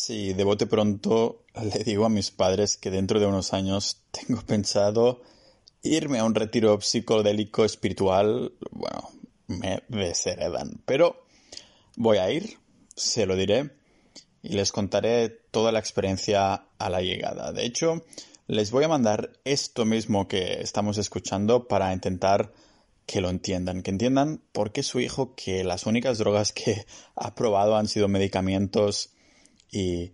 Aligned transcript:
Sí, 0.00 0.32
de 0.32 0.44
bote 0.44 0.66
pronto 0.68 1.42
le 1.60 1.82
digo 1.82 2.06
a 2.06 2.08
mis 2.08 2.30
padres 2.30 2.76
que 2.76 2.88
dentro 2.88 3.18
de 3.18 3.26
unos 3.26 3.52
años 3.52 4.04
tengo 4.12 4.40
pensado 4.42 5.22
irme 5.82 6.20
a 6.20 6.24
un 6.24 6.36
retiro 6.36 6.80
psicodélico 6.80 7.64
espiritual. 7.64 8.52
Bueno, 8.70 9.10
me 9.48 9.82
desheredan. 9.88 10.80
Pero 10.86 11.26
voy 11.96 12.18
a 12.18 12.30
ir, 12.30 12.58
se 12.94 13.26
lo 13.26 13.34
diré 13.34 13.72
y 14.40 14.50
les 14.50 14.70
contaré 14.70 15.30
toda 15.30 15.72
la 15.72 15.80
experiencia 15.80 16.68
a 16.78 16.90
la 16.90 17.02
llegada. 17.02 17.52
De 17.52 17.66
hecho, 17.66 18.04
les 18.46 18.70
voy 18.70 18.84
a 18.84 18.88
mandar 18.88 19.32
esto 19.44 19.84
mismo 19.84 20.28
que 20.28 20.62
estamos 20.62 20.96
escuchando 20.98 21.66
para 21.66 21.92
intentar 21.92 22.52
que 23.04 23.20
lo 23.20 23.30
entiendan, 23.30 23.82
que 23.82 23.90
entiendan 23.90 24.44
por 24.52 24.70
qué 24.70 24.84
su 24.84 25.00
hijo, 25.00 25.34
que 25.34 25.64
las 25.64 25.86
únicas 25.86 26.18
drogas 26.18 26.52
que 26.52 26.86
ha 27.16 27.34
probado 27.34 27.76
han 27.76 27.88
sido 27.88 28.06
medicamentos 28.06 29.10
y 29.70 30.12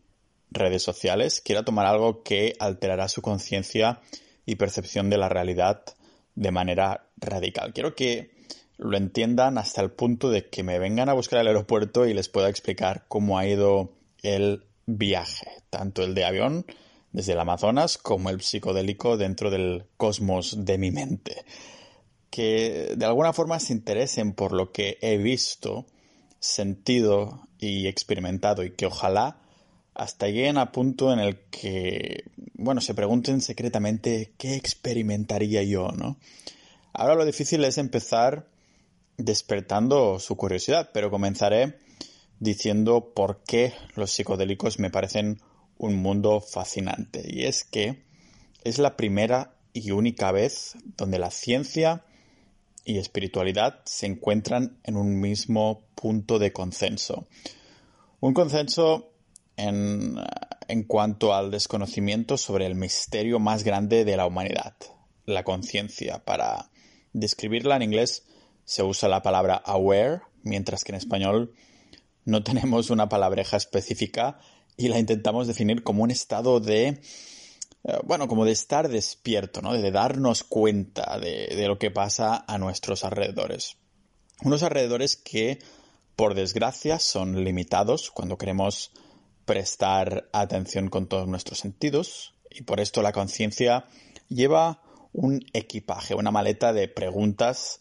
redes 0.50 0.82
sociales, 0.82 1.40
quiera 1.40 1.64
tomar 1.64 1.86
algo 1.86 2.22
que 2.22 2.54
alterará 2.58 3.08
su 3.08 3.22
conciencia 3.22 4.00
y 4.46 4.56
percepción 4.56 5.10
de 5.10 5.18
la 5.18 5.28
realidad 5.28 5.84
de 6.34 6.50
manera 6.50 7.08
radical. 7.16 7.72
Quiero 7.72 7.94
que 7.94 8.30
lo 8.76 8.96
entiendan 8.96 9.58
hasta 9.58 9.80
el 9.80 9.90
punto 9.90 10.30
de 10.30 10.48
que 10.48 10.62
me 10.62 10.78
vengan 10.78 11.08
a 11.08 11.14
buscar 11.14 11.40
al 11.40 11.46
aeropuerto 11.46 12.06
y 12.06 12.14
les 12.14 12.28
pueda 12.28 12.48
explicar 12.48 13.04
cómo 13.08 13.38
ha 13.38 13.46
ido 13.46 13.92
el 14.22 14.64
viaje, 14.86 15.48
tanto 15.70 16.02
el 16.02 16.14
de 16.14 16.24
avión 16.24 16.66
desde 17.12 17.32
el 17.32 17.38
Amazonas 17.38 17.96
como 17.96 18.30
el 18.30 18.40
psicodélico 18.40 19.16
dentro 19.16 19.50
del 19.50 19.84
cosmos 19.96 20.64
de 20.64 20.78
mi 20.78 20.90
mente. 20.90 21.44
Que 22.30 22.94
de 22.96 23.06
alguna 23.06 23.32
forma 23.32 23.60
se 23.60 23.72
interesen 23.72 24.32
por 24.32 24.52
lo 24.52 24.72
que 24.72 24.98
he 25.00 25.16
visto, 25.18 25.86
sentido 26.40 27.46
y 27.58 27.86
experimentado 27.86 28.64
y 28.64 28.72
que 28.72 28.86
ojalá 28.86 29.38
hasta 29.94 30.26
lleguen 30.26 30.58
a 30.58 30.72
punto 30.72 31.12
en 31.12 31.20
el 31.20 31.36
que, 31.50 32.24
bueno, 32.54 32.80
se 32.80 32.94
pregunten 32.94 33.40
secretamente 33.40 34.32
qué 34.38 34.56
experimentaría 34.56 35.62
yo, 35.62 35.88
¿no? 35.88 36.18
Ahora 36.92 37.14
lo 37.14 37.24
difícil 37.24 37.64
es 37.64 37.78
empezar 37.78 38.48
despertando 39.16 40.18
su 40.18 40.36
curiosidad, 40.36 40.90
pero 40.92 41.10
comenzaré 41.10 41.78
diciendo 42.40 43.12
por 43.14 43.42
qué 43.44 43.72
los 43.94 44.10
psicodélicos 44.10 44.78
me 44.78 44.90
parecen 44.90 45.40
un 45.78 45.96
mundo 45.96 46.40
fascinante. 46.40 47.22
Y 47.26 47.44
es 47.44 47.64
que 47.64 48.02
es 48.64 48.78
la 48.78 48.96
primera 48.96 49.54
y 49.72 49.90
única 49.90 50.32
vez 50.32 50.76
donde 50.96 51.18
la 51.18 51.30
ciencia 51.30 52.04
y 52.84 52.98
espiritualidad 52.98 53.80
se 53.84 54.06
encuentran 54.06 54.78
en 54.84 54.96
un 54.96 55.20
mismo 55.20 55.82
punto 55.94 56.38
de 56.38 56.52
consenso. 56.52 57.26
Un 58.20 58.34
consenso 58.34 59.13
en, 59.56 60.16
cuanto 60.86 61.34
al 61.34 61.50
desconocimiento 61.50 62.36
sobre 62.36 62.66
el 62.66 62.74
misterio 62.74 63.38
más 63.38 63.64
grande 63.64 64.04
de 64.04 64.16
la 64.16 64.26
humanidad, 64.26 64.74
la 65.26 65.44
conciencia. 65.44 66.24
Para 66.24 66.70
describirla 67.12 67.76
en 67.76 67.82
inglés 67.82 68.24
se 68.64 68.82
usa 68.82 69.08
la 69.08 69.22
palabra 69.22 69.56
aware, 69.56 70.22
mientras 70.42 70.84
que 70.84 70.92
en 70.92 70.96
español 70.96 71.54
no 72.24 72.42
tenemos 72.42 72.90
una 72.90 73.08
palabreja 73.08 73.56
específica 73.56 74.38
y 74.76 74.88
la 74.88 74.98
intentamos 74.98 75.46
definir 75.46 75.82
como 75.82 76.02
un 76.02 76.10
estado 76.10 76.58
de, 76.60 76.86
eh, 77.84 77.98
bueno, 78.04 78.26
como 78.26 78.44
de 78.44 78.52
estar 78.52 78.88
despierto, 78.88 79.62
¿no? 79.62 79.72
De 79.74 79.90
darnos 79.90 80.42
cuenta 80.42 81.18
de 81.18 81.66
lo 81.68 81.78
que 81.78 81.90
pasa 81.90 82.44
a 82.46 82.58
nuestros 82.58 83.04
alrededores. 83.04 83.76
Unos 84.42 84.62
alrededores 84.62 85.16
que, 85.16 85.58
por 86.16 86.34
desgracia, 86.34 86.98
son 86.98 87.44
limitados 87.44 88.10
cuando 88.10 88.36
queremos 88.36 88.90
prestar 89.44 90.28
atención 90.32 90.88
con 90.88 91.06
todos 91.06 91.28
nuestros 91.28 91.58
sentidos 91.58 92.34
y 92.50 92.62
por 92.62 92.80
esto 92.80 93.02
la 93.02 93.12
conciencia 93.12 93.86
lleva 94.28 94.82
un 95.12 95.44
equipaje, 95.52 96.14
una 96.14 96.30
maleta 96.30 96.72
de 96.72 96.88
preguntas 96.88 97.80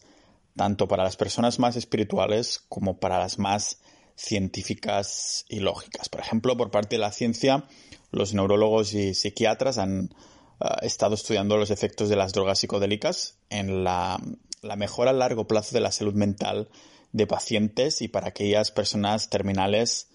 tanto 0.56 0.86
para 0.86 1.02
las 1.02 1.16
personas 1.16 1.58
más 1.58 1.76
espirituales 1.76 2.64
como 2.68 2.98
para 2.98 3.18
las 3.18 3.38
más 3.38 3.80
científicas 4.16 5.44
y 5.48 5.60
lógicas. 5.60 6.08
Por 6.08 6.20
ejemplo, 6.20 6.56
por 6.56 6.70
parte 6.70 6.96
de 6.96 7.00
la 7.00 7.12
ciencia, 7.12 7.64
los 8.12 8.34
neurólogos 8.34 8.94
y 8.94 9.14
psiquiatras 9.14 9.78
han 9.78 10.14
uh, 10.60 10.66
estado 10.82 11.14
estudiando 11.16 11.56
los 11.56 11.70
efectos 11.70 12.08
de 12.08 12.16
las 12.16 12.32
drogas 12.32 12.60
psicodélicas 12.60 13.38
en 13.50 13.82
la, 13.82 14.20
la, 14.62 14.76
mejora 14.76 15.10
a 15.10 15.14
largo 15.14 15.48
plazo 15.48 15.74
de 15.74 15.80
la 15.80 15.90
salud 15.90 16.14
mental 16.14 16.68
de 17.12 17.26
pacientes 17.26 18.02
y 18.02 18.08
para 18.08 18.28
aquellas 18.28 18.70
personas 18.70 19.30
terminales 19.30 20.08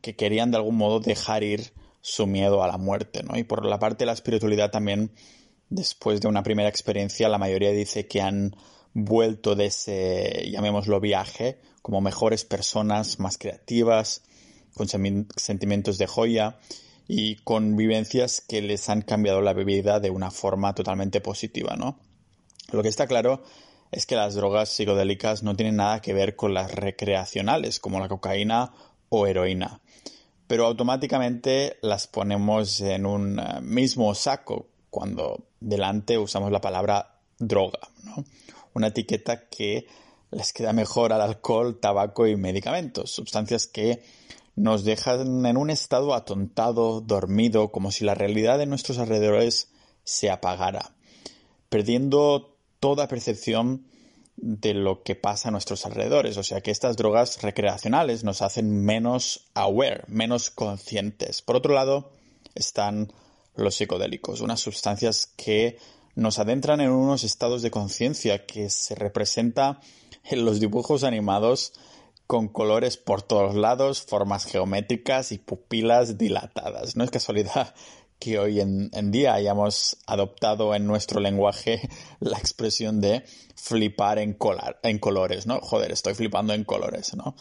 que 0.00 0.16
querían 0.16 0.50
de 0.50 0.56
algún 0.56 0.76
modo 0.76 1.00
dejar 1.00 1.42
ir 1.42 1.72
su 2.00 2.26
miedo 2.26 2.62
a 2.62 2.68
la 2.68 2.76
muerte. 2.76 3.22
¿no? 3.22 3.38
Y 3.38 3.44
por 3.44 3.64
la 3.64 3.78
parte 3.78 4.00
de 4.00 4.06
la 4.06 4.12
espiritualidad 4.12 4.70
también, 4.70 5.10
después 5.70 6.20
de 6.20 6.28
una 6.28 6.42
primera 6.42 6.68
experiencia, 6.68 7.28
la 7.28 7.38
mayoría 7.38 7.70
dice 7.70 8.06
que 8.06 8.20
han 8.20 8.56
vuelto 8.92 9.54
de 9.54 9.66
ese, 9.66 10.50
llamémoslo, 10.50 11.00
viaje 11.00 11.58
como 11.82 12.00
mejores 12.00 12.44
personas, 12.44 13.18
más 13.18 13.36
creativas, 13.36 14.22
con 14.74 14.88
sentimientos 14.88 15.98
de 15.98 16.06
joya 16.06 16.58
y 17.06 17.36
con 17.36 17.76
vivencias 17.76 18.40
que 18.40 18.62
les 18.62 18.88
han 18.88 19.02
cambiado 19.02 19.40
la 19.40 19.52
vida 19.52 20.00
de 20.00 20.10
una 20.10 20.30
forma 20.30 20.74
totalmente 20.74 21.20
positiva, 21.20 21.76
¿no? 21.76 21.98
Lo 22.72 22.82
que 22.82 22.88
está 22.88 23.06
claro 23.06 23.42
es 23.92 24.06
que 24.06 24.16
las 24.16 24.34
drogas 24.34 24.70
psicodélicas 24.70 25.42
no 25.42 25.54
tienen 25.54 25.76
nada 25.76 26.00
que 26.00 26.14
ver 26.14 26.36
con 26.36 26.54
las 26.54 26.74
recreacionales, 26.74 27.78
como 27.80 28.00
la 28.00 28.08
cocaína 28.08 28.72
o 29.16 29.26
heroína, 29.26 29.80
pero 30.46 30.66
automáticamente 30.66 31.78
las 31.82 32.06
ponemos 32.06 32.80
en 32.80 33.06
un 33.06 33.38
eh, 33.38 33.60
mismo 33.60 34.14
saco 34.14 34.68
cuando 34.90 35.46
delante 35.60 36.18
usamos 36.18 36.52
la 36.52 36.60
palabra 36.60 37.20
droga. 37.38 37.80
Una 38.74 38.88
etiqueta 38.88 39.48
que 39.48 39.86
les 40.30 40.52
queda 40.52 40.72
mejor 40.72 41.12
al 41.12 41.20
alcohol, 41.20 41.78
tabaco 41.80 42.26
y 42.26 42.36
medicamentos, 42.36 43.10
sustancias 43.12 43.66
que 43.66 44.02
nos 44.56 44.84
dejan 44.84 45.46
en 45.46 45.56
un 45.56 45.70
estado 45.70 46.14
atontado, 46.14 47.00
dormido, 47.00 47.72
como 47.72 47.90
si 47.90 48.04
la 48.04 48.14
realidad 48.14 48.58
de 48.58 48.66
nuestros 48.66 48.98
alrededores 48.98 49.70
se 50.04 50.30
apagara, 50.30 50.94
perdiendo 51.68 52.56
toda 52.78 53.08
percepción 53.08 53.86
de 54.36 54.74
lo 54.74 55.02
que 55.02 55.14
pasa 55.14 55.48
a 55.48 55.52
nuestros 55.52 55.86
alrededores. 55.86 56.36
O 56.36 56.42
sea 56.42 56.60
que 56.60 56.70
estas 56.70 56.96
drogas 56.96 57.42
recreacionales 57.42 58.24
nos 58.24 58.42
hacen 58.42 58.84
menos 58.84 59.46
aware, 59.54 60.04
menos 60.08 60.50
conscientes. 60.50 61.42
Por 61.42 61.56
otro 61.56 61.74
lado, 61.74 62.12
están 62.54 63.12
los 63.56 63.76
psicodélicos, 63.76 64.40
unas 64.40 64.60
sustancias 64.60 65.32
que 65.36 65.78
nos 66.14 66.38
adentran 66.38 66.80
en 66.80 66.90
unos 66.90 67.24
estados 67.24 67.62
de 67.62 67.70
conciencia 67.70 68.46
que 68.46 68.70
se 68.70 68.94
representa 68.94 69.80
en 70.24 70.44
los 70.44 70.60
dibujos 70.60 71.04
animados 71.04 71.72
con 72.26 72.48
colores 72.48 72.96
por 72.96 73.22
todos 73.22 73.54
lados, 73.54 74.02
formas 74.02 74.46
geométricas 74.46 75.32
y 75.32 75.38
pupilas 75.38 76.16
dilatadas. 76.16 76.96
No 76.96 77.04
es 77.04 77.10
casualidad 77.10 77.74
que 78.24 78.38
hoy 78.38 78.58
en, 78.58 79.10
día 79.10 79.34
hayamos 79.34 79.98
adoptado 80.06 80.74
en 80.74 80.86
nuestro 80.86 81.20
lenguaje 81.20 81.86
la 82.20 82.38
expresión 82.38 82.98
de 83.02 83.22
flipar 83.54 84.18
en, 84.18 84.32
colar, 84.32 84.80
en 84.82 84.98
colores, 84.98 85.46
¿no? 85.46 85.60
Joder, 85.60 85.92
estoy 85.92 86.14
flipando 86.14 86.54
en 86.54 86.64
colores, 86.64 87.14
¿no? 87.14 87.36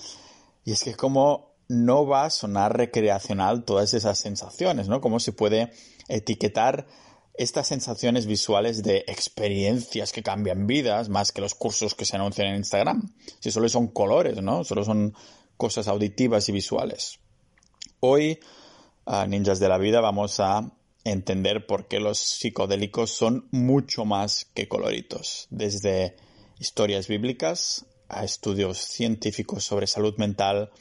Y 0.66 0.74
es 0.74 0.84
que 0.84 0.96
como 0.96 1.54
no 1.70 2.06
va 2.06 2.26
a 2.26 2.30
sonar 2.30 2.76
recreacional 2.76 3.64
todas 3.64 3.94
esas 3.94 4.20
sensaciones, 4.20 4.90
¿no? 4.90 5.00
Cómo 5.00 5.22
se 5.22 5.32
puede 5.32 5.72
etiquetar 6.10 6.86
estas 7.36 7.68
sensaciones 7.68 8.26
visuales 8.26 8.84
de 8.84 9.06
experiencias 9.08 10.12
que 10.12 10.22
cambian 10.22 10.68
vidas 10.68 11.08
más 11.08 11.32
que 11.32 11.40
los 11.40 11.56
cursos 11.56 11.96
que 11.96 12.04
se 12.04 12.18
anuncian 12.18 12.50
en 12.50 12.58
Instagram. 12.58 13.10
Si 13.40 13.52
solo 13.52 13.70
son 13.70 13.88
colores, 13.88 14.42
¿no? 14.42 14.66
Solo 14.66 14.84
son 14.84 15.16
cosas 15.56 15.88
auditivas 15.88 16.50
y 16.50 16.52
visuales. 16.52 17.20
Hoy, 18.02 18.40
a 19.06 19.28
Ninjas 19.28 19.60
de 19.60 19.70
la 19.70 19.78
Vida, 19.78 20.02
vamos 20.02 20.40
a 20.40 20.72
entender 21.04 21.66
por 21.66 21.88
qué 21.88 22.00
los 22.00 22.20
psicodélicos 22.20 23.12
son 23.12 23.48
mucho 23.52 24.06
más 24.06 24.46
que 24.54 24.68
coloritos. 24.68 25.48
Desde 25.50 26.16
historias 26.60 27.08
bíblicas 27.08 27.86
a 28.08 28.24
estudios 28.24 28.78
científicos 28.78 29.64
sobre 29.64 29.88
salud 29.88 30.16
mental 30.18 30.72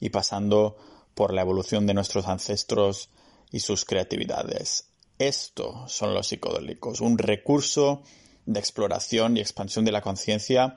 y 0.00 0.10
pasando 0.10 0.76
por 1.14 1.32
la 1.32 1.42
evolución 1.42 1.86
de 1.86 1.94
nuestros 1.94 2.26
ancestros 2.26 3.10
y 3.50 3.60
sus 3.60 3.84
creatividades. 3.84 4.86
Esto 5.18 5.84
son 5.86 6.14
los 6.14 6.28
psicodélicos, 6.28 7.00
un 7.00 7.18
recurso 7.18 8.02
de 8.46 8.60
exploración 8.60 9.36
y 9.36 9.40
expansión 9.40 9.84
de 9.84 9.92
la 9.92 10.02
conciencia 10.02 10.76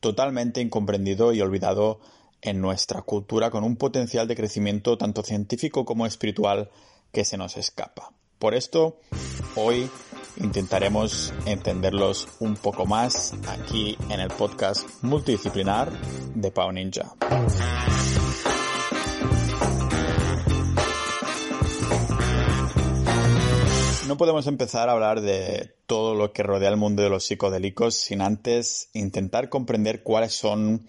totalmente 0.00 0.60
incomprendido 0.60 1.32
y 1.32 1.40
olvidado 1.40 2.00
en 2.44 2.60
nuestra 2.60 3.02
cultura 3.02 3.50
con 3.50 3.64
un 3.64 3.76
potencial 3.76 4.28
de 4.28 4.36
crecimiento 4.36 4.96
tanto 4.96 5.22
científico 5.22 5.84
como 5.84 6.06
espiritual 6.06 6.70
que 7.10 7.24
se 7.24 7.36
nos 7.36 7.56
escapa. 7.56 8.12
Por 8.38 8.54
esto, 8.54 8.98
hoy 9.56 9.88
intentaremos 10.36 11.32
entenderlos 11.46 12.28
un 12.40 12.56
poco 12.56 12.84
más 12.84 13.32
aquí 13.48 13.96
en 14.10 14.20
el 14.20 14.28
podcast 14.28 14.86
multidisciplinar 15.02 15.90
de 16.34 16.50
Pau 16.50 16.70
Ninja. 16.70 17.14
No 24.06 24.18
podemos 24.18 24.46
empezar 24.46 24.90
a 24.90 24.92
hablar 24.92 25.22
de 25.22 25.74
todo 25.86 26.14
lo 26.14 26.32
que 26.32 26.42
rodea 26.42 26.68
el 26.68 26.76
mundo 26.76 27.02
de 27.02 27.08
los 27.08 27.24
psicodélicos 27.24 27.94
sin 27.94 28.20
antes 28.20 28.90
intentar 28.92 29.48
comprender 29.48 30.02
cuáles 30.02 30.34
son 30.34 30.86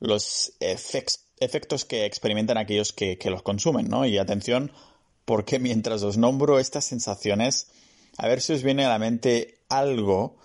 los 0.00 0.54
efectos 0.60 1.84
que 1.84 2.06
experimentan 2.06 2.58
aquellos 2.58 2.92
que, 2.92 3.18
los 3.26 3.42
consumen, 3.42 3.88
¿no? 3.88 4.04
Y 4.06 4.18
atención, 4.18 4.72
porque 5.24 5.58
mientras 5.58 6.02
os 6.02 6.16
nombro 6.16 6.58
estas 6.58 6.86
sensaciones, 6.86 7.68
a 8.16 8.26
ver 8.26 8.40
si 8.40 8.54
os 8.54 8.62
viene 8.62 8.84
a 8.84 8.88
la 8.88 8.98
mente 8.98 9.58
algo 9.68 10.36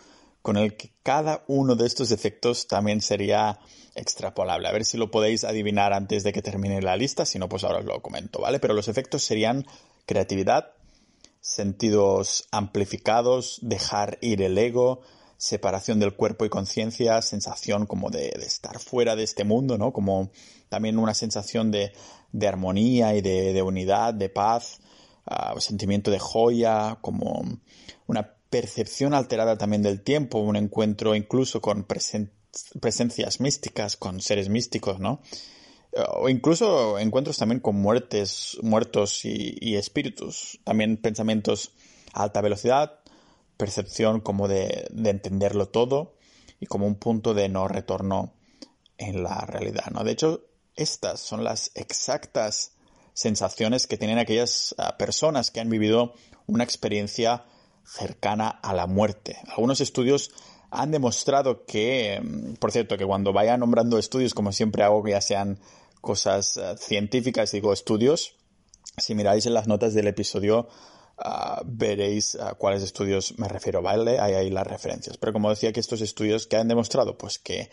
con 0.42 0.58
el 0.58 0.78
que 0.78 0.92
cada 1.02 1.44
uno 1.48 1.76
de 1.76 1.88
estos 1.88 2.12
efectos 2.12 2.68
también 2.68 3.02
sería 3.02 3.60
extrapolable. 3.96 4.68
A 4.68 4.72
ver 4.72 4.86
si 4.86 4.98
lo 4.98 5.10
podéis 5.10 5.44
adivinar 5.44 5.94
antes 5.94 6.24
de 6.24 6.34
que 6.34 6.44
termine 6.44 6.82
la 6.82 6.98
lista, 6.98 7.26
si 7.26 7.40
no, 7.40 7.50
pues 7.50 7.64
ahora 7.64 7.80
os 7.80 7.86
lo 7.86 8.02
comento, 8.02 8.42
¿vale? 8.42 8.60
Pero 8.60 8.76
los 8.76 8.88
efectos 8.88 9.24
serían 9.24 9.66
creatividad, 10.06 10.74
sentidos 11.40 12.48
amplificados, 12.52 13.60
dejar 13.62 14.20
ir 14.22 14.42
el 14.42 14.58
ego, 14.58 15.02
separación 15.38 16.00
del 16.00 16.16
cuerpo 16.16 16.46
y 16.46 16.50
conciencia, 16.50 17.22
sensación 17.22 17.86
como 17.86 18.10
de, 18.10 18.30
estar 18.42 18.80
fuera 18.80 19.16
de 19.16 19.24
este 19.24 19.44
mundo, 19.44 19.78
¿no? 19.78 19.94
Como 19.94 20.32
también 20.70 20.98
una 20.98 21.14
sensación 21.14 21.72
de, 21.72 21.92
armonía 22.48 23.16
y 23.16 23.22
de, 23.22 23.62
unidad, 23.62 24.14
de 24.14 24.30
paz, 24.30 24.80
uh, 25.30 25.60
sentimiento 25.60 26.12
de 26.12 26.20
joya, 26.20 26.98
como 27.02 27.60
una 28.08 28.36
percepción 28.50 29.14
alterada 29.14 29.58
también 29.58 29.82
del 29.82 30.02
tiempo, 30.02 30.40
un 30.40 30.56
encuentro 30.56 31.16
incluso 31.16 31.62
con 31.62 31.86
presencias 31.86 33.40
místicas, 33.40 33.98
con 33.98 34.22
seres 34.22 34.50
místicos, 34.50 35.00
¿no? 35.00 35.22
O 36.18 36.28
incluso 36.28 37.00
encuentros 37.00 37.38
también 37.38 37.62
con 37.62 37.78
muertes, 37.78 38.58
muertos 38.62 39.24
y, 39.24 39.76
espíritus. 39.76 40.60
También 40.66 40.98
pensamientos 40.98 41.72
a 42.14 42.24
alta 42.24 42.42
velocidad, 42.42 43.00
percepción 43.58 44.22
como 44.22 44.48
de, 44.48 44.88
de, 44.92 45.10
entenderlo 45.10 45.68
todo 45.68 46.16
y 46.60 46.66
como 46.66 46.88
un 46.88 46.96
punto 46.96 47.34
de 47.34 47.50
no 47.50 47.68
retorno 47.68 48.34
en 48.98 49.24
la 49.24 49.42
realidad, 49.42 49.86
¿no? 49.92 50.04
De 50.04 50.12
hecho, 50.12 50.46
estas 50.76 51.20
son 51.20 51.44
las 51.44 51.72
exactas 51.76 52.76
sensaciones 53.14 53.88
que 53.88 53.98
tienen 53.98 54.20
aquellas 54.20 54.76
ah, 54.78 54.98
personas 54.98 55.50
que 55.50 55.62
han 55.62 55.70
vivido 55.70 56.14
una 56.48 56.64
experiencia 56.64 57.46
cercana 57.86 58.50
a 58.50 58.74
la 58.74 58.88
muerte. 58.88 59.38
Algunos 59.48 59.80
estudios 59.82 60.32
han 60.70 60.92
demostrado 60.92 61.66
que, 61.66 62.20
mm, 62.22 62.54
por 62.56 62.72
cierto, 62.72 62.98
que 62.98 63.06
cuando 63.06 63.32
vaya 63.32 63.58
nombrando 63.58 63.98
estudios, 63.98 64.34
como 64.34 64.52
siempre 64.52 64.84
hago, 64.84 65.04
que 65.04 65.12
ya 65.12 65.22
sean 65.22 65.60
cosas 66.02 66.58
eh, 66.58 66.76
científicas, 66.78 67.52
digo 67.52 67.72
estudios, 67.72 68.36
si 68.98 69.16
miráis 69.16 69.46
en 69.46 69.54
las 69.54 69.68
notas 69.68 69.94
del 69.94 70.08
episodio, 70.08 70.68
ah, 71.18 71.62
veréis 71.66 72.36
a 72.36 72.54
cuáles 72.56 72.84
estudios 72.84 73.38
me 73.38 73.48
refiero, 73.48 73.82
¿vale? 73.82 74.20
Hay 74.20 74.50
las 74.50 74.68
referencias. 74.68 75.18
Pero 75.18 75.34
como 75.34 75.50
decía 75.50 75.72
que 75.74 75.80
estos 75.80 76.02
estudios 76.02 76.48
que 76.48 76.58
han 76.58 76.68
demostrado, 76.68 77.18
pues 77.18 77.40
que 77.40 77.70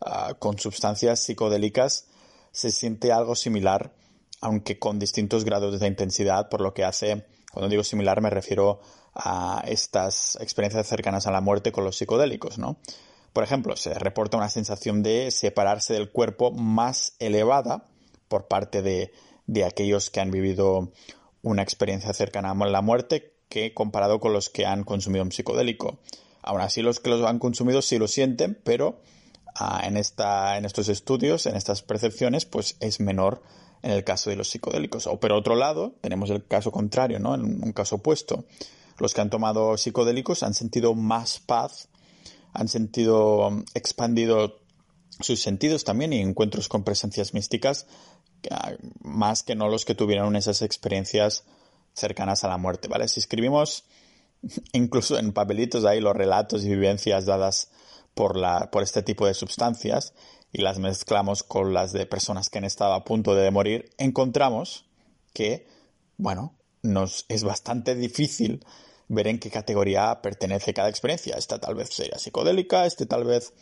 ah, 0.00 0.34
con 0.38 0.58
sustancias 0.58 1.20
psicodélicas 1.20 2.06
se 2.52 2.70
siente 2.70 3.12
algo 3.12 3.34
similar, 3.34 3.92
aunque 4.40 4.78
con 4.78 4.98
distintos 4.98 5.44
grados 5.44 5.78
de 5.80 5.86
intensidad, 5.86 6.48
por 6.48 6.60
lo 6.60 6.72
que 6.74 6.84
hace, 6.84 7.26
cuando 7.52 7.68
digo 7.68 7.84
similar 7.84 8.20
me 8.20 8.30
refiero 8.30 8.80
a 9.14 9.62
estas 9.66 10.36
experiencias 10.40 10.86
cercanas 10.86 11.26
a 11.26 11.30
la 11.30 11.40
muerte 11.40 11.72
con 11.72 11.84
los 11.84 11.96
psicodélicos, 11.96 12.58
¿no? 12.58 12.78
Por 13.32 13.44
ejemplo, 13.44 13.76
se 13.76 13.92
reporta 13.94 14.36
una 14.36 14.48
sensación 14.48 15.02
de 15.02 15.30
separarse 15.30 15.92
del 15.92 16.10
cuerpo 16.10 16.52
más 16.52 17.14
elevada 17.18 17.88
por 18.28 18.48
parte 18.48 18.82
de, 18.82 19.12
de 19.46 19.64
aquellos 19.64 20.10
que 20.10 20.20
han 20.20 20.30
vivido 20.30 20.92
una 21.46 21.62
experiencia 21.62 22.12
cercana 22.12 22.50
a 22.50 22.66
la 22.66 22.82
muerte 22.82 23.34
que 23.48 23.72
comparado 23.72 24.20
con 24.20 24.32
los 24.32 24.50
que 24.50 24.66
han 24.66 24.84
consumido 24.84 25.24
un 25.24 25.32
psicodélico. 25.32 25.98
Aún 26.42 26.60
así, 26.60 26.82
los 26.82 27.00
que 27.00 27.10
los 27.10 27.24
han 27.24 27.38
consumido 27.38 27.82
sí 27.82 27.98
lo 27.98 28.08
sienten, 28.08 28.58
pero 28.64 29.00
ah, 29.54 29.82
en, 29.84 29.96
esta, 29.96 30.58
en 30.58 30.64
estos 30.64 30.88
estudios, 30.88 31.46
en 31.46 31.56
estas 31.56 31.82
percepciones, 31.82 32.46
pues 32.46 32.76
es 32.80 33.00
menor 33.00 33.42
en 33.82 33.92
el 33.92 34.04
caso 34.04 34.30
de 34.30 34.36
los 34.36 34.48
psicodélicos. 34.48 35.06
O 35.06 35.20
por 35.20 35.32
otro 35.32 35.54
lado, 35.54 35.94
tenemos 36.00 36.30
el 36.30 36.44
caso 36.44 36.72
contrario, 36.72 37.18
¿no? 37.18 37.34
En 37.34 37.62
un 37.62 37.72
caso 37.72 37.96
opuesto 37.96 38.44
los 38.98 39.14
que 39.14 39.20
han 39.20 39.30
tomado 39.30 39.76
psicodélicos 39.76 40.42
han 40.42 40.54
sentido 40.54 40.94
más 40.94 41.38
paz, 41.38 41.88
han 42.52 42.68
sentido 42.68 43.48
um, 43.48 43.64
expandido 43.74 44.60
sus 45.20 45.40
sentidos 45.40 45.84
también 45.84 46.12
y 46.12 46.20
encuentros 46.20 46.68
con 46.68 46.84
presencias 46.84 47.32
místicas 47.32 47.86
más 49.00 49.42
que 49.42 49.54
no 49.54 49.68
los 49.68 49.84
que 49.84 49.94
tuvieron 49.94 50.36
esas 50.36 50.62
experiencias 50.62 51.44
cercanas 51.92 52.44
a 52.44 52.48
la 52.48 52.58
muerte, 52.58 52.88
¿vale? 52.88 53.08
Si 53.08 53.20
escribimos 53.20 53.84
incluso 54.72 55.18
en 55.18 55.32
papelitos 55.32 55.84
ahí 55.84 56.00
los 56.00 56.14
relatos 56.16 56.64
y 56.64 56.68
vivencias 56.68 57.26
dadas 57.26 57.70
por, 58.14 58.36
la, 58.36 58.70
por 58.70 58.82
este 58.82 59.02
tipo 59.02 59.26
de 59.26 59.34
sustancias 59.34 60.14
y 60.52 60.62
las 60.62 60.78
mezclamos 60.78 61.42
con 61.42 61.74
las 61.74 61.92
de 61.92 62.06
personas 62.06 62.48
que 62.48 62.58
han 62.58 62.64
estado 62.64 62.94
a 62.94 63.04
punto 63.04 63.34
de 63.34 63.50
morir, 63.50 63.90
encontramos 63.98 64.86
que, 65.32 65.66
bueno, 66.16 66.54
nos 66.82 67.26
es 67.28 67.44
bastante 67.44 67.94
difícil 67.94 68.64
ver 69.08 69.28
en 69.28 69.38
qué 69.38 69.50
categoría 69.50 70.20
pertenece 70.22 70.72
cada 70.72 70.88
experiencia. 70.88 71.36
Esta 71.36 71.58
tal 71.60 71.74
vez 71.74 71.90
sería 71.90 72.18
psicodélica, 72.18 72.86
este 72.86 73.06
tal 73.06 73.24
vez 73.24 73.52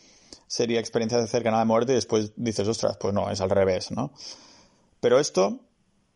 sería 0.47 0.79
experiencia 0.79 1.25
cercana 1.27 1.57
a 1.57 1.61
la 1.61 1.65
muerte 1.65 1.91
y 1.91 1.95
después 1.95 2.31
dices, 2.35 2.67
ostras, 2.67 2.97
pues 2.97 3.13
no, 3.13 3.29
es 3.29 3.41
al 3.41 3.49
revés, 3.49 3.91
¿no? 3.91 4.13
Pero 5.05 5.19
esto 5.19 5.59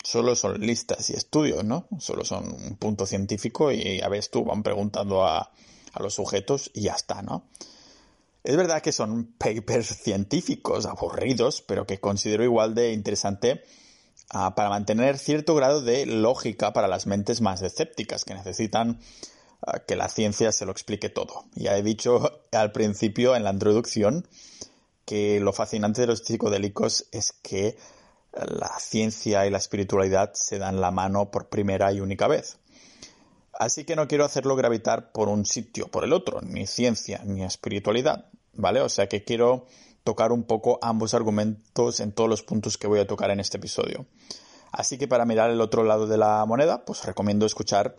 solo 0.04 0.36
son 0.36 0.60
listas 0.62 1.12
y 1.12 1.14
estudios, 1.14 1.64
¿no? 1.64 1.88
Solo 2.00 2.26
son 2.26 2.52
un 2.52 2.76
punto 2.78 3.06
científico 3.06 3.72
y 3.72 4.00
ya 4.00 4.10
ves 4.10 4.32
tú, 4.32 4.44
van 4.44 4.64
preguntando 4.64 5.24
a, 5.24 5.52
a 5.94 6.02
los 6.02 6.16
sujetos 6.16 6.72
y 6.74 6.82
ya 6.82 6.94
está, 6.94 7.22
¿no? 7.22 7.44
Es 8.44 8.58
verdad 8.58 8.82
que 8.82 8.92
son 8.92 9.34
papers 9.38 9.90
científicos 10.02 10.88
aburridos, 10.88 11.62
pero 11.62 11.86
que 11.86 12.00
considero 12.00 12.44
igual 12.44 12.74
de 12.74 12.92
interesante 12.92 13.64
Ah, 14.32 14.54
para 14.56 14.70
mantener 14.70 15.18
cierto 15.18 15.54
grado 15.54 15.82
de 15.82 16.08
lógica 16.08 16.74
para 16.74 16.88
las 16.88 17.08
mentes 17.08 17.42
más 17.42 17.62
escépticas 17.62 18.26
que 18.26 18.34
necesitan 18.34 19.00
ah, 19.66 19.80
que 19.80 19.96
la 19.96 20.10
ciencia 20.10 20.52
se 20.52 20.66
lo 20.66 20.72
explique 20.72 21.10
todo. 21.10 21.46
Ya 21.54 21.78
he 21.78 21.84
dicho 21.84 22.42
al 22.52 22.72
principio 22.72 23.36
en 23.36 23.44
la 23.44 23.52
introducción 23.52 24.28
que 25.06 25.40
lo 25.40 25.54
fascinante 25.54 26.02
de 26.02 26.08
los 26.08 26.20
psicodélicos 26.20 27.08
es 27.12 27.32
que 27.32 27.78
la 28.34 28.72
ciencia 28.80 29.46
y 29.46 29.50
la 29.50 29.58
espiritualidad 29.58 30.32
se 30.34 30.60
dan 30.60 30.82
la 30.82 30.92
mano 30.92 31.32
por 31.32 31.50
primera 31.50 31.92
y 31.92 32.00
única 32.00 32.28
vez. 32.28 32.58
Así 33.54 33.84
que 33.84 33.96
no 33.96 34.08
quiero 34.08 34.24
hacerlo 34.24 34.56
gravitar 34.56 35.12
por 35.12 35.28
un 35.28 35.46
sitio 35.46 35.88
por 35.88 36.04
el 36.04 36.14
otro, 36.14 36.42
ni 36.42 36.66
ciencia 36.66 37.22
ni 37.26 37.44
espiritualidad, 37.44 38.26
¿vale? 38.54 38.82
O 38.82 38.90
sea 38.90 39.10
que 39.10 39.24
quiero 39.24 39.66
tocar 40.04 40.32
un 40.32 40.44
poco 40.44 40.80
ambos 40.82 41.14
argumentos 41.14 42.00
en 42.00 42.14
todos 42.14 42.30
los 42.30 42.42
puntos 42.44 42.78
que 42.78 42.88
voy 42.88 43.00
a 43.00 43.08
tocar 43.08 43.32
en 43.32 43.40
este 43.40 43.58
episodio. 43.58 44.06
Así 44.72 44.98
que 44.98 45.08
para 45.08 45.26
mirar 45.26 45.50
el 45.50 45.62
otro 45.62 45.84
lado 45.84 46.08
de 46.08 46.18
la 46.18 46.46
moneda, 46.46 46.86
pues 46.86 47.04
recomiendo 47.04 47.46
escuchar 47.46 47.98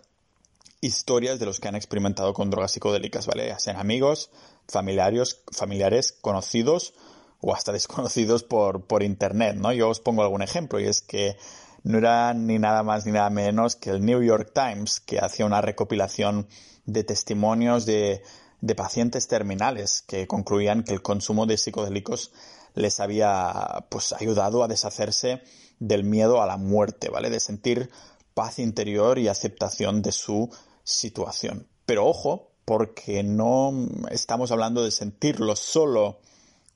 historias 0.81 1.38
de 1.38 1.47
los 1.47 1.61
que 1.61 1.69
han 1.69 1.75
experimentado 1.75 2.33
con 2.33 2.49
drogas 2.49 2.73
psicodélicas, 2.73 3.26
¿vale? 3.26 3.49
Ya 3.49 3.59
sean 3.59 3.76
amigos, 3.76 4.31
familiares, 4.66 5.43
familiares, 5.52 6.16
conocidos 6.21 6.95
o 7.40 7.54
hasta 7.54 7.73
desconocidos 7.73 8.42
por, 8.42 8.85
por 8.85 9.02
internet, 9.02 9.56
¿no? 9.56 9.73
Yo 9.73 9.88
os 9.88 10.00
pongo 10.00 10.23
algún 10.23 10.42
ejemplo 10.42 10.80
y 10.80 10.87
es 10.87 11.02
que 11.02 11.37
no 11.82 11.99
era 11.99 12.35
ni 12.35 12.59
nada 12.59 12.82
más 12.82 13.06
ni 13.06 13.12
nada 13.12 13.30
menos 13.30 13.76
que 13.76 13.90
el 13.90 14.04
New 14.04 14.23
York 14.23 14.52
Times 14.54 15.00
que 15.00 15.18
hacía 15.18 15.47
una 15.47 15.61
recopilación 15.61 16.47
de 16.85 17.04
testimonios 17.04 17.87
de 17.87 18.23
de 18.61 18.75
pacientes 18.75 19.26
terminales 19.26 20.02
que 20.06 20.26
concluían 20.26 20.85
que 20.85 20.92
el 20.92 21.02
consumo 21.02 21.47
de 21.47 21.56
psicodélicos 21.56 22.32
les 22.75 23.00
había 23.00 23.87
pues 23.88 24.12
ayudado 24.12 24.62
a 24.62 24.68
deshacerse 24.68 25.42
del 25.78 26.04
miedo 26.04 26.42
a 26.42 26.47
la 26.47 26.56
muerte, 26.56 27.09
¿vale? 27.09 27.30
De 27.30 27.40
sentir 27.40 27.90
paz 28.35 28.59
interior 28.59 29.18
y 29.18 29.28
aceptación 29.28 30.02
de 30.02 30.12
su 30.12 30.50
situación. 30.85 31.66
Pero 31.87 32.06
ojo, 32.06 32.52
porque 32.64 33.23
no 33.23 33.73
estamos 34.11 34.52
hablando 34.52 34.85
de 34.85 34.90
sentirlo 34.90 35.56
solo 35.56 36.18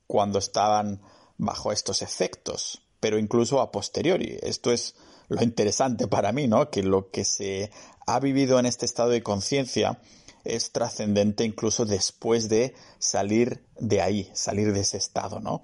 cuando 0.07 0.39
estaban 0.39 1.01
bajo 1.39 1.73
estos 1.73 2.03
efectos, 2.03 2.83
pero 3.01 3.19
incluso 3.19 3.61
a 3.61 3.73
posteriori. 3.73 4.39
Esto 4.43 4.73
es 4.73 4.95
lo 5.29 5.43
interesante 5.43 6.07
para 6.07 6.33
mí, 6.33 6.47
¿no? 6.47 6.71
Que 6.71 6.83
lo 6.83 7.11
que 7.11 7.25
se 7.25 7.71
ha 8.07 8.21
vivido 8.21 8.59
en 8.59 8.67
este 8.67 8.87
estado 8.87 9.11
de 9.11 9.23
conciencia 9.23 9.99
es 10.45 10.73
trascendente 10.73 11.45
incluso 11.45 11.87
después 11.87 12.49
de 12.49 12.75
salir 12.99 13.65
de 13.79 14.03
ahí, 14.03 14.31
salir 14.35 14.73
de 14.73 14.81
ese 14.81 14.99
estado, 14.99 15.41
¿no? 15.41 15.63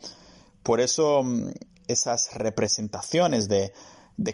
Por 0.62 0.80
eso 0.80 1.23
mm, 1.23 1.50
esas 1.87 2.35
representaciones 2.35 3.49
de, 3.49 3.73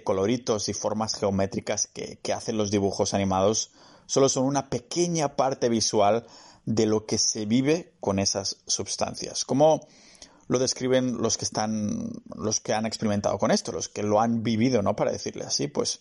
coloritos 0.04 0.68
y 0.68 0.72
formas 0.72 1.14
geométricas 1.14 1.86
que, 1.86 2.18
hacen 2.32 2.56
los 2.56 2.70
dibujos 2.70 3.14
animados 3.14 3.70
solo 4.06 4.28
son 4.28 4.44
una 4.44 4.68
pequeña 4.68 5.36
parte 5.36 5.68
visual 5.68 6.26
de 6.66 6.86
lo 6.86 7.06
que 7.06 7.16
se 7.16 7.46
vive 7.46 7.94
con 8.00 8.18
esas 8.18 8.58
sustancias. 8.66 9.44
¿Cómo 9.44 9.86
lo 10.48 10.58
describen 10.58 11.16
los 11.18 11.38
que 11.38 11.44
están, 11.44 12.12
los 12.36 12.60
que 12.60 12.74
han 12.74 12.86
experimentado 12.86 13.38
con 13.38 13.50
esto, 13.50 13.72
los 13.72 13.88
que 13.88 14.02
lo 14.02 14.20
han 14.20 14.42
vivido, 14.42 14.82
¿no? 14.82 14.94
Para 14.94 15.10
decirle 15.10 15.44
así, 15.44 15.68
pues 15.68 16.00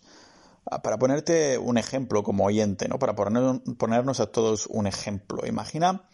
Ah, 0.69 0.81
para 0.81 0.98
ponerte 0.98 1.60
un 1.60 1.77
ejemplo 1.77 2.24
como 2.24 2.45
oyente, 2.45 2.88
¿no? 2.88 2.98
Para 2.98 3.15
ponernos 3.15 4.19
a 4.19 4.25
todos 4.25 4.65
un 4.65 4.88
ejemplo. 4.88 5.45
Imagina 5.45 6.10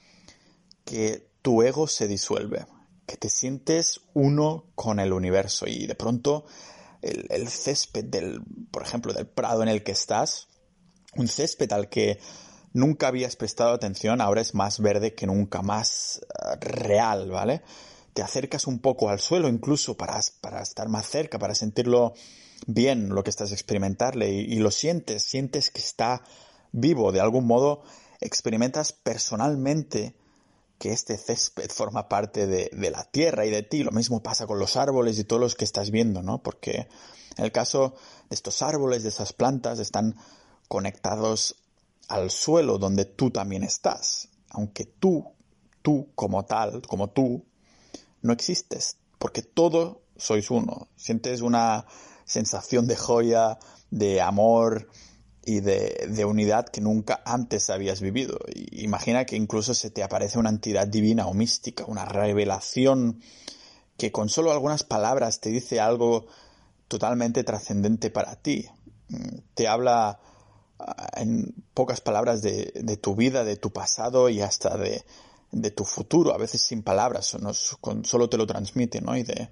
que 0.83 1.31
tu 1.41 1.61
ego 1.63 1.87
se 1.87 2.07
disuelve, 2.07 2.65
que 3.05 3.15
te 3.15 3.29
sientes 3.29 4.01
uno 4.13 4.65
con 4.75 4.99
el 4.99 5.13
universo 5.13 5.67
y 5.67 5.87
de 5.87 5.95
pronto 5.95 6.45
el, 7.01 7.27
el, 7.29 7.47
césped 7.47 8.03
del, 8.03 8.41
por 8.71 8.83
ejemplo, 8.83 9.13
del 9.13 9.25
prado 9.25 9.63
en 9.63 9.69
el 9.69 9.83
que 9.83 9.93
estás, 9.93 10.49
un 11.15 11.29
césped 11.29 11.71
al 11.71 11.87
que 11.87 12.19
nunca 12.73 13.07
habías 13.07 13.35
prestado 13.35 13.73
atención, 13.73 14.21
ahora 14.21 14.41
es 14.41 14.53
más 14.53 14.79
verde 14.79 15.13
que 15.13 15.27
nunca, 15.27 15.61
más 15.61 16.21
ah, 16.39 16.55
real, 16.59 17.29
¿vale? 17.29 17.61
Te 18.13 18.21
acercas 18.21 18.67
un 18.67 18.79
poco 18.79 19.09
al 19.09 19.19
suelo 19.19 19.47
incluso 19.47 19.95
para, 19.95 20.19
para 20.41 20.61
estar 20.61 20.89
más 20.89 21.07
cerca, 21.07 21.39
para 21.39 21.55
sentirlo 21.55 22.13
bien 22.67 23.09
lo 23.09 23.23
que 23.23 23.29
estás 23.29 23.51
experimentando 23.51 24.25
y, 24.25 24.55
lo 24.57 24.71
sientes, 24.71 25.23
sientes 25.23 25.71
que 25.71 25.79
está 25.79 26.21
vivo, 26.71 27.11
de 27.11 27.21
algún 27.21 27.47
modo 27.47 27.83
experimentas 28.19 28.93
personalmente 28.93 30.13
que 30.77 30.91
este 30.91 31.17
césped 31.17 31.69
forma 31.69 32.09
parte 32.09 32.47
de, 32.47 32.69
de, 32.73 32.91
la 32.91 33.03
tierra 33.03 33.45
y 33.45 33.51
de 33.51 33.63
ti. 33.63 33.83
Lo 33.83 33.91
mismo 33.91 34.21
pasa 34.21 34.47
con 34.47 34.59
los 34.59 34.77
árboles 34.77 35.17
y 35.19 35.23
todos 35.23 35.41
los 35.41 35.55
que 35.55 35.63
estás 35.63 35.91
viendo, 35.91 36.21
¿no? 36.21 36.41
Porque 36.41 36.87
en 37.37 37.45
el 37.45 37.51
caso 37.51 37.95
de 38.29 38.35
estos 38.35 38.61
árboles, 38.61 39.03
de 39.03 39.09
esas 39.09 39.31
plantas, 39.31 39.79
están 39.79 40.15
conectados 40.67 41.60
al 42.11 42.29
suelo 42.29 42.77
donde 42.77 43.05
tú 43.05 43.31
también 43.31 43.63
estás. 43.63 44.27
Aunque 44.49 44.85
tú, 44.85 45.31
tú 45.81 46.09
como 46.13 46.43
tal, 46.43 46.81
como 46.81 47.09
tú, 47.09 47.45
no 48.21 48.33
existes. 48.33 48.97
Porque 49.17 49.41
todo 49.41 50.01
sois 50.17 50.51
uno. 50.51 50.89
Sientes 50.97 51.41
una 51.41 51.85
sensación 52.25 52.85
de 52.85 52.97
joya, 52.97 53.59
de 53.91 54.19
amor 54.19 54.89
y 55.45 55.61
de, 55.61 56.25
unidad 56.25 56.65
que 56.67 56.81
nunca 56.81 57.21
antes 57.25 57.69
habías 57.69 58.01
vivido. 58.01 58.39
Imagina 58.71 59.25
que 59.25 59.37
incluso 59.37 59.73
se 59.73 59.89
te 59.89 60.03
aparece 60.03 60.37
una 60.37 60.49
entidad 60.49 60.87
divina 60.87 61.27
o 61.27 61.33
mística, 61.33 61.85
una 61.85 62.03
revelación 62.03 63.21
que 63.97 64.11
con 64.11 64.27
solo 64.27 64.51
algunas 64.51 64.83
palabras 64.83 65.39
te 65.39 65.49
dice 65.49 65.79
algo 65.79 66.25
totalmente 66.89 67.45
trascendente 67.45 68.09
para 68.09 68.35
ti. 68.35 68.67
Te 69.53 69.69
habla 69.69 70.19
en 71.15 71.53
pocas 71.73 72.01
palabras 72.01 72.41
de, 72.41 72.97
tu 73.01 73.15
vida, 73.15 73.43
de 73.43 73.57
tu 73.57 73.71
pasado 73.71 74.29
y 74.29 74.41
hasta 74.41 74.77
de, 74.77 75.03
tu 75.71 75.83
futuro, 75.83 76.33
a 76.33 76.37
veces 76.37 76.61
sin 76.61 76.83
palabras, 76.83 77.35
solo 78.03 78.29
te 78.29 78.37
lo 78.37 78.47
transmite, 78.47 79.01
¿no? 79.01 79.15
Y 79.17 79.23
de, 79.23 79.49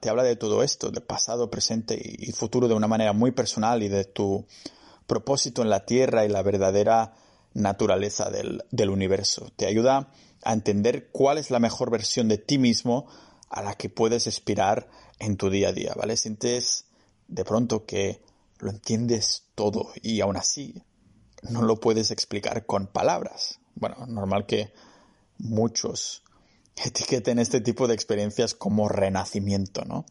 te, 0.00 0.08
habla 0.08 0.22
de 0.22 0.36
todo 0.36 0.62
esto, 0.62 0.90
del 0.90 1.02
pasado, 1.02 1.50
presente 1.50 1.98
y 2.00 2.32
futuro 2.32 2.68
de 2.68 2.74
una 2.74 2.88
manera 2.88 3.12
muy 3.12 3.32
personal 3.32 3.82
y 3.82 3.88
de 3.88 4.04
tu 4.04 4.46
propósito 5.06 5.62
en 5.62 5.70
la 5.70 5.84
Tierra 5.86 6.24
y 6.24 6.28
la 6.28 6.42
verdadera 6.42 7.14
naturaleza 7.54 8.30
del, 8.30 8.64
del 8.70 8.90
universo. 8.90 9.50
Te 9.56 9.66
ayuda 9.66 10.12
a 10.44 10.52
entender 10.52 11.08
cuál 11.10 11.38
es 11.38 11.50
la 11.50 11.58
mejor 11.58 11.90
versión 11.90 12.28
de 12.28 12.38
ti 12.38 12.58
mismo 12.58 13.06
a 13.50 13.62
la 13.62 13.74
que 13.74 13.88
puedes 13.88 14.26
aspirar 14.26 14.88
en 15.18 15.36
tu 15.36 15.50
día 15.50 15.70
a 15.70 15.72
día, 15.72 15.94
¿vale? 15.96 16.16
Sientes 16.16 16.84
de 17.26 17.44
pronto 17.44 17.84
que 17.84 18.22
lo 18.58 18.70
entiendes 18.70 19.44
todo 19.54 19.90
y 20.02 20.20
aún 20.20 20.36
así 20.36 20.82
no 21.42 21.62
lo 21.62 21.80
puedes 21.80 22.10
explicar 22.10 22.66
con 22.66 22.86
palabras. 22.86 23.60
Bueno, 23.74 24.06
normal 24.06 24.46
que 24.46 24.72
muchos 25.38 26.22
etiqueten 26.84 27.38
este 27.38 27.60
tipo 27.60 27.88
de 27.88 27.94
experiencias 27.94 28.54
como 28.54 28.88
renacimiento, 28.88 29.84
¿no? 29.84 30.06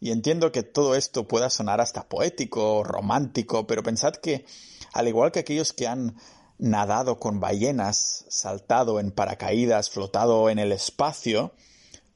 Y 0.00 0.12
entiendo 0.12 0.50
que 0.50 0.62
todo 0.62 0.94
esto 0.94 1.28
pueda 1.28 1.50
sonar 1.50 1.80
hasta 1.80 2.08
poético, 2.08 2.82
romántico, 2.84 3.66
pero 3.66 3.82
pensad 3.82 4.14
que, 4.14 4.46
al 4.94 5.08
igual 5.08 5.30
que 5.30 5.40
aquellos 5.40 5.74
que 5.74 5.86
han 5.86 6.16
nadado 6.58 7.18
con 7.18 7.38
ballenas, 7.38 8.24
saltado 8.28 8.98
en 8.98 9.10
paracaídas, 9.10 9.90
flotado 9.90 10.48
en 10.48 10.58
el 10.58 10.72
espacio, 10.72 11.52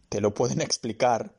te 0.08 0.22
lo 0.22 0.32
pueden 0.32 0.60
explicar, 0.62 1.34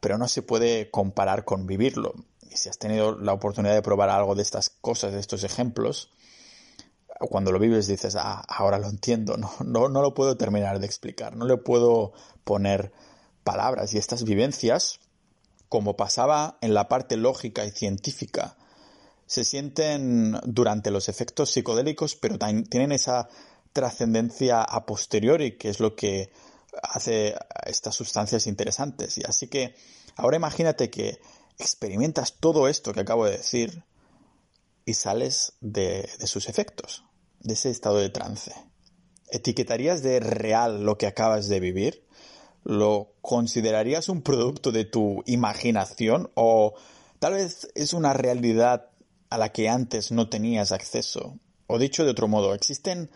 pero 0.00 0.16
no 0.16 0.28
se 0.28 0.42
puede 0.42 0.90
comparar 0.90 1.44
con 1.44 1.66
vivirlo. 1.66 2.14
Y 2.50 2.56
si 2.56 2.68
has 2.68 2.78
tenido 2.78 3.18
la 3.18 3.32
oportunidad 3.32 3.74
de 3.74 3.82
probar 3.82 4.10
algo 4.10 4.34
de 4.34 4.42
estas 4.42 4.70
cosas, 4.70 5.12
de 5.12 5.20
estos 5.20 5.44
ejemplos, 5.44 6.10
cuando 7.26 7.50
lo 7.50 7.58
vives 7.58 7.86
dices, 7.86 8.16
ah, 8.16 8.44
ahora 8.48 8.78
lo 8.78 8.88
entiendo, 8.88 9.36
no, 9.38 9.50
no, 9.64 9.88
no 9.88 10.02
lo 10.02 10.14
puedo 10.14 10.36
terminar 10.36 10.78
de 10.78 10.86
explicar, 10.86 11.36
no 11.36 11.46
le 11.46 11.56
puedo 11.56 12.12
poner 12.44 12.92
palabras. 13.44 13.92
Y 13.94 13.98
estas 13.98 14.24
vivencias, 14.24 15.00
como 15.68 15.96
pasaba 15.96 16.58
en 16.60 16.74
la 16.74 16.88
parte 16.88 17.16
lógica 17.16 17.64
y 17.64 17.70
científica, 17.70 18.56
se 19.26 19.44
sienten 19.44 20.38
durante 20.44 20.90
los 20.90 21.08
efectos 21.08 21.50
psicodélicos, 21.50 22.16
pero 22.16 22.38
tienen 22.38 22.92
esa 22.92 23.28
trascendencia 23.74 24.62
a 24.62 24.86
posteriori, 24.86 25.58
que 25.58 25.68
es 25.68 25.80
lo 25.80 25.94
que 25.94 26.32
hace 26.82 27.34
estas 27.66 27.94
sustancias 27.94 28.46
interesantes. 28.46 29.18
Y 29.18 29.22
así 29.26 29.48
que 29.48 29.74
ahora 30.16 30.36
imagínate 30.36 30.88
que 30.88 31.20
experimentas 31.58 32.36
todo 32.38 32.68
esto 32.68 32.92
que 32.92 33.00
acabo 33.00 33.26
de 33.26 33.32
decir 33.32 33.84
y 34.84 34.94
sales 34.94 35.54
de, 35.60 36.08
sus 36.24 36.48
efectos 36.48 37.04
de 37.40 37.54
ese 37.54 37.70
estado 37.70 37.98
de 37.98 38.10
trance? 38.10 38.52
¿Etiquetarías 39.30 40.02
de 40.02 40.20
real 40.20 40.84
lo 40.84 40.96
que 40.96 41.06
acabas 41.06 41.48
de 41.48 41.60
vivir? 41.60 42.06
¿Lo 42.64 43.12
considerarías 43.20 44.08
un 44.08 44.22
producto 44.22 44.72
de 44.72 44.84
tu 44.84 45.22
imaginación 45.26 46.30
o 46.34 46.74
tal 47.18 47.34
vez 47.34 47.68
es 47.74 47.92
una 47.92 48.14
realidad 48.14 48.90
a 49.30 49.38
la 49.38 49.52
que 49.52 49.68
antes 49.68 50.10
no 50.12 50.28
tenías 50.28 50.72
acceso? 50.72 51.38
O 51.66 51.78
dicho 51.78 52.04
de 52.04 52.12
otro 52.12 52.28
modo, 52.28 52.54
¿existen 52.54 53.10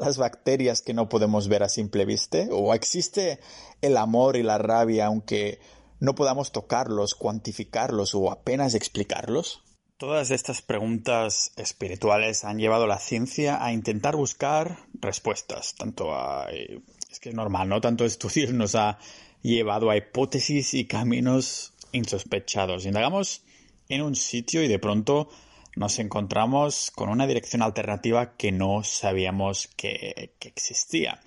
las 0.00 0.18
bacterias 0.18 0.80
que 0.80 0.94
no 0.94 1.08
podemos 1.08 1.48
ver 1.48 1.62
a 1.62 1.68
simple 1.68 2.04
vista? 2.04 2.38
¿O 2.50 2.74
existe 2.74 3.38
el 3.80 3.96
amor 3.96 4.36
y 4.36 4.42
la 4.42 4.58
rabia 4.58 5.06
aunque 5.06 5.60
no 6.00 6.14
podamos 6.14 6.52
tocarlos, 6.52 7.14
cuantificarlos 7.14 8.14
o 8.14 8.30
apenas 8.30 8.74
explicarlos? 8.74 9.62
Todas 9.98 10.30
estas 10.30 10.60
preguntas 10.60 11.52
espirituales 11.56 12.44
han 12.44 12.58
llevado 12.58 12.84
a 12.84 12.88
la 12.88 12.98
ciencia 12.98 13.64
a 13.64 13.72
intentar 13.72 14.14
buscar 14.14 14.78
respuestas, 15.00 15.74
tanto 15.74 16.14
a... 16.14 16.48
Eh, 16.52 16.80
es 17.10 17.18
que 17.18 17.30
es 17.30 17.34
normal, 17.34 17.68
¿no? 17.70 17.80
Tanto 17.80 18.04
estudios 18.04 18.52
nos 18.52 18.74
ha 18.74 18.98
llevado 19.40 19.88
a 19.88 19.96
hipótesis 19.96 20.74
y 20.74 20.84
caminos 20.84 21.72
insospechados. 21.92 22.84
Indagamos 22.84 23.42
en 23.88 24.02
un 24.02 24.16
sitio 24.16 24.62
y 24.62 24.68
de 24.68 24.78
pronto 24.78 25.30
nos 25.76 25.98
encontramos 25.98 26.90
con 26.90 27.08
una 27.08 27.26
dirección 27.26 27.62
alternativa 27.62 28.36
que 28.36 28.52
no 28.52 28.82
sabíamos 28.82 29.68
que, 29.76 30.34
que 30.38 30.48
existía. 30.48 31.22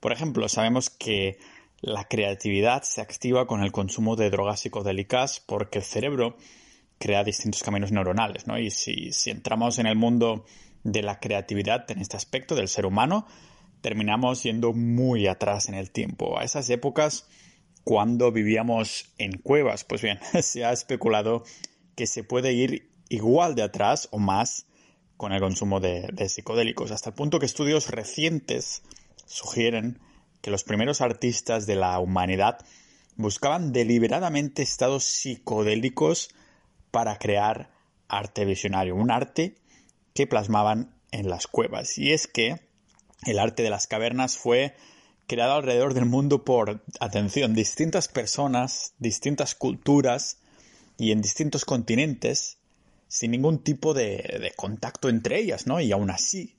Por 0.00 0.12
ejemplo, 0.12 0.46
sabemos 0.50 0.90
que 0.90 1.38
la 1.84 2.04
creatividad 2.04 2.82
se 2.82 3.02
activa 3.02 3.46
con 3.46 3.62
el 3.62 3.70
consumo 3.70 4.16
de 4.16 4.30
drogas 4.30 4.60
psicodélicas 4.60 5.40
porque 5.40 5.78
el 5.78 5.84
cerebro 5.84 6.36
crea 6.98 7.24
distintos 7.24 7.62
caminos 7.62 7.92
neuronales, 7.92 8.46
¿no? 8.46 8.58
Y 8.58 8.70
si, 8.70 9.10
entramos 9.26 9.78
en 9.78 9.86
el 9.86 9.96
mundo 9.96 10.46
de 10.82 11.02
la 11.02 11.20
creatividad 11.20 11.90
en 11.90 11.98
este 11.98 12.16
aspecto 12.16 12.54
del 12.54 12.68
ser 12.68 12.86
humano, 12.86 13.26
terminamos 13.82 14.42
yendo 14.42 14.72
muy 14.72 15.26
atrás 15.26 15.68
en 15.68 15.74
el 15.74 15.90
tiempo, 15.90 16.38
a 16.38 16.44
esas 16.44 16.70
épocas 16.70 17.28
cuando 17.82 18.32
vivíamos 18.32 19.12
en 19.18 19.32
cuevas. 19.36 19.84
Pues 19.84 20.00
bien, 20.00 20.18
se 20.40 20.64
ha 20.64 20.72
especulado 20.72 21.44
que 21.96 22.06
se 22.06 22.24
puede 22.24 22.54
ir 22.54 22.90
igual 23.10 23.54
de 23.54 23.62
atrás 23.62 24.08
o 24.10 24.18
más 24.18 24.66
con 25.18 25.32
el 25.32 25.40
consumo 25.40 25.80
de, 25.80 26.08
de, 26.14 26.30
psicodélicos, 26.30 26.90
hasta 26.90 27.10
el 27.10 27.14
punto 27.14 27.38
que 27.38 27.46
estudios 27.46 27.90
recientes 27.90 28.82
sugieren 29.26 30.00
que 30.44 30.50
los 30.50 30.62
primeros 30.62 31.00
artistas 31.00 31.64
de 31.64 31.74
la 31.74 31.98
humanidad 31.98 32.58
buscaban 33.16 33.72
deliberadamente 33.72 34.62
estados 34.62 35.04
psicodélicos 35.04 36.28
para 36.90 37.16
crear 37.16 37.70
arte 38.08 38.44
visionario, 38.44 38.94
un 38.94 39.10
arte 39.10 39.54
que 40.12 40.26
plasmaban 40.26 40.94
en 41.12 41.30
las 41.30 41.46
cuevas. 41.46 41.96
Y 41.96 42.12
es 42.12 42.26
que 42.26 42.60
el 43.24 43.38
arte 43.38 43.62
de 43.62 43.70
las 43.70 43.86
cavernas 43.86 44.36
fue 44.36 44.74
creado 45.26 45.54
alrededor 45.54 45.94
del 45.94 46.04
mundo 46.04 46.44
por, 46.44 46.84
atención, 47.00 47.54
distintas 47.54 48.08
personas, 48.08 48.92
distintas 48.98 49.54
culturas 49.54 50.42
y 50.98 51.12
en 51.12 51.22
distintos 51.22 51.64
continentes, 51.64 52.58
sin 53.08 53.30
ningún 53.30 53.60
tipo 53.64 53.94
de, 53.94 54.52
contacto 54.56 55.08
entre 55.08 55.40
ellas, 55.40 55.66
¿no? 55.66 55.80
Y 55.80 55.90
aún 55.90 56.10
así, 56.10 56.58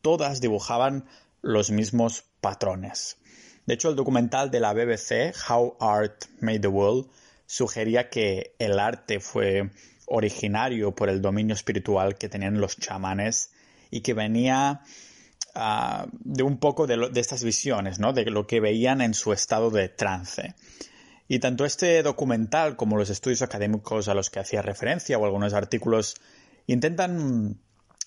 todas 0.00 0.40
dibujaban 0.40 1.06
los 1.42 1.72
mismos 1.72 2.22
patrones. 2.46 3.16
De 3.66 3.74
hecho, 3.74 3.90
el 3.90 3.96
documental 3.96 4.52
de 4.52 4.60
la 4.60 4.72
BBC, 4.72 5.34
How 5.50 5.76
Art 5.80 6.26
Made 6.38 6.60
the 6.60 6.68
World, 6.68 7.08
sugería 7.44 8.08
que 8.08 8.54
el 8.60 8.78
arte 8.78 9.18
fue 9.18 9.70
originario 10.06 10.94
por 10.94 11.08
el 11.08 11.20
dominio 11.20 11.54
espiritual 11.54 12.16
que 12.16 12.28
tenían 12.28 12.60
los 12.60 12.76
chamanes 12.76 13.50
y 13.90 14.02
que 14.02 14.14
venía 14.14 14.82
ah, 15.56 16.06
de 16.12 16.44
un 16.44 16.58
poco 16.58 16.86
de, 16.86 17.10
estas 17.16 17.42
visiones, 17.42 17.98
¿no? 17.98 18.12
de 18.12 18.26
lo 18.26 18.46
que 18.46 18.60
veían 18.60 19.00
en 19.00 19.12
su 19.12 19.32
estado 19.32 19.72
de 19.72 19.88
trance. 19.88 20.54
Y 21.26 21.40
tanto 21.40 21.64
este 21.64 22.04
documental 22.04 22.76
como 22.76 22.96
los 22.96 23.10
estudios 23.10 23.42
académicos 23.42 24.06
a 24.06 24.14
los 24.14 24.30
que 24.30 24.38
hacía 24.38 24.62
referencia 24.62 25.18
o 25.18 25.24
algunos 25.24 25.52
artículos 25.52 26.14
intentan 26.68 27.58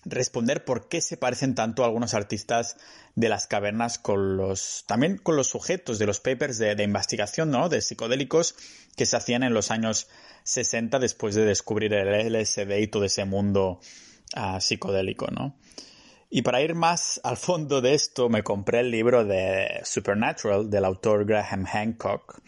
responder 0.05 0.63
por 0.63 0.87
qué 0.87 1.01
se 1.01 1.17
parecen 1.17 1.55
tanto 1.55 1.83
algunos 1.83 2.13
artistas 2.13 2.77
de 3.15 3.27
las 3.27 3.47
cavernas 3.47 3.99
con 3.99 4.37
los 4.37 4.85
también 4.87 5.17
con 5.17 5.35
los 5.35 5.47
sujetos 5.47 5.99
de 5.99 6.05
los 6.05 6.19
papers 6.19 6.57
de, 6.57 6.81
investigación 6.83 7.51
¿no? 7.51 7.67
de 7.67 7.81
psicodélicos 7.81 8.55
que 8.95 9.05
se 9.05 9.17
hacían 9.17 9.43
en 9.43 9.53
los 9.53 9.71
años 9.71 10.07
60 10.43 10.99
después 10.99 11.35
de 11.35 11.45
descubrir 11.45 11.93
el 11.93 12.33
LSD 12.33 12.79
y 12.79 12.87
todo 12.87 13.03
ese 13.03 13.25
mundo 13.25 13.81
uh, 14.37 14.61
psicodélico 14.61 15.27
¿no? 15.31 15.57
y 16.29 16.43
para 16.43 16.61
ir 16.61 16.75
más 16.75 17.19
al 17.23 17.35
fondo 17.35 17.81
de 17.81 17.93
esto 17.93 18.29
me 18.29 18.43
compré 18.43 18.79
el 18.79 18.91
libro 18.91 19.25
de 19.25 19.81
Supernatural 19.83 20.69
del 20.69 20.85
autor 20.85 21.25
Graham 21.25 21.65
Hancock 21.65 22.41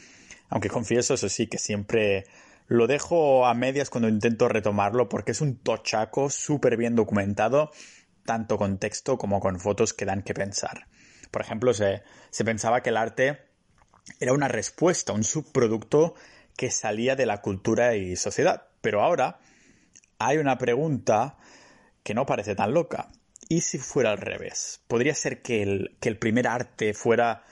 aunque 0.49 0.69
confieso 0.69 1.15
eso 1.15 1.27
sí 1.27 1.47
que 1.47 1.57
siempre 1.57 2.25
lo 2.71 2.87
dejo 2.87 3.45
a 3.45 3.53
medias 3.53 3.89
cuando 3.89 4.07
intento 4.07 4.47
retomarlo 4.47 5.09
porque 5.09 5.33
es 5.33 5.41
un 5.41 5.57
tochaco 5.57 6.29
súper 6.29 6.77
bien 6.77 6.95
documentado, 6.95 7.69
tanto 8.23 8.57
con 8.57 8.77
texto 8.77 9.17
como 9.17 9.41
con 9.41 9.59
fotos 9.59 9.93
que 9.93 10.05
dan 10.05 10.21
que 10.21 10.33
pensar. 10.33 10.87
Por 11.31 11.41
ejemplo, 11.41 11.73
se, 11.73 12.01
pensaba 12.45 12.81
que 12.81 12.91
el 12.91 12.95
arte 12.95 13.41
era 14.21 14.31
una 14.31 14.47
respuesta, 14.47 15.11
un 15.11 15.25
subproducto 15.25 16.15
que 16.55 16.71
salía 16.71 17.17
de 17.17 17.25
la 17.25 17.41
cultura 17.41 17.97
y 17.97 18.15
sociedad. 18.15 18.69
Pero 18.79 19.01
ahora 19.01 19.41
hay 20.17 20.37
una 20.37 20.57
pregunta 20.57 21.35
que 22.03 22.13
no 22.13 22.25
parece 22.25 22.55
tan 22.55 22.73
loca. 22.73 23.11
¿Y 23.49 23.61
si 23.61 23.79
fuera 23.79 24.11
al 24.11 24.17
revés? 24.17 24.79
¿Podría 24.87 25.13
ser 25.13 25.41
que 25.41 25.61
el, 25.61 25.97
que 25.99 26.07
el 26.07 26.17
primer 26.17 26.47
arte 26.47 26.93
fuera 26.93 27.43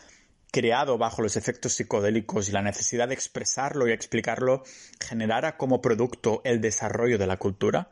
creado 0.51 0.97
bajo 0.97 1.21
los 1.21 1.37
efectos 1.37 1.73
psicodélicos 1.73 2.49
y 2.49 2.51
la 2.51 2.61
necesidad 2.61 3.07
de 3.07 3.13
expresarlo 3.13 3.87
y 3.87 3.91
explicarlo 3.91 4.63
generara 4.99 5.57
como 5.57 5.81
producto 5.81 6.41
el 6.43 6.61
desarrollo 6.61 7.17
de 7.17 7.27
la 7.27 7.37
cultura? 7.37 7.89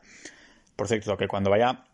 Por 0.76 0.88
cierto, 0.88 1.16
que 1.16 1.28
cuando 1.28 1.50
vaya 1.50 1.84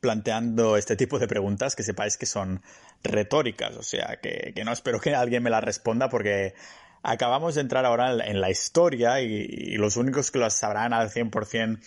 planteando 0.00 0.76
este 0.76 0.96
tipo 0.96 1.18
de 1.18 1.28
preguntas, 1.28 1.76
que 1.76 1.82
sepáis 1.82 2.16
que 2.16 2.26
son 2.26 2.62
retóricas, 3.02 3.76
o 3.76 3.82
sea, 3.82 4.18
que, 4.22 4.54
no 4.64 4.72
espero 4.72 5.00
que 5.00 5.14
alguien 5.14 5.42
me 5.42 5.50
las 5.50 5.62
responda 5.62 6.08
porque 6.08 6.54
acabamos 7.02 7.56
de 7.56 7.60
entrar 7.62 7.84
ahora 7.84 8.12
en 8.26 8.40
la 8.40 8.50
historia 8.50 9.20
y, 9.20 9.26
y 9.26 9.76
los 9.76 9.96
únicos 9.96 10.30
que 10.30 10.38
lo 10.38 10.48
sabrán 10.50 10.92
al 10.92 11.10
100% 11.10 11.78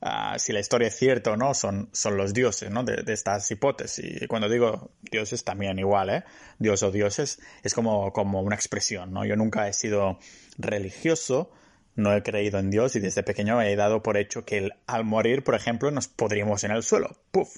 Ah, 0.00 0.38
si 0.38 0.52
la 0.52 0.60
historia 0.60 0.88
es 0.88 0.96
cierta 0.96 1.32
o 1.32 1.36
no, 1.36 1.54
son, 1.54 1.88
son 1.92 2.16
los 2.16 2.32
dioses, 2.32 2.70
¿no? 2.70 2.84
De, 2.84 3.02
estas 3.12 3.50
hipótesis. 3.50 4.22
Y 4.22 4.26
cuando 4.28 4.48
digo 4.48 4.92
dioses 5.10 5.42
también 5.42 5.78
igual, 5.78 6.10
¿eh? 6.10 6.24
Dios 6.58 6.82
o 6.84 6.92
dioses 6.92 7.40
es 7.64 7.74
como, 7.74 8.12
como 8.12 8.40
una 8.42 8.54
expresión, 8.54 9.12
¿no? 9.12 9.24
Yo 9.24 9.34
nunca 9.34 9.66
he 9.68 9.72
sido 9.72 10.18
religioso, 10.56 11.50
no 11.96 12.14
he 12.14 12.22
creído 12.22 12.60
en 12.60 12.70
Dios 12.70 12.94
y 12.94 13.00
desde 13.00 13.24
pequeño 13.24 13.60
he 13.60 13.74
dado 13.74 14.02
por 14.02 14.16
hecho 14.16 14.44
que 14.44 14.70
al 14.86 15.04
morir, 15.04 15.42
por 15.42 15.56
ejemplo, 15.56 15.90
nos 15.90 16.06
podríamos 16.06 16.62
en 16.62 16.70
el 16.70 16.84
suelo. 16.84 17.16
¡Puf! 17.32 17.56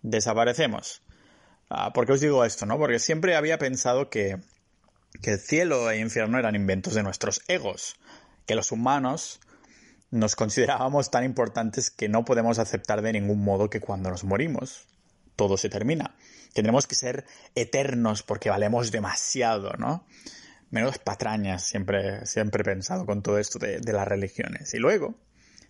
Desaparecemos. 0.00 1.02
Ah, 1.68 1.92
¿Por 1.92 2.06
qué 2.06 2.12
os 2.12 2.20
digo 2.20 2.46
esto, 2.46 2.64
no? 2.64 2.78
Porque 2.78 2.98
siempre 2.98 3.36
había 3.36 3.58
pensado 3.58 4.08
que, 4.08 4.38
que 5.20 5.32
el 5.32 5.38
cielo 5.38 5.90
e 5.90 5.98
infierno 5.98 6.38
eran 6.38 6.54
inventos 6.54 6.94
de 6.94 7.02
nuestros 7.02 7.42
egos, 7.46 7.96
que 8.46 8.54
los 8.54 8.72
humanos 8.72 9.40
nos 10.10 10.36
considerábamos 10.36 11.10
tan 11.10 11.24
importantes 11.24 11.90
que 11.90 12.08
no 12.08 12.24
podemos 12.24 12.58
aceptar 12.58 13.02
de 13.02 13.12
ningún 13.12 13.44
modo 13.44 13.68
que 13.68 13.80
cuando 13.80 14.10
nos 14.10 14.24
morimos 14.24 14.86
todo 15.38 15.56
se 15.56 15.68
termina. 15.68 16.16
Tendremos 16.52 16.86
que 16.86 16.96
ser 16.96 17.24
eternos 17.54 18.24
porque 18.24 18.50
valemos 18.50 18.90
demasiado, 18.90 19.72
¿no? 19.74 20.04
Menos 20.70 20.98
patrañas 20.98 21.62
siempre, 21.62 22.26
siempre 22.26 22.62
he 22.62 22.64
pensado 22.64 23.06
con 23.06 23.22
todo 23.22 23.38
esto 23.38 23.58
de, 23.60 23.80
las 23.92 24.08
religiones. 24.08 24.74
Y 24.74 24.78
luego 24.78 25.14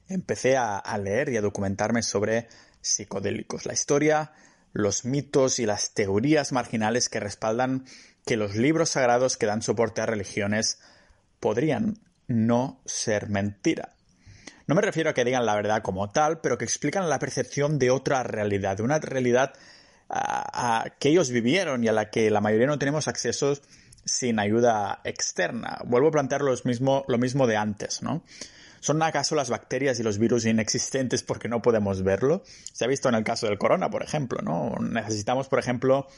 empecé 0.09 0.57
a, 0.57 0.79
a 0.79 0.97
leer 0.97 1.29
y 1.29 1.37
a 1.37 1.43
documentarme 1.43 2.03
sobre 2.03 2.49
psicodélicos, 2.81 3.67
la 3.67 3.75
historia, 3.75 4.33
los 4.73 5.05
mitos 5.05 5.59
y 5.59 5.67
las 5.67 5.93
teorías 5.93 6.53
marginales 6.53 7.11
que 7.11 7.21
respaldan 7.21 7.85
que 8.25 8.37
los 8.37 8.57
libros 8.57 8.91
sagrados 8.91 9.37
que 9.37 9.47
dan 9.47 9.61
soporte 9.63 10.01
a 10.01 10.07
religiones 10.07 10.81
podrían 11.41 12.01
no 12.27 12.81
ser 12.87 13.29
mentira. 13.29 13.98
No 14.69 14.75
me 14.75 14.83
refiero 14.83 15.09
a 15.09 15.15
que 15.15 15.25
digan 15.25 15.47
la 15.47 15.55
verdad 15.55 15.81
como 15.81 16.11
tal, 16.11 16.41
pero 16.43 16.59
que 16.59 16.67
explican 16.67 17.09
la 17.09 17.19
percepción 17.19 17.79
de 17.79 17.91
otra 17.91 18.23
realidad, 18.23 18.77
de 18.77 18.83
una 18.83 18.99
realidad 18.99 19.55
a, 20.11 20.85
que 20.99 21.09
ellos 21.09 21.31
vivieron 21.31 21.83
y 21.83 21.89
a 21.89 21.93
la 21.93 22.11
que 22.11 22.31
la 22.31 22.43
mayoría 22.43 22.67
no 22.67 22.79
tenemos 22.79 23.09
acceso 23.09 23.59
sin 24.05 24.39
ayuda 24.39 25.01
externa. 25.05 25.79
Vuelvo 25.87 26.09
a 26.09 26.13
plantear 26.13 26.43
lo 26.43 26.55
mismo, 26.65 27.07
lo 27.09 27.17
mismo 27.17 27.47
de 27.47 27.57
antes, 27.57 28.03
¿no? 28.03 28.23
¿Son 28.81 29.03
acaso 29.03 29.35
las 29.35 29.49
bacterias 29.49 30.01
y 30.01 30.03
los 30.03 30.19
virus 30.19 30.45
inexistentes 30.45 31.23
porque 31.23 31.49
no 31.49 31.63
podemos 31.63 32.03
verlo? 32.03 32.43
Se 32.71 32.85
ha 32.85 32.89
visto 32.89 33.09
en 33.09 33.15
el 33.15 33.25
caso 33.25 33.47
del 33.47 33.57
corona, 33.57 33.89
por 33.89 34.03
ejemplo, 34.03 34.43
¿no? 34.43 34.77
Necesitamos, 34.81 35.49
por 35.49 35.61
ejemplo, 35.61 36.09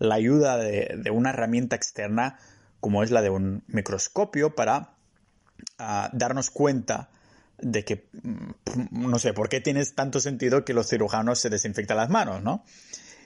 la 0.00 0.16
ayuda 0.16 0.56
de, 0.56 1.00
una 1.12 1.30
herramienta 1.30 1.76
externa 1.76 2.38
como 2.80 3.04
es 3.04 3.12
la 3.12 3.22
de 3.22 3.30
un 3.30 3.62
microscopio 3.68 4.56
para 4.56 4.94
ah, 5.78 6.10
darnos 6.12 6.50
cuenta 6.50 7.08
de 7.58 7.84
que, 7.84 8.08
mm, 8.22 9.08
no 9.10 9.18
sé, 9.18 9.32
¿por 9.32 9.48
qué 9.48 9.60
tiene 9.60 9.84
tanto 9.86 10.20
sentido 10.20 10.64
que 10.64 10.74
los 10.74 10.88
cirujanos 10.88 11.38
se 11.38 11.50
desinfectan 11.50 11.96
las 11.96 12.10
manos, 12.10 12.42
no? 12.42 12.64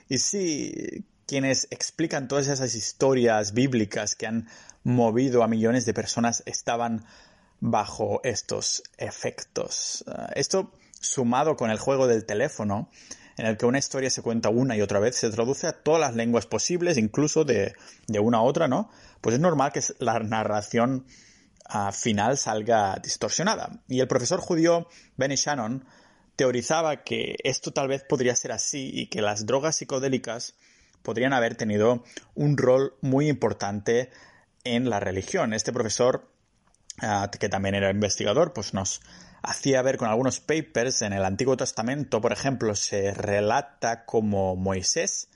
Y 0.08 0.18
sí, 0.18 1.04
quienes 1.26 1.68
explican 1.70 2.28
todas 2.28 2.48
esas 2.48 2.74
historias 2.74 3.52
bíblicas 3.52 4.14
que 4.14 4.26
han 4.26 4.48
movido 4.84 5.42
a 5.42 5.48
millones 5.48 5.84
de 5.84 5.92
personas 5.92 6.42
estaban 6.46 7.04
bajo 7.60 8.20
estos 8.24 8.82
efectos. 8.96 10.04
Ah, 10.06 10.30
esto, 10.34 10.72
sumado 11.00 11.56
con 11.56 11.70
el 11.70 11.78
juego 11.78 12.06
del 12.06 12.24
teléfono, 12.24 12.88
en 13.36 13.46
el 13.46 13.56
que 13.56 13.66
una 13.66 13.78
historia 13.78 14.10
se 14.10 14.22
cuenta 14.22 14.48
una 14.48 14.76
y 14.76 14.82
otra 14.82 14.98
vez, 14.98 15.16
se 15.16 15.30
traduce 15.30 15.66
a 15.66 15.72
todas 15.72 16.00
las 16.00 16.16
lenguas 16.16 16.46
posibles, 16.46 16.98
incluso 16.98 17.44
de, 17.44 17.74
de 18.06 18.18
una 18.18 18.38
a 18.38 18.42
otra, 18.42 18.66
¿no? 18.66 18.90
Pues 19.20 19.34
es 19.34 19.40
normal 19.40 19.72
que 19.72 19.82
la 19.98 20.18
narración 20.18 21.04
final 21.92 22.38
salga 22.38 22.96
distorsionada. 23.02 23.82
Y 23.88 24.00
el 24.00 24.08
profesor 24.08 24.40
judío 24.40 24.88
Benny 25.16 25.36
Shannon 25.36 25.84
teorizaba 26.36 27.02
que 27.02 27.36
esto 27.44 27.72
tal 27.72 27.88
vez 27.88 28.04
podría 28.08 28.34
ser 28.36 28.52
así 28.52 28.90
y 28.92 29.06
que 29.06 29.22
las 29.22 29.46
drogas 29.46 29.76
psicodélicas 29.76 30.54
podrían 31.02 31.32
haber 31.32 31.56
tenido 31.56 32.04
un 32.34 32.56
rol 32.56 32.94
muy 33.00 33.28
importante 33.28 34.10
en 34.64 34.90
la 34.90 35.00
religión. 35.00 35.52
Este 35.52 35.72
profesor, 35.72 36.30
ah, 37.00 37.30
que 37.30 37.48
también 37.48 37.74
era 37.74 37.90
investigador, 37.90 38.52
pues 38.52 38.74
nos 38.74 39.00
hacía 39.42 39.82
ver 39.82 39.96
con 39.96 40.08
algunos 40.08 40.40
papers 40.40 41.02
en 41.02 41.12
el 41.12 41.24
Antiguo 41.24 41.56
Testamento, 41.56 42.20
por 42.20 42.32
ejemplo, 42.32 42.74
se 42.74 43.12
relata 43.12 44.04
como 44.04 44.56
Moisés 44.56 45.28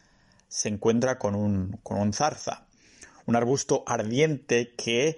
se 0.52 0.68
encuentra 0.68 1.18
con 1.18 1.34
un, 1.34 1.78
con 1.82 1.98
un 1.98 2.12
zarza, 2.12 2.66
un 3.24 3.36
arbusto 3.36 3.84
ardiente 3.86 4.74
que 4.76 5.16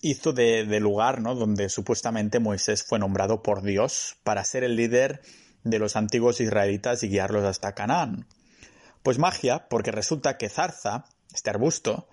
hizo 0.00 0.32
de, 0.32 0.80
lugar 0.80 1.20
¿no? 1.20 1.34
donde 1.34 1.68
supuestamente 1.68 2.40
Moisés 2.40 2.82
fue 2.82 2.98
nombrado 2.98 3.42
por 3.42 3.62
Dios 3.62 4.16
para 4.24 4.44
ser 4.44 4.64
el 4.64 4.76
líder 4.76 5.22
de 5.62 5.78
los 5.78 5.96
antiguos 5.96 6.40
israelitas 6.40 7.02
y 7.02 7.08
guiarlos 7.08 7.44
hasta 7.44 7.74
Canaán. 7.74 8.26
Pues 9.02 9.18
magia, 9.18 9.68
porque 9.68 9.92
resulta 9.92 10.36
que 10.36 10.48
zarza, 10.48 11.04
este 11.32 11.50
arbusto, 11.50 12.08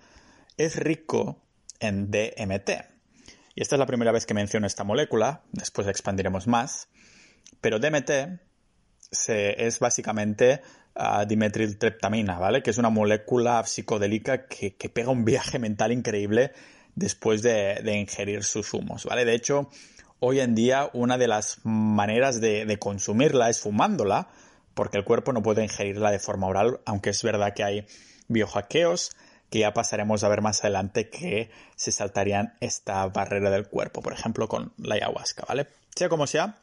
es 0.56 0.76
rico 0.76 1.42
en 1.80 2.10
DMT. 2.10 2.70
Y 3.54 3.62
esta 3.62 3.74
es 3.74 3.78
la 3.78 3.86
primera 3.86 4.12
vez 4.12 4.24
que 4.24 4.34
menciono 4.34 4.66
esta 4.66 4.84
molécula, 4.84 5.42
después 5.52 5.88
expandiremos 5.88 6.46
más. 6.46 6.88
Pero 7.60 7.78
DMT 7.78 8.10
es 9.26 9.78
básicamente 9.80 10.62
uh, 10.94 11.26
¿vale? 12.38 12.62
Que 12.62 12.70
es 12.70 12.78
una 12.78 12.90
molécula 12.90 13.64
psicodélica 13.64 14.46
que 14.46 14.90
pega 14.92 15.10
un 15.10 15.24
viaje 15.24 15.58
mental 15.58 15.92
increíble 15.92 16.52
después 16.98 17.42
de, 17.42 17.80
ingerir 17.96 18.44
sus 18.44 18.74
humos, 18.74 19.04
¿vale? 19.04 19.24
De 19.24 19.34
hecho, 19.34 19.70
hoy 20.20 20.40
en 20.40 20.54
día 20.54 20.90
una 20.92 21.16
de 21.16 21.28
las 21.28 21.60
maneras 21.64 22.40
de, 22.40 22.76
consumirla 22.78 23.48
es 23.48 23.60
fumándola, 23.60 24.28
porque 24.74 24.98
el 24.98 25.04
cuerpo 25.04 25.32
no 25.32 25.42
puede 25.42 25.62
ingerirla 25.62 26.10
de 26.10 26.18
forma 26.18 26.46
oral, 26.46 26.80
aunque 26.84 27.10
es 27.10 27.22
verdad 27.22 27.54
que 27.54 27.64
hay 27.64 27.86
biohackeos 28.28 29.12
que 29.50 29.60
ya 29.60 29.72
pasaremos 29.72 30.24
a 30.24 30.28
ver 30.28 30.42
más 30.42 30.60
adelante 30.62 31.08
que 31.08 31.50
se 31.74 31.90
saltarían 31.90 32.54
esta 32.60 33.06
barrera 33.06 33.50
del 33.50 33.68
cuerpo, 33.68 34.02
por 34.02 34.12
ejemplo 34.12 34.46
con 34.48 34.72
la 34.76 34.96
ayahuasca, 34.96 35.44
¿vale? 35.48 35.68
Sea 35.96 36.08
como 36.08 36.26
sea, 36.26 36.58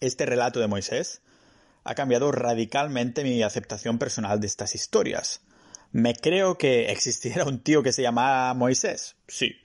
este 0.00 0.26
relato 0.26 0.60
de 0.60 0.66
Moisés 0.66 1.22
ha 1.84 1.94
cambiado 1.94 2.30
radicalmente 2.30 3.24
mi 3.24 3.42
aceptación 3.42 3.98
personal 3.98 4.38
de 4.38 4.48
estas 4.48 4.74
historias. 4.74 5.40
¿Me 5.92 6.14
creo 6.14 6.56
que 6.56 6.90
existiera 6.90 7.44
un 7.44 7.60
tío 7.60 7.82
que 7.82 7.92
se 7.92 8.02
llamaba 8.02 8.54
Moisés? 8.54 9.16
Sí. 9.28 9.56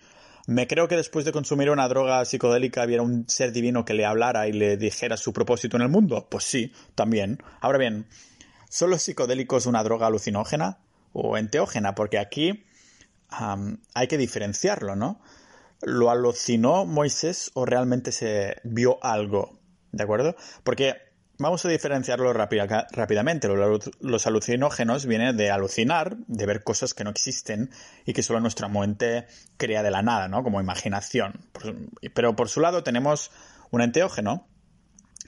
¿Me 0.47 0.67
creo 0.67 0.87
que 0.87 0.95
después 0.95 1.25
de 1.25 1.31
consumir 1.31 1.71
una 1.71 1.87
droga 1.87 2.23
psicodélica 2.23 2.85
hubiera 2.85 3.01
un 3.01 3.27
ser 3.27 3.51
divino 3.51 3.83
que 3.83 3.95
le 3.95 4.05
hablara 4.05 4.47
y 4.47 4.53
le 4.53 4.77
dijera 4.77 5.17
su 5.17 5.33
propósito 5.33 5.77
en 5.77 5.83
el 5.83 5.89
mundo? 5.89 6.27
Pues 6.29 6.43
sí, 6.43 6.71
también. 6.93 7.39
Ahora 7.61 7.79
bien, 7.79 8.07
¿son 8.69 8.91
los 8.91 9.01
psicodélicos 9.01 9.65
una 9.65 9.83
droga 9.83 10.07
alucinógena 10.07 10.77
o 11.13 11.37
enteógena? 11.37 11.95
Porque 11.95 12.19
aquí 12.19 12.63
hay 13.29 14.07
que 14.07 14.17
diferenciarlo, 14.17 14.95
¿no? 14.95 15.19
¿lo 15.81 16.09
alucinó 16.09 16.85
Moisés 16.85 17.51
o 17.53 17.65
realmente 17.65 18.11
se 18.11 18.57
vio 18.63 19.03
algo? 19.03 19.59
¿De 19.91 20.03
acuerdo? 20.03 20.35
Porque 20.63 20.95
vamos 21.37 21.65
a 21.65 21.69
diferenciarlo 21.69 22.33
rápidamente. 22.33 23.47
Los 23.99 24.27
alucinógenos 24.27 25.05
vienen 25.05 25.37
de 25.37 25.51
alucinar, 25.51 26.17
de 26.27 26.45
ver 26.45 26.63
cosas 26.63 26.93
que 26.93 27.03
no 27.03 27.09
existen 27.09 27.71
y 28.05 28.13
que 28.13 28.23
solo 28.23 28.39
nuestra 28.39 28.67
mente 28.67 29.27
crea 29.57 29.83
de 29.83 29.91
la 29.91 30.01
nada, 30.01 30.27
¿no? 30.27 30.43
Como 30.43 30.61
imaginación. 30.61 31.45
Pero 32.13 32.35
por 32.35 32.49
su 32.49 32.61
lado 32.61 32.83
tenemos 32.83 33.31
un 33.71 33.81
enteógeno 33.81 34.47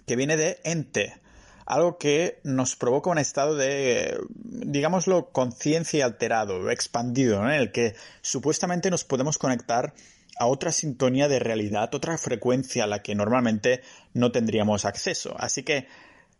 que 0.05 0.15
viene 0.15 0.37
de 0.37 0.59
ente, 0.63 1.19
algo 1.65 1.97
que 1.97 2.39
nos 2.43 2.77
provoca 2.77 3.09
un 3.09 3.17
estado 3.17 3.55
de, 3.55 4.17
digámoslo, 4.29 5.31
conciencia 5.31 6.05
alterado, 6.05 6.69
expandido, 6.69 7.43
en 7.43 7.51
el 7.51 7.73
que 7.73 7.93
supuestamente 8.21 8.89
nos 8.89 9.03
podemos 9.03 9.37
conectar 9.37 9.93
a 10.39 10.47
otra 10.47 10.71
sintonía 10.71 11.27
de 11.27 11.39
realidad, 11.39 11.93
otra 11.93 12.17
frecuencia 12.17 12.83
a 12.83 12.87
la 12.87 13.01
que 13.01 13.15
normalmente 13.15 13.81
no 14.13 14.31
tendríamos 14.31 14.85
acceso. 14.85 15.35
Así 15.37 15.63
que 15.63 15.87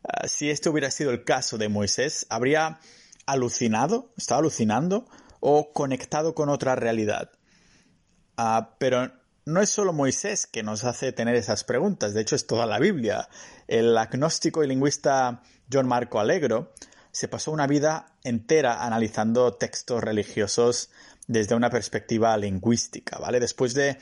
ah, 0.03 0.27
si 0.27 0.49
este 0.49 0.69
hubiera 0.69 0.91
sido 0.91 1.11
el 1.11 1.23
caso 1.23 1.57
de 1.57 1.69
Moisés, 1.69 2.25
habría 2.29 2.79
alucinado, 3.25 4.11
estaba 4.17 4.39
alucinando 4.39 5.05
o 5.39 5.73
conectado 5.73 6.33
con 6.33 6.49
otra 6.49 6.75
realidad. 6.75 7.31
Ah, 8.37 8.75
pero 8.79 9.11
no 9.45 9.61
es 9.61 9.69
solo 9.69 9.93
Moisés 9.93 10.45
que 10.45 10.63
nos 10.63 10.83
hace 10.83 11.11
tener 11.11 11.35
esas 11.35 11.63
preguntas, 11.63 12.13
de 12.13 12.21
hecho 12.21 12.35
es 12.35 12.47
toda 12.47 12.65
la 12.65 12.79
Biblia. 12.79 13.29
El 13.67 13.97
agnóstico 13.97 14.63
y 14.63 14.67
lingüista 14.67 15.41
John 15.71 15.87
Marco 15.87 16.19
Alegro 16.19 16.73
se 17.11 17.27
pasó 17.27 17.51
una 17.51 17.65
vida 17.65 18.13
entera 18.23 18.85
analizando 18.85 19.53
textos 19.53 20.03
religiosos 20.03 20.91
desde 21.27 21.55
una 21.55 21.69
perspectiva 21.69 22.35
lingüística, 22.37 23.19
¿vale? 23.19 23.39
Después 23.39 23.73
de 23.73 23.97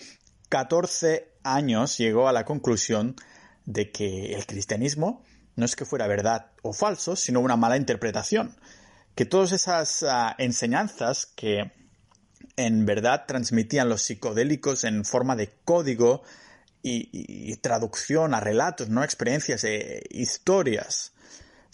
14 0.49 1.33
años 1.43 1.97
llegó 1.97 2.27
a 2.27 2.33
la 2.33 2.45
conclusión 2.45 3.15
de 3.65 3.91
que 3.91 4.33
el 4.33 4.45
cristianismo 4.45 5.23
no 5.55 5.65
es 5.65 5.75
que 5.75 5.85
fuera 5.85 6.07
verdad 6.07 6.51
o 6.61 6.73
falso, 6.73 7.15
sino 7.15 7.39
una 7.39 7.55
mala 7.55 7.77
interpretación. 7.77 8.55
Que 9.15 9.25
todas 9.25 9.51
esas 9.53 10.03
ah, 10.03 10.35
enseñanzas 10.38 11.25
que 11.25 11.71
en 12.57 12.85
verdad 12.85 13.25
transmitían 13.27 13.89
los 13.89 14.01
psicodélicos 14.01 14.83
en 14.83 15.05
forma 15.05 15.35
de 15.35 15.53
código 15.63 16.23
y, 16.88 17.55
traducción 17.57 18.35
a 18.35 18.39
relatos, 18.39 18.89
no 18.89 19.03
experiencias, 19.03 19.63
e 19.63 20.03
historias. 20.11 21.13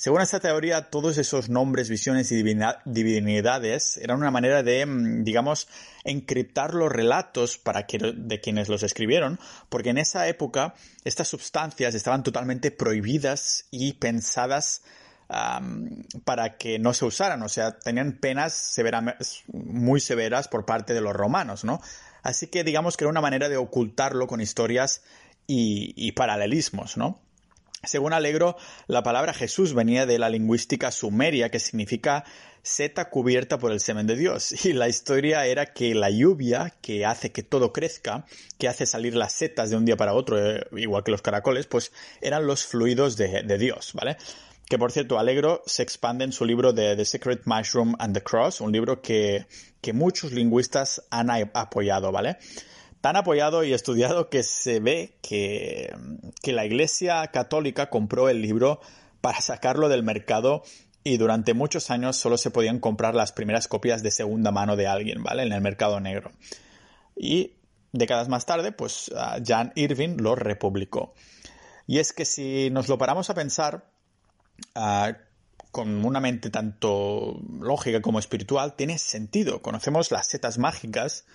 Según 0.02 0.22
esta 0.22 0.40
teoría, 0.40 0.90
todos 0.90 1.20
esos 1.20 1.50
nombres, 1.50 1.88
visiones 1.88 2.32
y 2.32 2.42
divinidades 2.86 3.98
eran 3.98 4.18
una 4.18 4.32
manera 4.32 4.64
de, 4.64 4.84
mm, 4.84 5.24
digamos, 5.24 5.68
encriptar 6.04 6.74
los 6.74 6.92
relatos 6.92 7.60
para 7.60 7.86
que, 7.86 8.00
de 8.00 8.42
quienes 8.42 8.68
los 8.68 8.82
escribieron, 8.82 9.40
porque 9.70 9.92
en 9.92 10.00
esa 10.00 10.28
época 10.28 10.74
estas 11.04 11.28
sustancias 11.28 11.94
estaban 11.94 12.24
totalmente 12.24 12.72
prohibidas 12.72 13.68
y 13.70 13.94
pensadas 13.94 14.82
para 16.26 16.58
que 16.58 16.80
no 16.80 16.96
se 16.96 17.06
usaran, 17.06 17.44
o 17.44 17.48
sea, 17.48 17.78
tenían 17.78 18.14
penas 18.14 18.76
muy 19.54 20.00
severas 20.00 20.48
por 20.48 20.66
parte 20.66 20.96
de 20.96 21.02
los 21.02 21.14
romanos, 21.16 21.64
¿no? 21.64 21.80
Así 22.24 22.48
que 22.48 22.64
digamos 22.64 22.98
que 22.98 23.04
era 23.04 23.12
una 23.12 23.22
manera 23.22 23.50
de 23.50 23.58
ocultarlo 23.58 24.26
con 24.26 24.42
historias 24.42 25.04
y, 25.46 26.12
paralelismos, 26.14 26.98
¿no? 26.98 27.22
Según 27.84 28.14
Alegro, 28.14 28.58
la 28.86 29.02
palabra 29.02 29.34
Jesús 29.34 29.74
venía 29.74 30.06
de 30.06 30.20
la 30.20 30.30
lingüística 30.30 30.92
sumeria, 30.92 31.50
que 31.50 31.60
significa 31.60 32.24
seta 32.62 33.10
cubierta 33.10 33.58
por 33.58 33.72
el 33.72 33.80
semen 33.80 34.06
de 34.06 34.16
Dios. 34.16 34.54
Y 34.66 34.74
la 34.74 34.88
historia 34.88 35.48
era 35.48 35.74
que 35.74 35.96
la 35.96 36.12
lluvia, 36.12 36.76
que 36.82 37.08
hace 37.08 37.32
que 37.32 37.42
todo 37.42 37.74
crezca, 37.74 38.26
que 38.60 38.68
hace 38.68 38.86
salir 38.86 39.16
las 39.16 39.34
setas 39.34 39.72
de 39.72 39.78
un 39.78 39.86
día 39.86 39.98
para 39.98 40.14
otro, 40.14 40.38
eh, 40.38 40.64
igual 40.78 41.04
que 41.04 41.10
los 41.10 41.24
caracoles, 41.24 41.66
pues 41.66 41.92
eran 42.22 42.46
los 42.46 42.66
fluidos 42.66 43.18
de, 43.18 43.58
Dios, 43.58 43.94
¿vale? 43.94 44.18
que 44.70 44.78
por 44.78 44.92
cierto, 44.92 45.20
Alegro 45.20 45.64
se 45.66 45.84
expande 45.84 46.24
en 46.24 46.32
su 46.32 46.46
libro 46.46 46.72
de 46.72 46.96
The 46.96 47.04
Secret 47.04 47.42
Mushroom 47.46 47.96
and 48.00 48.14
the 48.14 48.24
Cross, 48.24 48.62
un 48.62 48.72
libro 48.72 49.02
que, 49.02 49.48
muchos 49.92 50.32
lingüistas 50.32 51.04
han 51.10 51.30
apoyado, 51.54 52.12
¿vale? 52.12 52.38
Tan 53.02 53.16
apoyado 53.16 53.64
y 53.64 53.74
estudiado 53.74 54.30
que 54.30 54.44
se 54.44 54.80
ve 54.80 55.18
que, 55.22 55.94
que 56.42 56.54
la 56.54 56.66
Iglesia 56.66 57.28
Católica 57.28 57.90
compró 57.90 58.30
el 58.30 58.42
libro 58.42 58.80
para 59.22 59.42
sacarlo 59.42 59.90
del 59.90 60.04
mercado 60.04 60.64
y 61.04 61.18
durante 61.18 61.54
muchos 61.54 61.90
años 61.90 62.16
solo 62.16 62.38
se 62.38 62.52
podían 62.52 62.80
comprar 62.80 63.16
las 63.16 63.32
primeras 63.32 63.68
copias 63.68 64.04
de 64.04 64.12
segunda 64.12 64.52
mano 64.52 64.76
de 64.76 64.88
alguien, 64.88 65.24
¿vale? 65.24 65.44
En 65.44 65.52
el 65.52 65.62
mercado 65.62 66.00
negro. 66.00 66.32
Y 67.16 67.54
décadas 67.92 68.30
más 68.30 68.46
tarde, 68.46 68.72
pues 68.72 69.12
Jan 69.46 69.74
Irving 69.76 70.18
lo 70.18 70.36
republicó. 70.36 71.14
Y 71.88 71.98
es 71.98 72.14
que 72.14 72.26
si 72.26 72.70
nos 72.70 72.88
lo 72.88 73.00
paramos 73.00 73.30
a 73.32 73.34
pensar, 73.34 73.92
Ah, 74.76 75.18
con 75.72 76.04
una 76.04 76.20
mente 76.20 76.50
tanto 76.50 77.40
lógica 77.62 78.02
como 78.02 78.20
espiritual, 78.20 78.76
tiene 78.76 78.98
sentido. 78.98 79.62
Conocemos 79.62 80.12
las 80.12 80.28
setas 80.28 80.58
mágicas 80.58 81.26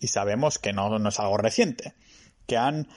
y 0.00 0.08
sabemos 0.08 0.58
que 0.58 0.72
no, 0.72 1.08
es 1.08 1.20
algo 1.20 1.36
reciente, 1.36 1.94
que 2.46 2.56
han 2.56 2.88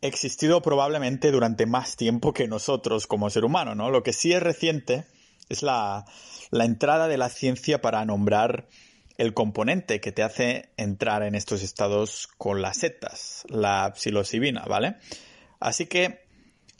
existido 0.00 0.62
probablemente 0.62 1.30
durante 1.30 1.66
más 1.66 1.96
tiempo 1.96 2.32
que 2.32 2.48
nosotros 2.48 3.06
como 3.06 3.30
ser 3.30 3.44
humano, 3.44 3.74
¿no? 3.74 3.90
Lo 3.90 4.02
que 4.02 4.12
sí 4.12 4.32
es 4.32 4.42
reciente 4.42 5.04
es 5.48 5.62
la, 5.62 6.04
la 6.50 6.64
entrada 6.64 7.08
de 7.08 7.18
la 7.18 7.28
ciencia 7.28 7.80
para 7.80 8.04
nombrar 8.04 8.68
el 9.16 9.34
componente 9.34 10.00
que 10.00 10.12
te 10.12 10.22
hace 10.22 10.70
entrar 10.76 11.22
en 11.22 11.34
estos 11.34 11.62
estados 11.62 12.28
con 12.38 12.62
las 12.62 12.78
setas, 12.78 13.44
la 13.48 13.92
psilocibina, 13.94 14.64
¿vale? 14.66 14.96
Así 15.60 15.86
que 15.86 16.24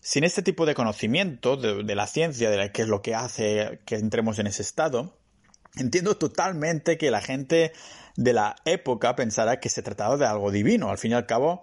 sin 0.05 0.23
este 0.23 0.43
tipo 0.43 0.67
de 0.67 0.75
conocimiento 0.75 1.57
de, 1.57 1.95
la 1.95 2.07
ciencia, 2.07 2.51
de 2.51 2.73
qué 2.73 2.83
es 2.83 2.89
lo 2.89 3.01
que 3.01 3.15
hace 3.15 3.81
que 3.87 3.95
entremos 3.95 4.39
en 4.39 4.47
ese 4.47 4.61
estado, 4.61 5.17
entiendo 5.77 6.19
totalmente 6.19 6.99
que 6.99 7.11
la 7.11 7.23
gente 7.23 7.73
de 8.17 8.33
la 8.33 8.57
época 8.65 9.17
pensara 9.17 9.61
que 9.61 9.69
se 9.69 9.83
trataba 9.83 10.17
de 10.17 10.27
algo 10.27 10.51
divino. 10.51 10.91
Al 10.91 10.99
fin 10.99 11.13
y 11.13 11.15
al 11.15 11.27
cabo, 11.27 11.63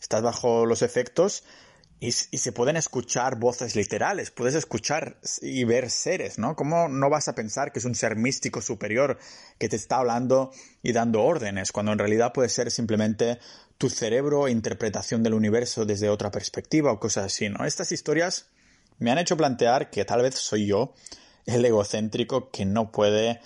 estás 0.00 0.22
bajo 0.22 0.66
los 0.66 0.82
efectos 0.82 1.44
y, 2.02 2.10
se 2.10 2.50
pueden 2.50 2.76
escuchar 2.76 3.36
voces 3.36 3.76
literales, 3.76 4.32
puedes 4.32 4.56
escuchar 4.56 5.18
y 5.40 5.62
ver 5.62 5.88
seres, 5.88 6.36
¿no? 6.36 6.56
¿Cómo 6.56 6.88
no 6.88 7.08
vas 7.08 7.28
a 7.28 7.36
pensar 7.36 7.70
que 7.70 7.78
es 7.78 7.84
un 7.84 7.94
ser 7.94 8.16
místico 8.16 8.60
superior 8.60 9.18
que 9.56 9.68
te 9.68 9.76
está 9.76 9.98
hablando 9.98 10.50
y 10.82 10.92
dando 10.92 11.22
órdenes, 11.22 11.70
cuando 11.70 11.92
en 11.92 12.00
realidad 12.00 12.32
puede 12.32 12.48
ser 12.48 12.72
simplemente 12.72 13.38
tu 13.78 13.88
cerebro 13.88 14.48
interpretación 14.48 15.22
del 15.22 15.34
universo 15.34 15.84
desde 15.84 16.08
otra 16.08 16.32
perspectiva 16.32 16.90
o 16.90 16.98
cosas 16.98 17.26
así, 17.26 17.48
¿no? 17.48 17.64
Estas 17.64 17.92
historias 17.92 18.46
me 18.98 19.12
han 19.12 19.18
hecho 19.18 19.36
plantear 19.36 19.88
que 19.88 20.04
tal 20.04 20.22
vez 20.22 20.34
soy 20.34 20.66
yo 20.66 20.94
el 21.46 21.64
egocéntrico 21.64 22.50
que 22.50 22.64
no 22.64 22.90
puede 22.90 23.40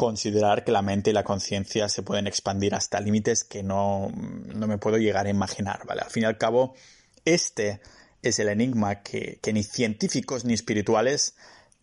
considerar 0.00 0.64
que 0.64 0.72
la 0.72 0.80
mente 0.80 1.10
y 1.10 1.12
la 1.12 1.24
conciencia 1.24 1.86
se 1.90 2.02
pueden 2.02 2.26
expandir 2.26 2.74
hasta 2.74 2.98
límites 3.00 3.44
que 3.44 3.62
no, 3.62 4.10
no 4.54 4.66
me 4.66 4.78
puedo 4.78 4.96
llegar 4.96 5.26
a 5.26 5.28
imaginar, 5.28 5.84
¿vale? 5.86 6.00
Al 6.00 6.08
fin 6.08 6.22
y 6.22 6.26
al 6.26 6.38
cabo, 6.38 6.72
este 7.26 7.82
es 8.22 8.38
el 8.38 8.48
enigma 8.48 9.02
que, 9.02 9.38
ni 9.52 9.62
científicos 9.62 10.46
ni 10.46 10.54
espirituales 10.54 11.36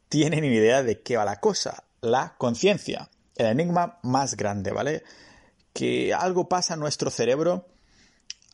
tienen 0.09 0.41
ni 0.41 0.47
idea 0.47 0.81
de 0.81 0.99
qué 0.99 1.15
va 1.15 1.25
la 1.25 1.39
cosa, 1.39 1.83
la 2.01 2.33
conciencia. 2.39 3.11
El 3.35 3.45
enigma 3.45 3.99
más 4.01 4.35
grande, 4.35 4.71
¿vale? 4.71 5.03
Que 5.71 6.11
algo 6.11 6.49
pasa 6.49 6.73
en 6.73 6.79
nuestro 6.79 7.11
cerebro 7.11 7.67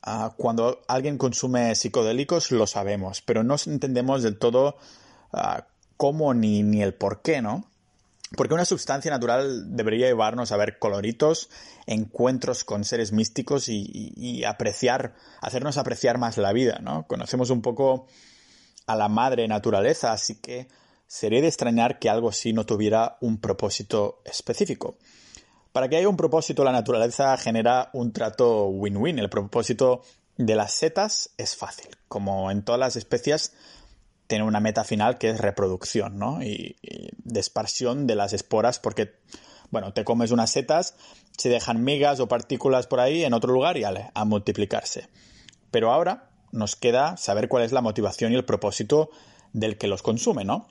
ah, 0.01 0.33
cuando 0.35 0.81
alguien 0.89 1.17
consume 1.17 1.73
psicodélicos, 1.75 2.51
lo 2.51 2.67
sabemos, 2.67 3.21
pero 3.21 3.45
no 3.45 3.55
entendemos 3.65 4.23
del 4.23 4.37
todo 4.37 4.75
ah, 5.31 5.67
cómo 5.95 6.33
ni, 6.33 6.63
ni 6.63 6.83
el 6.83 6.93
por 6.95 7.21
qué, 7.21 7.41
¿no? 7.41 7.71
Porque 8.35 8.53
una 8.53 8.65
sustancia 8.65 9.11
natural 9.11 9.75
debería 9.75 10.07
llevarnos 10.07 10.51
a 10.51 10.57
ver 10.57 10.79
coloritos, 10.79 11.49
encuentros 11.85 12.63
con 12.63 12.83
seres 12.83 13.11
místicos 13.11 13.65
y, 13.67 14.43
apreciar, 14.43 15.15
hacernos 15.41 15.77
apreciar 15.77 16.17
más 16.17 16.37
la 16.37 16.51
vida, 16.51 16.79
¿no? 16.81 17.05
Conocemos 17.07 17.51
un 17.51 17.61
poco 17.61 18.07
a 18.87 18.95
la 18.95 19.07
madre 19.07 19.47
naturaleza, 19.47 20.11
así 20.11 20.35
que 20.41 20.67
sería 21.05 21.41
de 21.41 21.47
extrañar 21.47 21.99
que 21.99 22.09
algo 22.09 22.29
así 22.29 22.53
no 22.53 22.65
tuviera 22.65 23.17
un 23.21 23.37
propósito 23.37 24.21
específico. 24.25 24.97
Para 25.71 25.87
que 25.87 25.97
haya 25.97 26.09
un 26.09 26.17
propósito, 26.17 26.63
la 26.63 26.71
naturaleza 26.71 27.37
genera 27.37 27.89
un 27.93 28.13
trato 28.13 28.65
win-win. 28.67 29.19
El 29.19 29.29
propósito 29.29 30.01
de 30.37 30.55
las 30.55 30.71
setas 30.73 31.31
es 31.37 31.55
fácil. 31.55 31.89
Como 32.07 32.49
en 32.49 32.63
todas 32.63 32.79
las 32.79 32.95
especies, 32.95 33.53
tiene 34.27 34.43
una 34.43 34.59
meta 34.59 34.83
final 34.83 35.17
que 35.17 35.29
es 35.29 35.39
reproducción, 35.39 36.17
¿no? 36.17 36.43
Y, 36.43 36.75
esparción 37.33 38.05
de 38.05 38.15
las 38.15 38.31
esporas 38.31 38.77
porque, 38.79 39.15
bueno, 39.71 39.91
te 39.91 40.03
comes 40.03 40.29
unas 40.29 40.51
setas, 40.51 40.95
se 41.35 41.49
dejan 41.49 41.83
migas 41.83 42.19
o 42.19 42.27
partículas 42.27 42.85
por 42.85 42.99
ahí 42.99 43.23
en 43.23 43.33
otro 43.33 43.51
lugar 43.51 43.75
y 43.75 43.83
a 43.83 44.25
multiplicarse. 44.25 45.09
Pero 45.71 45.91
ahora 45.91 46.29
nos 46.51 46.75
queda 46.75 47.17
saber 47.17 47.49
cuál 47.49 47.63
es 47.63 47.71
la 47.71 47.81
motivación 47.81 48.31
y 48.31 48.35
el 48.35 48.45
propósito 48.45 49.09
del 49.51 49.77
que 49.77 49.87
los 49.87 50.03
consume, 50.03 50.45
¿no? 50.45 50.67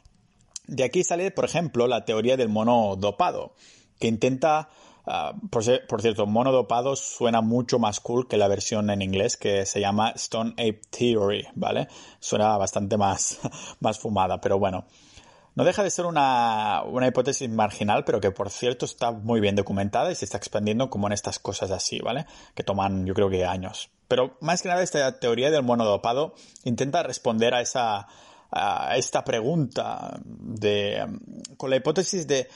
De 0.68 0.84
aquí 0.84 1.02
sale, 1.02 1.32
por 1.32 1.44
ejemplo, 1.44 1.88
la 1.88 2.04
teoría 2.04 2.36
del 2.36 2.48
mono 2.48 2.94
dopado, 2.96 3.56
que 3.98 4.06
intenta 4.06 4.70
Ah, 5.04 5.34
por, 5.50 5.64
cierto, 6.00 6.26
monodopado 6.26 6.94
suena 6.94 7.40
mucho 7.40 7.78
más 7.78 8.00
cool 8.00 8.28
que 8.28 8.36
la 8.36 8.46
versión 8.46 8.88
en 8.90 9.02
inglés 9.02 9.36
que 9.36 9.66
se 9.66 9.80
llama 9.80 10.10
Stone 10.10 10.52
Ape 10.52 10.80
Theory, 10.90 11.48
¿vale? 11.54 11.88
Suena 12.20 12.56
bastante 12.56 12.96
más, 12.96 13.40
más 13.80 13.98
fumada, 13.98 14.40
pero 14.40 14.58
bueno. 14.58 14.84
No 15.54 15.64
deja 15.64 15.82
de 15.82 15.90
ser 15.90 16.06
una, 16.06 16.82
una, 16.84 17.08
hipótesis 17.08 17.50
marginal, 17.50 18.04
pero 18.04 18.20
que 18.20 18.30
por 18.30 18.48
cierto 18.48 18.86
está 18.86 19.10
muy 19.10 19.38
bien 19.38 19.54
documentada 19.54 20.10
y 20.10 20.14
se 20.14 20.24
está 20.24 20.38
expandiendo 20.38 20.88
como 20.88 21.08
en 21.08 21.12
estas 21.12 21.38
cosas 21.38 21.70
así, 21.70 21.98
¿vale? 21.98 22.24
Que 22.54 22.64
toman 22.64 23.04
yo 23.04 23.12
creo 23.12 23.28
que 23.28 23.44
años. 23.44 23.90
Pero 24.08 24.38
más 24.40 24.62
que 24.62 24.68
nada 24.68 24.82
esta 24.82 25.18
teoría 25.18 25.50
del 25.50 25.62
monodopado 25.62 26.34
intenta 26.64 27.02
responder 27.02 27.52
a 27.52 27.60
esa 27.60 28.08
a 28.52 28.96
esta 28.98 29.24
pregunta 29.24 30.20
de, 30.24 31.06
con 31.56 31.70
la 31.70 31.76
hipótesis 31.76 32.26
de 32.26 32.48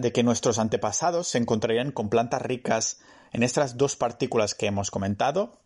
de 0.00 0.12
que 0.12 0.22
nuestros 0.22 0.58
antepasados 0.58 1.28
se 1.28 1.38
encontrarían 1.38 1.92
con 1.92 2.08
plantas 2.08 2.42
ricas 2.42 2.98
en 3.32 3.42
estas 3.42 3.76
dos 3.76 3.96
partículas 3.96 4.54
que 4.54 4.66
hemos 4.66 4.90
comentado, 4.90 5.58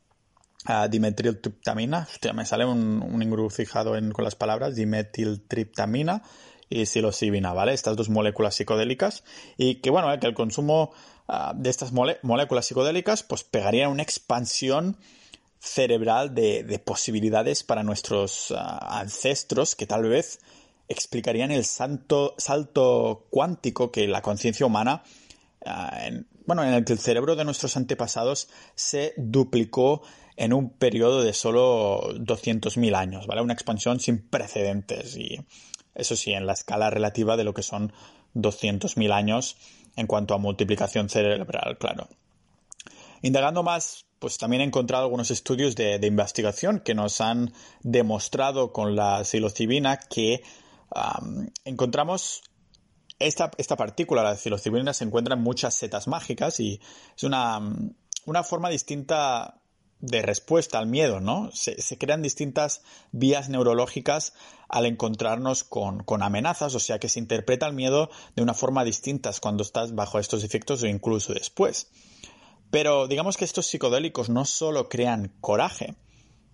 uh, 0.68 0.88
dimetiltriptamina, 0.88 2.07
me 2.35 2.46
sale 2.46 2.64
un, 2.64 3.03
un 3.03 4.12
con 4.12 4.24
las 4.24 4.35
palabras, 4.35 4.74
dimetiltriptamina 4.74 6.22
y 6.68 6.87
psilocibina, 6.87 7.53
¿vale? 7.53 7.72
Estas 7.72 7.96
dos 7.96 8.09
moléculas 8.09 8.55
psicodélicas 8.55 9.24
y 9.57 9.77
que, 9.77 9.90
bueno, 9.90 10.09
que 10.18 10.27
el 10.27 10.35
consumo 10.35 10.92
ah, 11.29 11.53
de 11.55 11.70
estas 11.70 11.92
moléculas 11.92 12.66
psicodélicas 12.66 13.22
pues 13.22 13.44
pegaría 13.44 13.88
una 13.88 14.03
expansión 14.03 14.96
cerebral 15.59 16.35
de 16.35 16.83
posibilidades 16.85 17.64
para 17.64 17.83
nuestros 17.83 18.53
ancestros 18.53 19.74
que 19.74 19.87
tal 19.87 20.03
vez 20.03 20.40
explicarían 20.88 21.50
el 21.50 21.64
salto 21.64 23.26
cuántico 23.30 23.90
que 23.90 24.06
la 24.06 24.22
conciencia 24.22 24.66
humana, 24.66 25.02
ah, 25.64 26.10
bueno, 26.46 26.62
en 26.62 26.74
el 26.74 26.84
que 26.84 26.92
el 26.92 26.98
cerebro 26.98 27.36
de 27.36 27.44
nuestros 27.44 27.76
antepasados 27.76 28.48
se 28.74 29.14
duplicó 29.16 30.02
en 30.36 30.52
un 30.52 30.70
periodo 30.70 31.22
de 31.22 31.32
solo 31.32 32.12
200.000 32.14 32.94
años, 32.96 33.26
¿vale? 33.26 33.40
Una 33.40 33.54
expansión 33.54 34.00
sin 34.00 34.28
precedentes 34.28 35.16
y 35.16 35.38
eso 35.94 36.16
sí, 36.16 36.32
en 36.32 36.46
la 36.46 36.54
escala 36.54 36.90
relativa 36.90 37.36
de 37.36 37.44
lo 37.44 37.54
que 37.54 37.62
son 37.62 37.92
200.000 38.34 39.12
años 39.12 39.56
en 39.96 40.06
cuanto 40.06 40.34
a 40.34 40.38
multiplicación 40.38 41.08
cerebral, 41.08 41.78
claro. 41.78 42.08
Indagando 43.22 43.62
más, 43.62 44.04
pues 44.18 44.36
también 44.36 44.60
he 44.60 44.64
encontrado 44.64 45.04
algunos 45.04 45.30
estudios 45.30 45.76
de 45.76 46.04
investigación 46.04 46.80
que 46.80 46.94
nos 46.94 47.20
han 47.20 47.52
demostrado 47.82 48.72
con 48.72 48.96
la 48.96 49.24
psilocibina 49.24 49.98
que 49.98 50.42
encontramos 51.64 52.42
esta, 53.18 53.50
esta, 53.58 53.76
partícula, 53.76 54.22
la 54.22 54.36
psilocibina, 54.36 54.92
se 54.92 55.04
encuentra 55.04 55.34
en 55.34 55.42
muchas 55.42 55.74
setas 55.74 56.08
mágicas 56.08 56.60
y 56.60 56.80
es 57.16 57.24
una, 57.24 57.60
una 58.26 58.42
forma 58.42 58.68
distinta 58.68 59.60
de 60.00 60.20
respuesta 60.20 60.78
al 60.78 60.86
miedo, 60.86 61.20
¿no? 61.20 61.50
Se, 61.52 61.96
crean 61.96 62.20
distintas 62.20 62.82
vías 63.12 63.48
neurológicas 63.48 64.34
al 64.68 64.86
encontrarnos 64.86 65.64
con, 65.64 66.02
con, 66.02 66.22
amenazas, 66.22 66.74
o 66.74 66.80
sea 66.80 66.98
que 66.98 67.08
se 67.08 67.20
interpreta 67.20 67.66
el 67.66 67.72
miedo 67.72 68.10
de 68.36 68.42
una 68.42 68.54
forma 68.54 68.84
distinta 68.84 69.30
cuando 69.40 69.62
estás 69.62 69.94
bajo 69.94 70.18
estos 70.18 70.44
efectos 70.44 70.82
o 70.82 70.86
incluso 70.86 71.32
después. 71.32 71.90
Pero 72.70 73.06
digamos 73.06 73.36
que 73.36 73.44
estos 73.44 73.66
psicodélicos 73.66 74.28
no 74.28 74.44
solo 74.44 74.88
crean 74.88 75.32
coraje, 75.40 75.94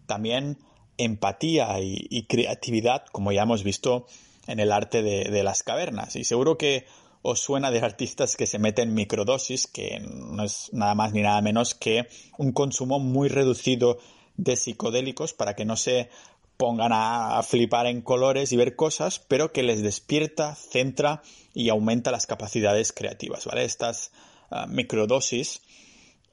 también 0.07 0.59
empatía 1.05 1.77
y 1.81 2.27
creatividad, 2.27 3.05
como 3.13 3.33
ya 3.33 3.43
hemos 3.43 3.65
visto 3.65 4.07
en 4.51 4.61
el 4.61 4.73
arte 4.73 5.03
de, 5.03 5.43
las 5.43 5.63
cavernas. 5.63 6.17
Y 6.17 6.25
seguro 6.25 6.59
que 6.59 6.85
os 7.23 7.41
suena 7.41 7.71
de 7.71 7.81
artistas 7.81 8.37
que 8.37 8.47
se 8.47 8.59
meten 8.59 8.95
microdosis, 8.95 9.67
que 9.67 10.01
no 10.01 10.43
es 10.43 10.71
nada 10.73 10.95
más 10.95 11.13
ni 11.13 11.23
nada 11.23 11.41
menos 11.41 11.75
que 11.75 12.09
un 12.39 12.53
consumo 12.53 12.99
muy 12.99 13.29
reducido 13.29 13.99
de 14.37 14.57
psicodélicos 14.57 15.35
para 15.35 15.55
que 15.55 15.65
no 15.65 15.77
se 15.77 16.09
pongan 16.57 16.91
a, 16.93 17.43
flipar 17.43 17.87
en 17.87 18.03
colores 18.03 18.53
y 18.53 18.57
ver 18.57 18.77
cosas, 18.77 19.19
pero 19.19 19.53
que 19.53 19.63
les 19.63 19.83
despierta, 19.83 20.55
centra 20.55 21.23
y 21.55 21.69
aumenta 21.69 22.11
las 22.11 22.27
capacidades 22.27 22.93
creativas, 22.93 23.47
¿vale? 23.47 23.65
Estas 23.65 24.13
ah, 24.51 24.67
microdosis 24.67 25.63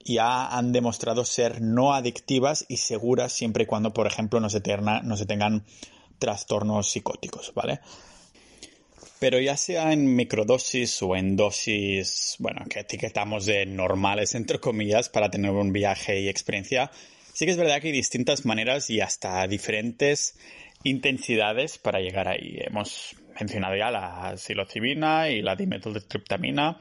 ya 0.03 0.47
han 0.47 0.71
demostrado 0.71 1.25
ser 1.25 1.61
no 1.61 1.93
adictivas 1.93 2.65
y 2.67 2.77
seguras 2.77 3.33
siempre 3.33 3.63
y 3.63 3.65
cuando, 3.65 3.93
por 3.93 4.07
ejemplo, 4.07 4.39
no 4.39 4.49
se, 4.49 4.61
no 5.03 5.17
se 5.17 5.25
tengan 5.25 5.65
trastornos 6.19 6.89
psicóticos, 6.89 7.53
¿vale? 7.53 7.79
Pero 9.19 9.39
ya 9.39 9.57
sea 9.57 9.93
en 9.93 10.15
microdosis 10.15 11.01
o 11.01 11.15
en 11.15 11.35
dosis, 11.35 12.35
bueno, 12.39 12.63
que 12.69 12.81
etiquetamos 12.81 13.45
de 13.45 13.65
normales, 13.65 14.35
entre 14.35 14.59
comillas, 14.59 15.09
para 15.09 15.29
tener 15.31 15.51
un 15.51 15.73
viaje 15.73 16.21
y 16.21 16.29
experiencia, 16.29 16.91
sí 17.33 17.45
que 17.45 17.51
es 17.51 17.57
verdad 17.57 17.81
que 17.81 17.87
hay 17.87 17.93
distintas 17.93 18.45
maneras 18.45 18.89
y 18.89 19.01
hasta 19.01 19.47
diferentes 19.47 20.37
intensidades 20.83 21.79
para 21.79 21.99
llegar 21.99 22.27
ahí. 22.27 22.59
Hemos 22.59 23.15
mencionado 23.39 23.75
ya 23.75 23.89
la 23.89 24.37
psilocibina 24.37 25.29
y 25.29 25.41
la 25.41 25.55
dimetiltriptamina, 25.55 26.79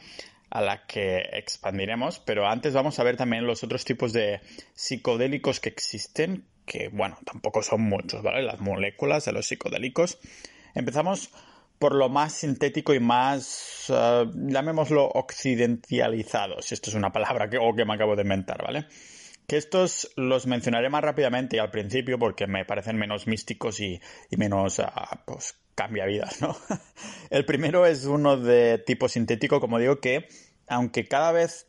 a 0.51 0.61
la 0.61 0.87
que 0.87 1.19
expandiremos, 1.33 2.21
pero 2.21 2.47
antes 2.47 2.73
vamos 2.73 2.99
a 2.99 3.05
ver 3.05 3.17
también 3.17 3.47
los 3.47 3.65
otros 3.65 3.85
tipos 3.85 4.13
de 4.13 4.41
psicodélicos 4.75 5.61
que 5.61 5.69
existen, 5.69 6.45
que 6.65 6.89
bueno, 6.89 7.19
tampoco 7.25 7.63
son 7.63 7.83
muchos, 7.83 8.23
¿vale? 8.23 8.43
Las 8.43 8.61
moléculas 8.61 9.25
de 9.25 9.33
los 9.33 9.47
psicodélicos. 9.47 10.19
Empezamos 10.75 11.31
por 11.79 11.95
lo 11.95 12.09
más 12.09 12.33
sintético 12.33 12.95
y 12.95 13.01
más, 13.01 13.87
uh, 13.91 14.31
llamémoslo 14.35 15.09
occidentalizado, 15.09 16.63
si 16.63 16.75
esto 16.75 16.91
es 16.91 16.97
una 16.97 17.13
palabra 17.13 17.51
que, 17.51 17.59
o 17.59 17.75
que 17.75 17.85
me 17.85 17.95
acabo 17.95 18.17
de 18.17 18.23
inventar, 18.23 18.63
¿vale? 18.63 18.87
Que 19.47 19.57
estos 19.57 20.13
los 20.17 20.47
mencionaré 20.47 20.89
más 20.89 21.03
rápidamente 21.03 21.57
y 21.57 21.59
al 21.59 21.71
principio 21.71 22.19
porque 22.19 22.47
me 22.47 22.65
parecen 22.65 22.97
menos 22.97 23.27
místicos 23.27 23.81
y, 23.81 24.01
menos, 24.37 24.79
uh, 24.79 24.85
pues, 25.25 25.55
cambia 25.77 26.07
vidas, 26.07 26.43
¿no? 26.43 26.57
El 27.31 27.45
primero 27.45 27.87
es 27.87 28.07
uno 28.07 28.37
de 28.37 28.79
tipo 28.79 29.09
sintético, 29.09 29.61
como 29.61 29.79
digo, 29.79 30.01
que 30.01 30.29
aunque 30.67 31.07
cada 31.07 31.31
vez 31.31 31.69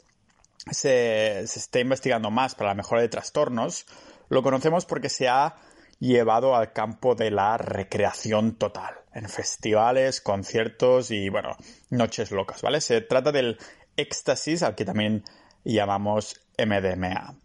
se, 0.72 1.43
se 1.46 1.60
esté 1.60 1.82
investigando 1.82 2.32
más 2.32 2.56
para 2.56 2.72
la 2.72 2.76
mejora 2.76 3.02
de 3.02 3.10
trastornos, 3.10 3.86
lo 4.30 4.41
conocemos 4.41 4.86
porque 4.86 5.10
se 5.10 5.28
ha 5.28 5.56
llevado 6.00 6.56
al 6.56 6.74
campo 6.74 7.15
de 7.15 7.32
la 7.32 7.58
recreación 7.58 8.56
total, 8.56 8.96
en 9.13 9.30
festivales, 9.30 10.22
conciertos 10.22 11.12
y, 11.12 11.30
bueno, 11.30 11.56
noches 11.89 12.32
locas, 12.32 12.62
¿vale? 12.62 12.82
Se 12.82 13.02
trata 13.02 13.32
del 13.32 13.58
éxtasis, 13.96 14.63
al 14.63 14.76
que 14.76 14.86
también 14.86 15.24
llamamos 15.63 16.39
MDMA. 16.58 17.36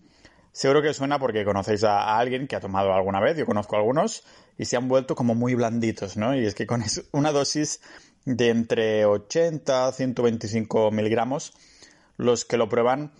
Seguro 0.52 0.82
que 0.82 0.92
suena 0.92 1.18
porque 1.18 1.44
conocéis 1.44 1.82
a, 1.84 2.18
alguien 2.18 2.46
que 2.46 2.56
ha 2.56 2.60
tomado 2.60 2.92
alguna 2.92 3.20
vez, 3.20 3.36
yo 3.38 3.46
conozco 3.46 3.74
a 3.74 3.78
algunos, 3.78 4.22
y 4.58 4.66
se 4.66 4.76
han 4.76 4.86
vuelto 4.86 5.14
como 5.14 5.34
muy 5.34 5.54
blanditos, 5.54 6.18
¿no? 6.18 6.36
Y 6.36 6.44
es 6.44 6.54
que 6.54 6.66
con 6.66 6.84
una 7.12 7.32
dosis 7.32 7.80
de 8.26 8.50
entre 8.50 9.06
80 9.06 9.86
a 9.86 9.92
125 9.92 10.90
miligramos, 10.90 11.54
los 12.18 12.44
que 12.44 12.58
lo 12.58 12.68
prueban, 12.68 13.12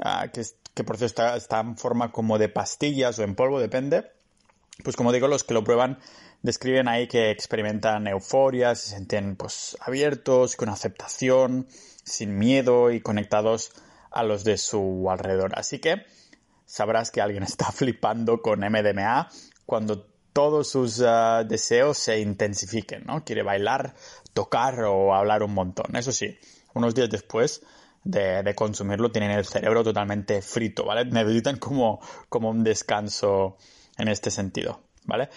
ah, 0.00 0.28
que, 0.32 0.84
por 0.84 0.96
cierto 0.96 1.06
está, 1.06 1.36
está 1.36 1.60
en 1.60 1.76
forma 1.76 2.10
como 2.10 2.36
de 2.38 2.48
pastillas 2.48 3.18
o 3.20 3.22
en 3.22 3.36
polvo, 3.36 3.60
depende, 3.60 4.10
pues 4.82 4.96
como 4.96 5.12
digo, 5.12 5.28
los 5.28 5.44
que 5.44 5.54
lo 5.54 5.64
prueban 5.64 5.98
describen 6.42 6.88
ahí 6.88 7.08
que 7.08 7.30
experimentan 7.30 8.06
euforia, 8.06 8.74
se 8.74 8.90
sienten 8.90 9.36
pues 9.36 9.76
abiertos, 9.80 10.56
con 10.56 10.68
aceptación, 10.68 11.66
sin 12.04 12.38
miedo 12.38 12.90
y 12.90 13.00
conectados 13.00 13.72
a 14.10 14.22
los 14.22 14.44
de 14.44 14.58
su 14.58 15.08
alrededor. 15.10 15.52
Así 15.58 15.78
que 15.78 16.04
sabrás 16.66 17.10
que 17.10 17.20
alguien 17.22 17.42
está 17.44 17.72
flipando 17.72 18.42
con 18.42 18.60
MDMA 18.60 19.28
cuando 19.64 20.06
todos 20.32 20.68
sus 20.68 21.00
ah, 21.00 21.44
deseos 21.44 21.96
se 21.96 22.20
intensifiquen, 22.20 23.04
¿no? 23.06 23.24
Quiere 23.24 23.42
bailar, 23.42 23.94
tocar 24.34 24.84
o 24.84 25.14
hablar 25.14 25.42
un 25.42 25.54
montón. 25.54 25.96
Eso 25.96 26.12
sí, 26.12 26.38
unos 26.74 26.94
días 26.94 27.08
después 27.08 27.62
de, 28.04 28.54
consumirlo 28.54 29.10
tienen 29.10 29.30
el 29.30 29.44
cerebro 29.44 29.82
totalmente 29.82 30.42
frito, 30.42 30.84
¿vale? 30.84 31.06
Necesitan 31.06 31.56
como, 31.56 32.00
como 32.28 32.50
un 32.50 32.62
descanso 32.62 33.56
en 33.96 34.08
este 34.08 34.30
sentido, 34.30 34.80
¿vale? 35.04 35.30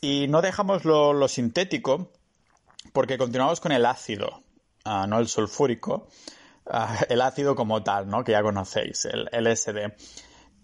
Y 0.00 0.26
no 0.28 0.42
dejamos 0.42 0.84
lo, 0.84 1.28
sintético 1.28 2.10
porque 2.92 3.18
continuamos 3.18 3.60
con 3.60 3.72
el 3.72 3.86
ácido, 3.86 4.42
ah, 4.84 5.06
no 5.06 5.18
el 5.18 5.28
sulfúrico, 5.28 6.08
ah, 6.66 6.98
el 7.08 7.20
ácido 7.20 7.54
como 7.54 7.82
tal, 7.82 8.08
¿no? 8.08 8.24
Que 8.24 8.32
ya 8.32 8.42
conocéis, 8.42 9.04
el 9.04 9.28
LSD, 9.32 9.94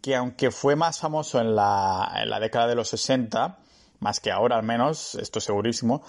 que 0.07 0.15
aunque 0.15 0.53
fue 0.53 0.77
más 0.77 1.01
famoso 1.01 1.41
en 1.41 1.57
la, 1.57 2.39
década 2.41 2.69
de 2.69 2.77
los 2.77 2.91
60, 2.91 3.59
más 3.99 4.21
que 4.21 4.31
ahora 4.31 4.57
al 4.57 4.63
menos, 4.63 5.17
esto 5.17 5.41
segurísimo, 5.41 6.05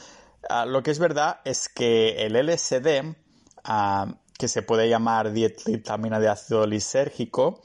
ah, 0.50 0.68
lo 0.68 0.84
que 0.84 0.92
es 0.92 1.00
verdad 1.00 1.40
es 1.46 1.68
que 1.68 2.24
el 2.24 2.34
LSD, 2.36 3.16
que 4.38 4.48
se 4.48 4.62
puede 4.62 4.88
llamar 4.88 5.32
dietiltamina 5.32 6.20
de 6.20 6.30
ácido 6.30 6.68
lisérgico, 6.68 7.64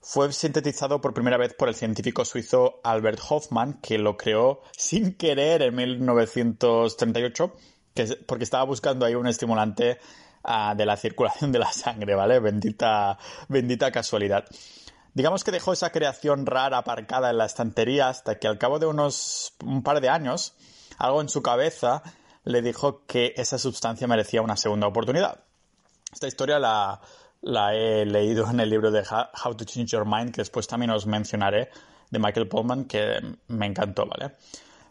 fue 0.00 0.32
sintetizado 0.32 1.02
por 1.02 1.12
primera 1.12 1.36
vez 1.36 1.52
por 1.52 1.68
el 1.68 1.74
científico 1.74 2.24
suizo 2.24 2.80
Albert 2.82 3.20
Hoffman, 3.28 3.74
que 3.82 3.98
lo 3.98 4.16
creó 4.16 4.62
sin 4.74 5.18
querer 5.18 5.60
en 5.60 5.74
1938, 5.74 7.52
porque 8.24 8.44
estaba 8.44 8.64
buscando 8.64 9.04
ahí 9.04 9.16
un 9.16 9.26
estimulante 9.26 9.98
ah, 10.44 10.74
de 10.74 10.86
la 10.86 10.96
circulación 10.96 11.52
de 11.52 11.58
la 11.58 11.70
sangre, 11.70 12.14
¿vale? 12.14 12.40
Bendita, 12.40 13.18
bendita 13.48 13.92
casualidad. 13.92 14.46
Digamos 15.14 15.44
que 15.44 15.52
dejó 15.52 15.72
esa 15.72 15.90
creación 15.90 16.44
rara 16.44 16.78
aparcada 16.78 17.30
en 17.30 17.38
la 17.38 17.46
estantería 17.46 18.08
hasta 18.08 18.40
que 18.40 18.48
al 18.48 18.58
cabo 18.58 18.80
de 18.80 18.86
unos 18.86 19.54
un 19.64 19.84
par 19.84 20.00
de 20.00 20.08
años, 20.08 20.54
algo 20.98 21.20
en 21.20 21.28
su 21.28 21.40
cabeza 21.40 22.02
le 22.42 22.62
dijo 22.62 23.04
que 23.06 23.32
esa 23.36 23.56
sustancia 23.58 24.08
merecía 24.08 24.42
una 24.42 24.56
segunda 24.56 24.88
oportunidad. 24.88 25.44
Esta 26.12 26.26
historia 26.26 26.58
la, 26.58 27.00
he 27.74 28.04
leído 28.04 28.50
en 28.50 28.58
el 28.58 28.68
libro 28.68 28.90
de 28.90 29.02
How 29.02 29.54
to 29.54 29.64
Change 29.64 29.92
Your 29.92 30.04
Mind, 30.04 30.32
que 30.32 30.40
después 30.40 30.66
también 30.66 30.90
os 30.90 31.06
mencionaré, 31.06 31.70
de 32.10 32.18
Michael 32.18 32.48
Pullman, 32.48 32.84
que 32.84 33.20
me 33.48 33.66
encantó, 33.66 34.06
¿vale? 34.06 34.34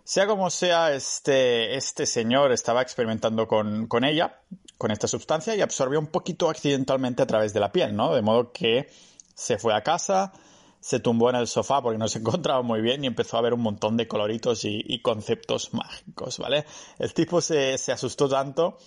Sea 0.05 0.27
como 0.27 0.49
sea, 0.49 0.93
este, 0.93 1.75
este 1.75 2.05
señor 2.05 2.51
estaba 2.51 2.81
experimentando 2.81 3.47
con, 3.47 3.88
con, 3.88 4.03
ella, 4.03 4.41
con 4.77 4.91
esta 4.91 5.07
sustancia, 5.07 5.55
y 5.55 5.62
absorbió 5.62 5.99
un 5.99 6.07
poquito 6.07 6.49
accidentalmente 6.49 7.23
a 7.23 7.27
través 7.27 7.53
de 7.53 7.62
la 7.62 7.71
piel, 7.71 7.95
¿no? 7.95 8.13
De 8.13 8.21
modo 8.21 8.51
que 8.51 8.89
se 9.34 9.58
fue 9.58 9.74
a 9.74 9.82
casa, 9.82 10.34
se 10.80 11.00
tumbó 11.00 11.30
en 11.30 11.38
el 11.38 11.48
sofá 11.48 11.82
porque 11.82 11.98
no 11.98 12.08
se 12.08 12.19
encontraba 12.19 12.62
muy 12.62 12.82
bien 12.82 13.04
y 13.04 13.08
empezó 13.08 13.38
a 13.38 13.41
ver 13.41 13.54
un 13.54 13.62
montón 13.62 13.98
de 13.98 14.08
coloritos 14.08 14.65
y, 14.65 15.02
conceptos 15.02 15.74
mágicos, 15.74 16.39
¿vale? 16.39 16.65
El 17.00 17.13
tipo 17.13 17.41
se, 17.41 17.76
asustó 17.91 18.28
tanto 18.30 18.78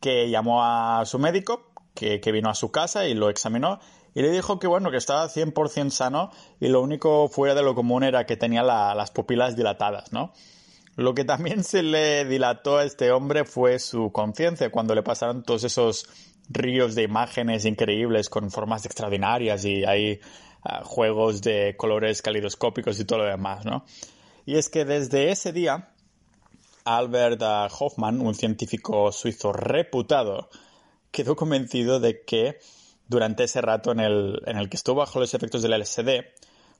que 0.00 0.28
llamó 0.30 0.62
a 0.64 1.04
su 1.06 1.18
médico, 1.18 1.72
que, 1.94 2.20
que 2.20 2.32
vino 2.32 2.50
a 2.50 2.54
su 2.54 2.70
casa 2.70 3.06
y 3.06 3.14
lo 3.14 3.30
examinó 3.30 3.80
y 4.14 4.22
le 4.22 4.30
dijo 4.30 4.58
que 4.58 4.66
bueno, 4.66 4.90
que 4.90 4.96
estaba 4.96 5.28
100% 5.28 5.90
sano 5.90 6.30
y 6.60 6.68
lo 6.68 6.80
único 6.80 7.28
fuera 7.28 7.54
de 7.54 7.62
lo 7.62 7.74
común 7.74 8.04
era 8.04 8.26
que 8.26 8.36
tenía 8.36 8.62
las 8.62 9.10
pupilas 9.10 9.56
dilatadas, 9.56 10.12
¿no? 10.12 10.32
Lo 10.96 11.14
que 11.14 11.24
también 11.24 11.64
se 11.64 11.82
le 11.82 12.24
dilató 12.24 12.78
a 12.78 12.84
este 12.84 13.10
hombre 13.10 13.44
fue 13.44 13.80
su 13.80 14.12
conciencia 14.12 14.70
cuando 14.70 14.94
le 14.94 15.02
pasaron 15.02 15.42
todos 15.42 15.64
esos 15.64 16.06
ríos 16.48 16.94
de 16.94 17.02
imágenes 17.02 17.64
increíbles 17.64 18.28
con 18.28 18.50
formas 18.50 18.84
extraordinarias 18.84 19.64
y 19.64 19.84
hay 19.84 20.20
ah, 20.62 20.82
juegos 20.84 21.42
de 21.42 21.74
colores 21.76 22.22
calidoscópicos 22.22 22.98
y 23.00 23.04
todo 23.04 23.20
lo 23.20 23.24
demás, 23.26 23.64
¿no? 23.64 23.84
Y 24.46 24.56
es 24.56 24.68
que 24.68 24.84
desde 24.84 25.30
ese 25.30 25.52
día, 25.52 25.90
Albert 26.84 27.42
ah, 27.42 27.68
Hoffman, 27.78 28.20
un 28.20 28.34
científico 28.34 29.10
suizo 29.12 29.52
reputado, 29.52 30.50
quedó 31.10 31.36
convencido 31.36 32.00
de 32.00 32.22
que 32.22 32.58
durante 33.08 33.44
ese 33.44 33.60
rato 33.60 33.92
en 33.92 34.00
el, 34.00 34.42
en 34.46 34.58
el 34.58 34.68
que 34.68 34.76
estuvo 34.76 34.96
bajo 34.96 35.20
los 35.20 35.34
efectos 35.34 35.62
del 35.62 35.80
LSD, 35.80 36.24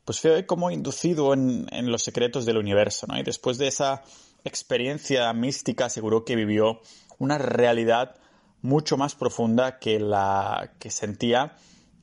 pues 0.05 0.21
fue 0.21 0.45
como 0.45 0.71
inducido 0.71 1.33
en, 1.33 1.67
en, 1.71 1.91
los 1.91 2.03
secretos 2.03 2.45
del 2.45 2.59
universo, 2.59 3.07
¿no? 3.07 3.19
Y 3.19 3.23
después 3.23 3.57
de 3.57 3.69
esa 3.69 4.03
experiencia 4.45 5.33
mística 5.33 5.87
aseguró 5.87 6.25
que 6.25 6.37
vivió 6.37 6.81
una 7.19 7.39
realidad 7.39 8.17
mucho 8.65 8.97
más 8.97 9.15
profunda 9.15 9.79
que 9.79 10.01
la 10.01 10.73
que 10.79 10.91
sentía 10.91 11.55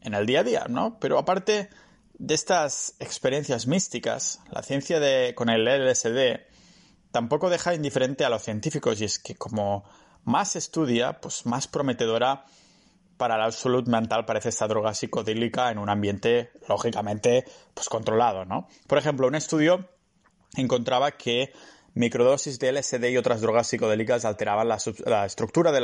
en 0.02 0.14
el 0.14 0.28
día 0.28 0.42
a 0.42 0.44
día, 0.44 0.66
¿no? 0.70 1.00
Pero 1.00 1.18
aparte 1.18 1.70
de 2.14 2.36
estas 2.36 2.96
experiencias 3.00 3.66
místicas, 3.66 4.40
la 4.52 4.62
ciencia 4.62 5.00
de, 5.00 5.34
con 5.34 5.50
el 5.50 5.66
LSD 5.66 6.40
tampoco 7.10 7.50
deja 7.50 7.74
indiferente 7.74 8.26
a 8.26 8.30
los 8.30 8.44
científicos 8.44 9.02
y 9.02 9.06
es 9.06 9.18
que 9.18 9.34
como 9.34 9.84
más 10.24 10.56
estudia, 10.56 11.20
pues 11.20 11.48
más 11.48 11.68
prometedora 11.68 12.46
para 13.18 13.40
la 13.40 13.52
salud 13.52 13.88
mental 13.88 14.26
parece 14.26 14.50
esta 14.50 14.68
droga 14.68 14.94
psicodélica 14.94 15.72
en 15.72 15.80
un 15.80 15.90
ambiente, 15.90 16.52
lógicamente, 16.70 17.44
pues 17.74 17.90
controlado, 17.90 18.46
¿no? 18.46 18.68
Por 18.86 19.00
ejemplo, 19.00 19.26
un 19.26 19.34
estudio 19.34 19.90
encontraba 20.56 21.10
que 21.12 21.54
microdosis 21.96 22.60
de 22.60 22.72
LSD 22.72 23.10
y 23.10 23.18
otras 23.18 23.42
drogas 23.42 23.66
psicodélicas 23.68 24.26
alteraban 24.26 24.68
la, 24.68 25.26
estructura 25.26 25.72
de, 25.72 25.82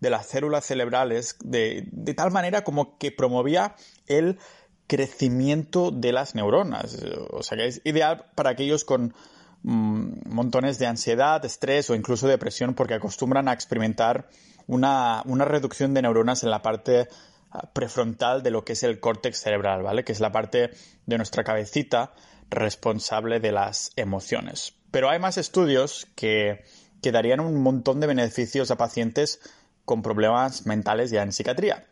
las 0.00 0.26
células 0.26 0.64
cerebrales 0.64 1.36
de, 1.42 1.88
tal 2.16 2.30
manera 2.30 2.62
como 2.62 2.98
que 2.98 3.10
promovía 3.10 3.74
el 4.06 4.38
crecimiento 4.86 5.90
de 5.90 6.12
las 6.12 6.34
neuronas. 6.34 6.98
O 7.30 7.42
sea 7.42 7.58
que 7.58 7.66
es 7.66 7.80
ideal 7.84 8.26
para 8.34 8.50
aquellos 8.50 8.84
con 8.84 9.14
mm, 9.62 10.28
montones 10.30 10.78
de 10.78 10.86
ansiedad, 10.86 11.44
estrés 11.44 11.90
o 11.90 11.94
incluso 11.94 12.26
depresión 12.28 12.74
porque 12.74 12.94
acostumbran 12.94 13.48
a 13.48 13.52
experimentar 13.52 14.28
una, 14.68 15.24
reducción 15.44 15.94
de 15.94 16.02
neuronas 16.02 16.44
en 16.44 16.50
la 16.50 16.62
parte 16.62 17.08
ah, 17.50 17.68
prefrontal 17.72 18.42
de 18.42 18.50
lo 18.50 18.64
que 18.64 18.74
es 18.74 18.82
el 18.82 19.00
córtex 19.00 19.40
cerebral, 19.40 19.82
¿vale? 19.82 20.04
Que 20.04 20.12
es 20.12 20.20
la 20.20 20.30
parte 20.30 20.70
de 21.06 21.16
nuestra 21.16 21.42
cabecita 21.42 22.12
responsable 22.50 23.40
de 23.40 23.52
las 23.52 23.90
emociones. 23.96 24.74
Pero 24.90 25.10
hay 25.10 25.18
más 25.18 25.36
estudios 25.36 26.06
que, 26.14 26.64
que 27.02 27.12
darían 27.12 27.40
un 27.40 27.62
montón 27.62 28.00
de 28.00 28.06
beneficios 28.06 28.70
a 28.70 28.76
pacientes 28.76 29.40
con 29.88 30.02
problemas 30.02 30.66
mentales 30.66 31.10
ya 31.10 31.22
en 31.22 31.32
psiquiatría. 31.32 31.86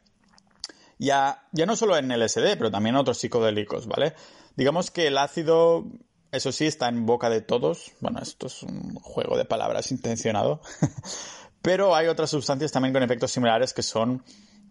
Ya, 0.98 1.48
ya 1.52 1.64
no 1.64 1.76
solo 1.76 1.96
en 1.96 2.08
LSD, 2.08 2.58
pero 2.58 2.70
también 2.70 2.94
en 2.94 3.00
otros 3.00 3.18
psicodélicos, 3.18 3.86
¿vale? 3.86 4.14
Digamos 4.54 4.90
que 4.90 5.06
el 5.06 5.16
ácido, 5.16 5.86
eso 6.30 6.52
sí, 6.52 6.66
está 6.66 6.88
en 6.88 7.06
boca 7.06 7.30
de 7.30 7.40
todos. 7.40 7.92
Bueno, 8.00 8.20
esto 8.20 8.48
es 8.48 8.62
un 8.62 8.94
juego 8.96 9.38
de 9.38 9.46
palabras 9.46 9.90
intencionado. 9.90 10.60
Pero 11.62 11.96
hay 11.96 12.06
otras 12.06 12.30
sustancias 12.30 12.70
también 12.70 12.92
con 12.92 13.02
efectos 13.02 13.32
similares 13.32 13.72
que 13.72 13.82
son, 13.82 14.22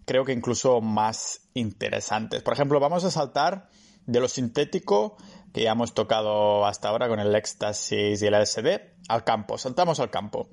creo 0.06 0.24
que 0.24 0.32
incluso 0.32 0.80
más 0.82 1.42
interesantes. 1.56 2.44
Por 2.44 2.54
ejemplo, 2.54 2.80
vamos 2.80 3.04
a 3.04 3.12
saltar 3.12 3.70
de 4.06 4.20
lo 4.20 4.28
sintético 4.28 5.18
que 5.52 5.64
ya 5.64 5.72
hemos 5.72 5.94
tocado 5.94 6.66
hasta 6.66 6.90
ahora 6.90 7.08
con 7.08 7.20
el 7.20 7.36
éxtasis 7.36 8.22
y 8.22 8.26
el 8.28 8.40
LSD 8.40 8.82
al 9.10 9.24
campo. 9.24 9.58
Saltamos 9.58 10.00
al 10.00 10.12
campo. 10.12 10.48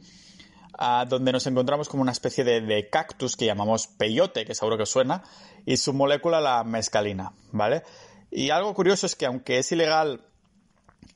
Donde 1.09 1.33
nos 1.33 1.47
encontramos 1.47 1.89
como 1.89 2.03
una 2.03 2.13
especie 2.13 2.45
de, 2.45 2.89
cactus 2.91 3.37
que 3.37 3.47
llamamos 3.47 3.87
peyote, 3.87 4.45
que 4.45 4.55
seguro 4.55 4.79
que 4.79 4.87
suena, 4.87 5.23
y 5.67 5.77
su 5.77 5.93
molécula 5.93 6.41
la 6.41 6.65
mescalina, 6.65 7.33
¿vale? 7.53 7.83
Y 8.31 8.51
algo 8.51 8.75
curioso 8.75 9.07
es 9.07 9.15
que 9.15 9.27
aunque 9.27 9.59
es 9.59 9.71
ilegal 9.73 10.25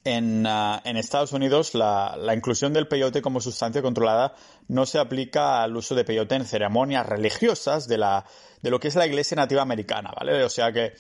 Ah, 0.09 0.81
en, 0.85 0.97
Estados 0.97 1.33
Unidos 1.33 1.75
la, 1.75 2.16
inclusión 2.33 2.73
del 2.73 2.87
peyote 2.87 3.23
como 3.23 3.40
sustancia 3.40 3.83
controlada 3.83 4.35
no 4.69 4.87
se 4.87 5.01
aplica 5.01 5.62
al 5.62 5.77
uso 5.77 5.97
de 5.97 6.05
peyote 6.05 6.37
en 6.37 6.45
ceremonias 6.45 7.07
religiosas 7.07 7.88
de, 7.88 7.99
la, 7.99 8.25
de 8.62 8.71
lo 8.71 8.79
que 8.79 8.87
es 8.87 8.95
la 8.95 9.07
iglesia 9.07 9.35
nativa 9.35 9.62
americana, 9.62 10.12
¿vale? 10.16 10.45
O 10.45 10.49
sea 10.49 10.71
que 10.73 10.92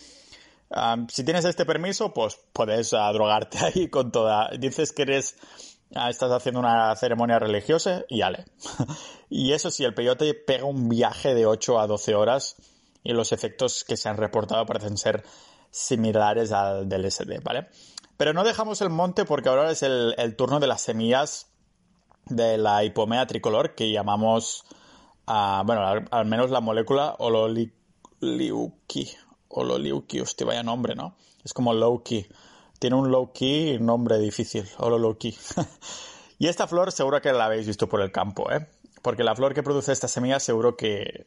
ah, 0.72 0.96
si 1.08 1.22
tienes 1.22 1.44
este 1.44 1.64
permiso, 1.64 2.12
pues 2.12 2.36
puedes 2.52 2.92
ah, 2.94 3.12
drogarte 3.12 3.58
ahí 3.64 3.88
con 3.88 4.10
toda. 4.10 4.50
Dices 4.58 4.92
que 4.92 5.02
eres. 5.02 5.36
Estás 5.90 6.30
haciendo 6.32 6.60
una 6.60 6.94
ceremonia 6.96 7.38
religiosa 7.38 8.04
y 8.08 8.22
ale. 8.22 8.44
y 9.30 9.52
eso 9.52 9.70
sí, 9.70 9.84
el 9.84 9.94
peyote 9.94 10.34
pega 10.34 10.64
un 10.64 10.88
viaje 10.88 11.34
de 11.34 11.46
8 11.46 11.80
a 11.80 11.86
12 11.86 12.14
horas 12.14 12.56
y 13.02 13.12
los 13.12 13.32
efectos 13.32 13.84
que 13.84 13.96
se 13.96 14.08
han 14.08 14.16
reportado 14.16 14.66
parecen 14.66 14.96
ser 14.96 15.24
similares 15.70 16.52
al 16.52 16.88
del 16.88 17.10
SD, 17.10 17.40
¿vale? 17.42 17.68
Pero 18.16 18.32
no 18.32 18.44
dejamos 18.44 18.80
el 18.80 18.90
monte 18.90 19.24
porque 19.24 19.48
ahora 19.48 19.70
es 19.70 19.82
el, 19.82 20.34
turno 20.36 20.58
de 20.58 20.66
las 20.66 20.80
semillas 20.80 21.48
de 22.24 22.58
la 22.58 22.82
hipomea 22.82 23.26
tricolor 23.26 23.74
que 23.74 23.92
llamamos, 23.92 24.64
uh, 25.28 25.62
bueno, 25.64 25.82
al, 26.10 26.26
menos 26.26 26.50
la 26.50 26.60
molécula 26.60 27.14
ololiuki. 27.18 27.72
Ololiuki, 29.48 30.20
hostia, 30.20 30.46
vaya 30.46 30.62
nombre, 30.62 30.94
¿no? 30.94 31.14
Es 31.44 31.52
como 31.52 31.72
Loki. 31.72 32.26
Tiene 32.78 32.96
un 32.96 33.10
Loki 33.10 33.78
nombre 33.80 34.18
difícil, 34.18 34.68
Ololoki. 34.78 35.36
y 36.38 36.48
esta 36.48 36.66
flor 36.66 36.92
seguro 36.92 37.20
que 37.20 37.32
la 37.32 37.46
habéis 37.46 37.66
visto 37.66 37.88
por 37.88 38.00
el 38.00 38.12
campo, 38.12 38.50
¿eh? 38.50 38.68
Porque 39.02 39.24
la 39.24 39.34
flor 39.34 39.54
que 39.54 39.62
produce 39.62 39.92
esta 39.92 40.08
semilla 40.08 40.40
seguro 40.40 40.76
que 40.76 41.26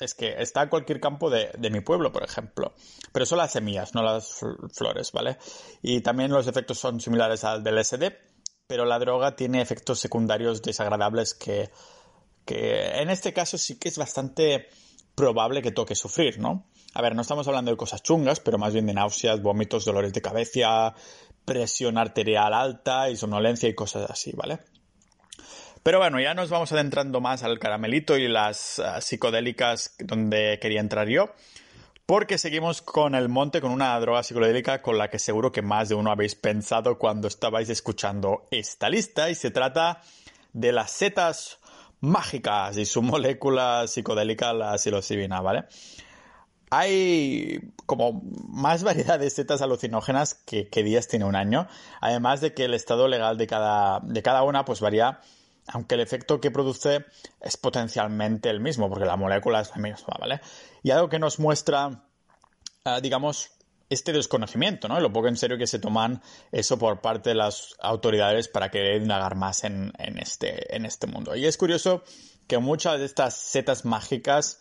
es 0.00 0.14
que 0.14 0.40
está 0.40 0.62
en 0.62 0.68
cualquier 0.70 1.00
campo 1.00 1.30
de, 1.30 1.52
mi 1.70 1.80
pueblo, 1.80 2.12
por 2.12 2.24
ejemplo. 2.24 2.72
Pero 3.12 3.26
son 3.26 3.38
las 3.38 3.52
semillas, 3.52 3.94
no 3.94 4.02
las 4.02 4.40
flores, 4.72 5.12
¿vale? 5.12 5.36
Y 5.82 6.00
también 6.00 6.30
los 6.32 6.46
efectos 6.46 6.78
son 6.78 7.00
similares 7.00 7.44
al 7.44 7.62
del 7.62 7.84
SD, 7.84 8.16
pero 8.66 8.84
la 8.84 8.98
droga 8.98 9.36
tiene 9.36 9.60
efectos 9.60 10.00
secundarios 10.00 10.62
desagradables 10.62 11.34
que, 11.34 11.70
que 12.44 13.02
en 13.02 13.10
este 13.10 13.32
caso 13.32 13.58
sí 13.58 13.78
que 13.78 13.88
es 13.88 13.98
bastante 13.98 14.68
probable 15.14 15.60
que 15.60 15.72
toque 15.72 15.94
sufrir, 15.94 16.38
¿no? 16.38 16.66
A 16.92 17.02
ver, 17.02 17.14
no 17.14 17.22
estamos 17.22 17.46
hablando 17.46 17.70
de 17.70 17.76
cosas 17.76 18.02
chungas, 18.02 18.40
pero 18.40 18.58
más 18.58 18.72
bien 18.72 18.86
de 18.86 18.94
náuseas, 18.94 19.40
vómitos, 19.40 19.84
dolores 19.84 20.12
de 20.12 20.20
cabeza, 20.20 20.94
presión 21.44 21.98
arterial 21.98 22.52
alta 22.52 23.10
y 23.10 23.16
somnolencia 23.16 23.68
y 23.68 23.74
cosas 23.74 24.10
así, 24.10 24.32
¿vale? 24.34 24.58
Pero 25.82 25.98
bueno, 25.98 26.20
ya 26.20 26.34
nos 26.34 26.50
vamos 26.50 26.72
adentrando 26.72 27.20
más 27.20 27.42
al 27.42 27.58
caramelito 27.58 28.18
y 28.18 28.28
las 28.28 28.80
ah, 28.80 29.00
psicodélicas 29.00 29.94
donde 29.98 30.58
quería 30.60 30.80
entrar 30.80 31.08
yo. 31.08 31.32
Porque 32.04 32.38
seguimos 32.38 32.82
con 32.82 33.14
el 33.14 33.28
monte, 33.28 33.60
con 33.60 33.70
una 33.70 33.98
droga 34.00 34.22
psicodélica 34.22 34.82
con 34.82 34.98
la 34.98 35.08
que 35.08 35.20
seguro 35.20 35.52
que 35.52 35.62
más 35.62 35.88
de 35.88 35.94
uno 35.94 36.10
habéis 36.10 36.34
pensado 36.34 36.98
cuando 36.98 37.28
estabais 37.28 37.70
escuchando 37.70 38.48
esta 38.50 38.90
lista. 38.90 39.30
Y 39.30 39.36
se 39.36 39.52
trata 39.52 40.02
de 40.52 40.72
las 40.72 40.90
setas 40.90 41.60
mágicas 42.00 42.76
y 42.76 42.84
su 42.84 43.00
molécula 43.02 43.86
psicodélica, 43.86 44.52
la 44.52 44.76
psilocibina, 44.76 45.40
¿vale? 45.40 45.64
Hay 46.70 47.72
como 47.86 48.22
más 48.48 48.82
variedad 48.84 49.18
de 49.18 49.28
setas 49.30 49.62
alucinógenas 49.62 50.34
que, 50.34 50.68
días 50.82 51.08
tiene 51.08 51.24
un 51.24 51.36
año, 51.36 51.66
además 52.00 52.40
de 52.40 52.54
que 52.54 52.64
el 52.64 52.74
estado 52.74 53.08
legal 53.08 53.36
de 53.36 53.46
cada, 53.46 54.00
de 54.00 54.22
cada 54.22 54.42
una 54.42 54.64
pues 54.64 54.80
varía 54.80 55.20
aunque 55.72 55.94
el 55.94 56.00
efecto 56.00 56.40
que 56.40 56.50
produce 56.50 57.04
es 57.40 57.56
potencialmente 57.56 58.50
el 58.50 58.60
mismo, 58.60 58.88
porque 58.88 59.04
la 59.04 59.16
molécula 59.16 59.60
es 59.60 59.70
la 59.70 59.76
misma, 59.76 60.16
¿vale? 60.18 60.40
Y 60.82 60.90
algo 60.90 61.08
que 61.08 61.18
nos 61.18 61.38
muestra, 61.38 62.02
ah, 62.84 63.00
digamos, 63.00 63.52
este 63.88 64.12
desconocimiento, 64.12 64.88
¿no? 64.88 65.00
Lo 65.00 65.12
poco 65.12 65.28
en 65.28 65.36
serio 65.36 65.58
que 65.58 65.66
se 65.66 65.80
toman 65.80 66.22
eso 66.52 66.78
por 66.78 67.00
parte 67.00 67.30
de 67.30 67.34
las 67.34 67.74
autoridades 67.80 68.48
para 68.48 68.70
querer 68.70 69.02
indagar 69.02 69.34
más 69.34 69.64
en, 69.64 69.92
este, 69.98 70.74
en 70.74 70.86
este 70.86 71.08
mundo. 71.08 71.34
Y 71.34 71.46
es 71.46 71.56
curioso 71.56 72.04
que 72.46 72.58
muchas 72.58 73.00
de 73.00 73.04
estas 73.04 73.36
setas 73.36 73.84
mágicas 73.84 74.60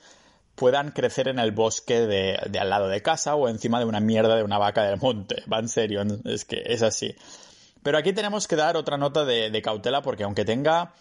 puedan 0.60 0.91
crecer 0.91 1.30
en 1.30 1.39
el 1.39 1.53
bosque 1.53 2.01
de, 2.01 2.36
al 2.60 2.70
lado 2.70 2.89
de 2.89 3.01
casa 3.01 3.36
o 3.36 3.47
encima 3.47 3.80
de 3.80 3.86
una 3.86 4.01
mierda 4.01 4.36
de 4.36 4.43
una 4.43 4.57
vaca 4.57 4.84
del 4.84 4.99
monte. 4.99 5.41
Va 5.51 5.60
en 5.60 5.70
serio, 5.70 6.03
es 6.26 6.43
que 6.43 6.62
es 6.66 6.82
así. 6.82 7.16
Pero 7.82 7.97
aquí 7.97 8.12
tenemos 8.12 8.45
que 8.45 8.57
dar 8.57 8.76
otra 8.76 8.97
nota 8.97 9.24
de, 9.24 9.62
cautela 9.62 10.01
porque 10.01 10.26
aunque 10.26 10.43
tenga, 10.43 10.95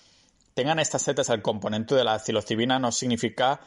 tengan 0.54 0.78
estas 0.78 1.02
setas 1.02 1.28
el 1.30 1.42
componente 1.42 1.96
de 1.96 2.04
la 2.04 2.20
psilocibina 2.20 2.78
no 2.78 2.92
significa 2.92 3.58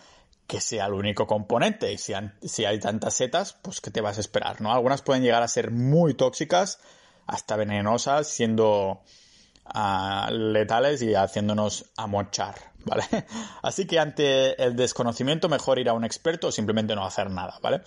que 0.47 0.61
sea 0.61 0.85
el 0.85 0.93
único 0.93 1.27
componente. 1.27 1.91
Y 1.91 1.97
si, 1.97 2.13
si 2.41 2.63
hay 2.63 2.79
tantas 2.79 3.13
setas, 3.13 3.57
pues 3.61 3.81
¿qué 3.81 3.91
te 3.91 3.99
vas 3.99 4.17
a 4.17 4.21
esperar? 4.21 4.61
¿no? 4.61 4.71
Algunas 4.71 5.01
pueden 5.01 5.23
llegar 5.23 5.43
a 5.43 5.49
ser 5.49 5.71
muy 5.71 6.13
tóxicas, 6.13 6.79
hasta 7.27 7.57
venenosas, 7.57 8.29
siendo 8.29 9.01
ah, 9.65 10.29
letales 10.31 11.01
y 11.01 11.15
haciéndonos 11.15 11.91
amochar, 11.97 12.70
¿vale? 12.85 13.03
Así 13.61 13.85
que 13.85 13.99
ante 13.99 14.61
el 14.61 14.75
desconocimiento 14.75 15.49
mejor 15.49 15.79
ir 15.79 15.89
a 15.89 15.93
un 15.93 16.03
experto 16.03 16.47
o 16.47 16.51
simplemente 16.51 16.95
no 16.95 17.05
hacer 17.05 17.29
nada, 17.29 17.59
¿vale? 17.61 17.81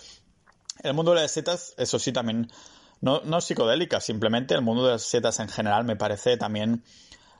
El 0.83 0.93
mundo 0.93 1.13
de 1.13 1.21
las 1.21 1.31
setas, 1.31 1.73
eso 1.77 1.99
sí, 1.99 2.11
también 2.11 2.49
no, 3.01 3.21
no 3.23 3.41
psicodélica, 3.41 3.99
simplemente 4.01 4.53
el 4.53 4.61
mundo 4.61 4.85
de 4.85 4.93
las 4.93 5.03
setas 5.03 5.39
en 5.39 5.49
general 5.49 5.85
me 5.85 5.95
parece 5.95 6.37
también 6.37 6.83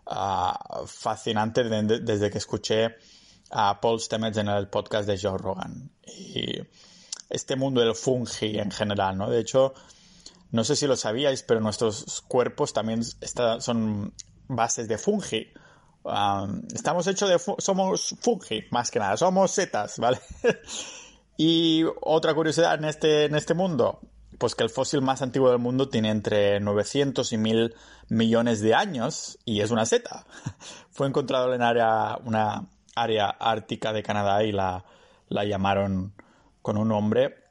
ah, 0.05 0.83
fascinante 0.85 1.63
desde 1.63 2.29
que 2.29 2.37
escuché 2.37 2.95
a 3.51 3.79
Paul 3.79 3.99
Stamets 3.99 4.37
en 4.37 4.47
el 4.47 4.67
podcast 4.67 5.07
de 5.07 5.17
Joe 5.17 5.37
Rogan. 5.37 5.91
Y 6.05 6.61
este 7.29 7.55
mundo 7.55 7.81
del 7.81 7.95
fungi 7.95 8.59
en 8.59 8.71
general, 8.71 9.17
¿no? 9.17 9.29
De 9.29 9.39
hecho, 9.39 9.73
no 10.51 10.63
sé 10.63 10.75
si 10.75 10.87
lo 10.87 10.95
sabíais, 10.95 11.43
pero 11.43 11.59
nuestros 11.59 12.21
cuerpos 12.21 12.73
también 12.73 13.03
son 13.59 14.13
bases 14.47 14.87
de 14.87 14.97
fungi. 14.97 15.47
Estamos 16.73 17.07
hechos 17.07 17.29
de... 17.29 17.55
somos 17.59 18.15
fungi, 18.21 18.63
más 18.71 18.91
que 18.91 18.99
nada. 18.99 19.17
Somos 19.17 19.51
setas, 19.51 19.99
¿vale? 19.99 20.19
y 21.37 21.83
otra 22.01 22.33
curiosidad 22.33 22.75
en 22.75 22.85
este, 22.85 23.25
en 23.25 23.35
este 23.35 23.53
mundo 23.53 23.99
pues 24.37 24.55
que 24.55 24.63
el 24.63 24.69
fósil 24.69 25.01
más 25.01 25.21
antiguo 25.21 25.49
del 25.49 25.59
mundo 25.59 25.89
tiene 25.89 26.09
entre 26.09 26.59
900 26.59 27.31
y 27.33 27.37
1000 27.37 27.75
millones 28.09 28.61
de 28.61 28.73
años 28.73 29.39
y 29.45 29.61
es 29.61 29.71
una 29.71 29.85
seta. 29.85 30.25
Fue 30.91 31.07
encontrado 31.07 31.53
en 31.53 31.61
área, 31.61 32.17
una 32.23 32.67
área 32.95 33.29
ártica 33.29 33.93
de 33.93 34.03
Canadá 34.03 34.43
y 34.43 34.51
la, 34.51 34.85
la 35.29 35.45
llamaron 35.45 36.13
con 36.61 36.77
un 36.77 36.89
nombre 36.89 37.43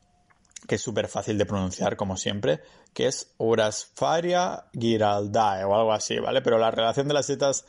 que 0.66 0.76
es 0.76 0.82
súper 0.82 1.08
fácil 1.08 1.36
de 1.36 1.44
pronunciar, 1.44 1.96
como 1.96 2.16
siempre, 2.16 2.62
que 2.94 3.06
es 3.06 3.34
Urasfaria 3.36 4.64
giraldae 4.72 5.64
o 5.64 5.74
algo 5.74 5.92
así, 5.92 6.18
¿vale? 6.18 6.40
Pero 6.40 6.58
la 6.58 6.70
relación 6.70 7.06
de 7.06 7.14
las 7.14 7.26
setas 7.26 7.66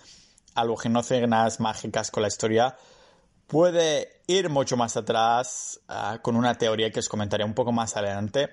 alucinógenas 0.55 1.59
mágicas 1.59 2.09
con 2.09 2.23
la 2.23 2.27
historia 2.27 2.75
puede 3.47 4.21
ir 4.27 4.49
mucho 4.49 4.75
más 4.77 4.97
atrás 4.97 5.81
ah, 5.87 6.19
con 6.21 6.35
una 6.35 6.55
teoría 6.55 6.91
que 6.91 6.99
os 6.99 7.09
comentaré 7.09 7.43
un 7.43 7.53
poco 7.53 7.71
más 7.71 7.95
adelante 7.95 8.49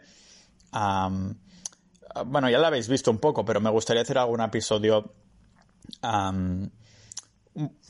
bueno, 2.26 2.50
ya 2.50 2.58
la 2.58 2.68
habéis 2.68 2.88
visto 2.88 3.10
un 3.10 3.18
poco, 3.18 3.44
pero 3.44 3.60
me 3.60 3.70
gustaría 3.70 4.02
hacer 4.02 4.18
algún 4.18 4.40
episodio. 4.40 5.14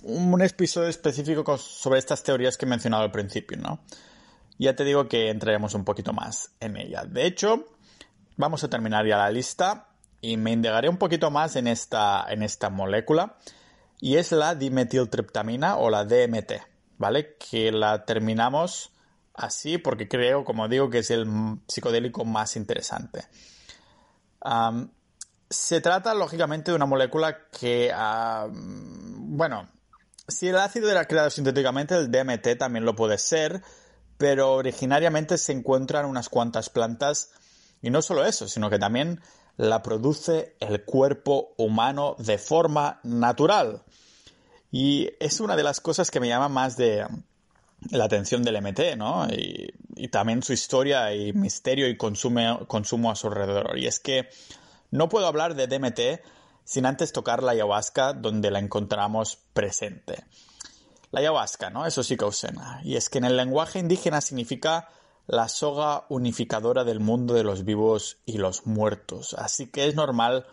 un 0.02 0.42
episodio 0.42 0.88
específico 0.88 1.56
sobre 1.58 1.98
estas 1.98 2.22
teorías 2.22 2.56
que 2.56 2.66
he 2.66 2.68
mencionado 2.68 3.04
al 3.04 3.12
principio, 3.12 3.58
¿no? 3.58 3.80
Ya 4.58 4.76
te 4.76 4.84
digo 4.84 5.08
que 5.08 5.30
entraremos 5.30 5.74
un 5.74 5.84
poquito 5.84 6.12
más 6.12 6.52
en 6.60 6.76
ella. 6.76 7.04
De 7.04 7.26
hecho, 7.26 7.66
vamos 8.36 8.62
a 8.64 8.68
terminar 8.68 9.06
ya 9.06 9.16
la 9.16 9.30
lista 9.30 9.88
y 10.20 10.36
me 10.36 10.52
indagaré 10.52 10.88
un 10.88 10.98
poquito 10.98 11.30
más 11.30 11.56
en 11.56 11.66
esta, 11.66 12.26
en 12.28 12.42
esta 12.42 12.70
molécula 12.70 13.38
y 14.02 14.16
es 14.16 14.32
la 14.32 14.56
dimetiltriptamina 14.56 15.76
o 15.76 15.88
la 15.88 16.04
DMT, 16.04 16.54
¿vale? 16.98 17.36
Que 17.36 17.70
la 17.70 18.04
terminamos 18.04 18.90
así 19.32 19.78
porque 19.78 20.08
creo, 20.08 20.44
como 20.44 20.66
digo, 20.66 20.90
que 20.90 20.98
es 20.98 21.12
el 21.12 21.24
psicodélico 21.68 22.24
más 22.24 22.56
interesante. 22.56 23.28
se 25.48 25.80
trata, 25.80 26.14
lógicamente, 26.14 26.72
de 26.72 26.76
una 26.76 26.86
molécula 26.86 27.46
que, 27.48 27.92
bueno, 28.50 29.68
si 30.26 30.48
el 30.48 30.58
ácido 30.58 30.90
era 30.90 31.06
creado 31.06 31.30
sintéticamente, 31.30 31.94
el 31.94 32.10
DMT 32.10 32.58
también 32.58 32.84
lo 32.84 32.96
puede 32.96 33.18
ser, 33.18 33.62
pero 34.18 34.54
originariamente 34.54 35.38
se 35.38 35.52
encuentran 35.52 36.06
unas 36.06 36.28
cuantas 36.28 36.70
plantas 36.70 37.30
y 37.80 37.90
no 37.90 38.02
solo 38.02 38.24
eso, 38.24 38.48
sino 38.48 38.68
que 38.68 38.80
también 38.80 39.20
la 39.56 39.82
produce 39.82 40.56
el 40.60 40.84
cuerpo 40.84 41.54
humano 41.56 42.16
de 42.18 42.38
forma 42.38 43.00
natural. 43.02 43.82
Y 44.70 45.10
es 45.20 45.40
una 45.40 45.56
de 45.56 45.62
las 45.62 45.80
cosas 45.80 46.10
que 46.10 46.20
me 46.20 46.28
llama 46.28 46.48
más 46.48 46.76
de, 46.76 47.06
la 47.90 48.04
atención 48.04 48.42
del 48.42 48.60
MT, 48.62 48.96
¿no? 48.96 49.26
Y, 49.28 49.72
también 50.10 50.42
su 50.42 50.52
historia 50.52 51.14
y 51.14 51.32
misterio 51.32 51.88
y 51.88 51.96
consumo 51.96 53.10
a 53.10 53.14
su 53.14 53.28
alrededor. 53.28 53.78
Y 53.78 53.86
es 53.86 54.00
que 54.00 54.28
no 54.90 55.08
puedo 55.08 55.26
hablar 55.26 55.54
de 55.54 55.68
DMT 55.68 56.24
sin 56.64 56.86
antes 56.86 57.12
tocar 57.12 57.42
la 57.42 57.52
ayahuasca 57.52 58.12
donde 58.12 58.50
la 58.50 58.58
encontramos 58.58 59.38
presente. 59.52 60.24
La 61.12 61.20
ayahuasca, 61.20 61.70
¿no? 61.70 61.86
Eso 61.86 62.02
sí 62.02 62.16
suena. 62.32 62.80
Y 62.82 62.96
es 62.96 63.08
que 63.08 63.18
en 63.18 63.24
el 63.24 63.36
lenguaje 63.36 63.78
indígena 63.78 64.20
significa 64.20 64.88
la 65.26 65.48
soga 65.48 66.04
unificadora 66.08 66.84
del 66.84 67.00
mundo 67.00 67.34
de 67.34 67.44
los 67.44 67.64
vivos 67.64 68.18
y 68.26 68.38
los 68.38 68.66
muertos. 68.66 69.34
Así 69.34 69.66
que 69.66 69.86
es 69.86 69.94
normal 69.94 70.46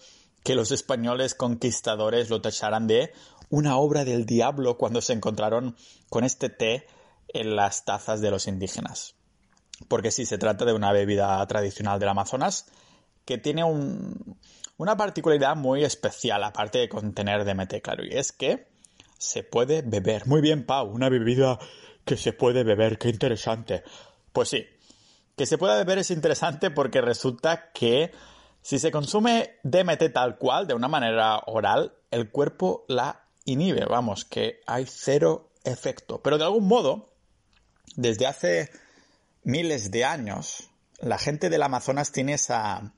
que 0.44 0.56
los 0.56 0.72
españoles 0.72 1.36
conquistadores 1.36 2.30
lo 2.30 2.42
tacharan 2.42 2.88
de 2.88 3.12
una 3.50 3.78
obra 3.78 4.06
del 4.06 4.26
diablo 4.26 4.78
cuando 4.78 5.02
se 5.02 5.14
encontraron 5.14 5.76
con 6.10 6.24
este 6.24 6.50
té 6.50 6.86
en 7.30 7.56
las 7.56 7.86
tazas 7.86 8.22
de 8.22 8.32
los 8.32 8.48
indígenas. 8.48 9.16
Porque 9.88 10.12
sí, 10.12 10.26
se 10.26 10.38
trata 10.38 10.66
de 10.66 10.74
una 10.74 10.92
bebida 10.92 11.46
tradicional 11.48 12.00
del 12.00 12.10
Amazonas 12.10 12.66
que 13.26 13.38
tiene 13.38 13.64
una 13.64 14.98
particularidad 14.98 15.56
muy 15.56 15.84
especial, 15.84 16.44
aparte 16.44 16.80
de 16.80 16.90
contener 16.90 17.46
DMT, 17.46 17.82
claro, 17.82 18.04
y 18.04 18.18
es 18.18 18.32
que 18.32 18.68
se 19.18 19.44
puede 19.44 19.82
beber. 19.84 20.26
Muy 20.26 20.42
bien, 20.42 20.66
Pau, 20.66 20.88
una 20.88 21.10
bebida 21.10 21.60
que 22.06 22.18
se 22.18 22.34
puede 22.34 22.64
beber, 22.64 22.98
qué 22.98 23.10
interesante. 23.10 23.84
Pues 24.34 24.50
sí, 24.50 24.66
que 25.36 25.46
se 25.46 25.58
pueda 25.58 25.78
beber 25.78 26.00
es 26.00 26.12
interesante 26.12 26.72
porque 26.72 27.02
resulta 27.02 27.72
que 27.72 28.12
si 28.62 28.78
se 28.78 28.92
consume 28.92 29.58
DMT 29.64 30.12
tal 30.14 30.38
cual, 30.38 30.68
de 30.68 30.74
una 30.74 30.88
manera 30.88 31.40
oral, 31.46 31.94
el 32.12 32.30
cuerpo 32.30 32.86
la 32.88 33.26
inhibe, 33.46 33.86
vamos, 33.86 34.26
que 34.26 34.60
hay 34.68 34.86
cero 34.86 35.52
efecto. 35.64 36.22
Pero 36.22 36.38
de 36.38 36.44
algún 36.44 36.68
modo, 36.68 37.14
desde 37.96 38.28
hace 38.28 38.70
miles 39.44 39.92
de 39.92 40.06
años, 40.06 40.70
la 41.00 41.18
gente 41.18 41.50
del 41.50 41.64
Amazonas 41.64 42.12
tiene 42.12 42.34
esa 42.34 42.94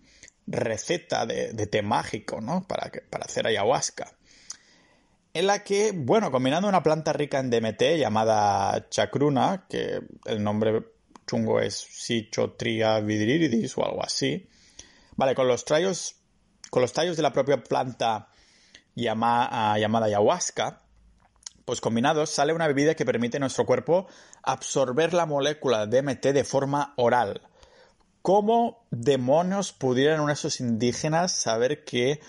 receta 0.48 1.26
de, 1.26 1.68
té 1.68 1.82
mágico, 1.82 2.42
¿no? 2.42 2.68
Para, 2.68 2.92
para 3.10 3.26
hacer 3.26 3.48
ayahuasca. 3.48 4.18
En 5.34 5.48
la 5.48 5.64
que, 5.64 5.94
bueno, 5.94 6.32
combinando 6.32 6.68
una 6.68 6.84
planta 6.84 7.14
rica 7.14 7.40
en 7.40 7.50
DMT 7.50 7.98
llamada 7.98 8.90
chacruna, 8.90 9.66
que 9.70 10.02
el 10.26 10.44
nombre 10.44 10.84
chungo 11.28 11.60
es 11.60 11.76
Sichotria 11.76 13.00
vidriridis 13.00 13.78
o 13.78 13.86
algo 13.86 14.04
así, 14.04 14.48
vale, 15.16 15.36
con 15.36 15.48
los 15.48 15.66
tallos, 15.66 16.16
con 16.70 16.82
los 16.82 16.94
tallos 16.94 17.18
de 17.18 17.24
la 17.24 17.34
propia 17.34 17.64
planta 17.64 18.30
llamada 18.96 20.06
ayahuasca, 20.06 20.82
pues 21.66 21.80
combinados 21.80 22.30
sale 22.30 22.54
una 22.54 22.68
bebida 22.68 22.96
que 22.96 23.06
permite 23.06 23.38
a 23.38 23.40
nuestro 23.40 23.66
cuerpo 23.66 24.08
absorber 24.44 25.14
la 25.14 25.26
molécula 25.26 25.86
DMT 25.86 26.28
de 26.28 26.44
forma 26.44 26.94
oral. 26.98 27.42
¿Cómo 28.22 28.86
demonios 28.92 29.72
pudieran 29.74 30.30
esos 30.30 30.60
indígenas 30.60 31.32
saber 31.32 31.84
que 31.84 32.20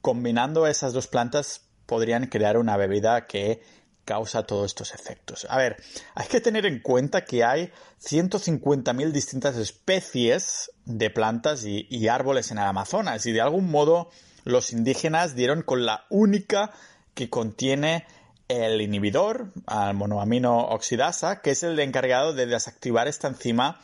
combinando 0.00 0.66
esas 0.66 0.92
dos 0.92 1.06
plantas 1.06 1.68
podrían 1.86 2.26
crear 2.26 2.58
una 2.58 2.76
bebida 2.76 3.26
que 3.26 3.62
causa 4.08 4.44
todos 4.44 4.64
estos 4.64 4.94
efectos? 4.94 5.46
A 5.50 5.58
ver, 5.58 5.76
hay 6.14 6.26
que 6.28 6.40
tener 6.40 6.64
en 6.64 6.80
cuenta 6.80 7.26
que 7.26 7.44
hay 7.44 7.70
150.000 8.02 9.12
distintas 9.12 9.56
especies 9.56 10.70
de 10.86 11.10
plantas 11.10 11.64
y, 11.64 12.08
árboles 12.08 12.50
en 12.50 12.56
el 12.56 12.64
Amazonas 12.64 13.26
y 13.26 13.32
de 13.32 13.42
algún 13.42 13.70
modo 13.70 14.08
los 14.44 14.72
indígenas 14.72 15.34
dieron 15.34 15.60
con 15.60 15.84
la 15.84 16.06
única 16.08 16.72
que 17.12 17.28
contiene 17.28 18.06
el 18.48 18.80
inhibidor, 18.80 19.52
al 19.66 19.92
monoamino 19.92 20.68
oxidasa, 20.68 21.42
que 21.42 21.50
es 21.50 21.62
el 21.62 21.78
encargado 21.78 22.32
de 22.32 22.46
desactivar 22.46 23.08
esta 23.08 23.28
enzima 23.28 23.78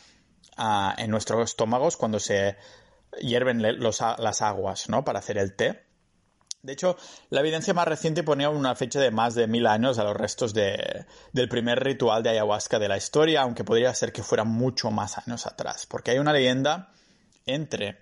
ah, 0.57 0.95
en 0.97 1.11
nuestros 1.11 1.51
estómagos 1.51 1.99
cuando 1.99 2.18
se 2.18 2.57
hierven 3.20 3.61
las 3.61 4.43
aguas, 4.43 4.89
¿no? 4.89 5.05
Para 5.05 5.18
hacer 5.18 5.37
el 5.37 5.55
té. 5.55 5.84
De 6.65 6.73
hecho, 6.73 6.97
la 7.29 7.41
evidencia 7.41 7.75
más 7.75 7.87
reciente 7.87 8.23
ponía 8.23 8.49
una 8.49 8.75
fecha 8.75 8.99
de 8.99 9.11
más 9.11 9.35
de 9.35 9.47
mil 9.47 9.67
años 9.67 9.99
a 9.99 10.05
los 10.05 10.17
restos 10.17 10.55
de, 10.55 11.05
del 11.31 11.47
primer 11.47 11.85
ritual 11.85 12.23
de 12.23 12.31
ayahuasca 12.31 12.79
de 12.79 12.89
la 12.89 12.97
historia, 12.97 13.43
aunque 13.43 13.65
podría 13.65 13.95
ser 13.95 14.12
que 14.12 14.23
fuera 14.23 14.45
mucho 14.45 14.91
más 14.91 15.19
años 15.19 15.47
atrás, 15.47 15.85
porque 15.85 16.12
hay 16.12 16.19
una 16.19 16.33
leyenda 16.33 16.91
entre 17.45 17.99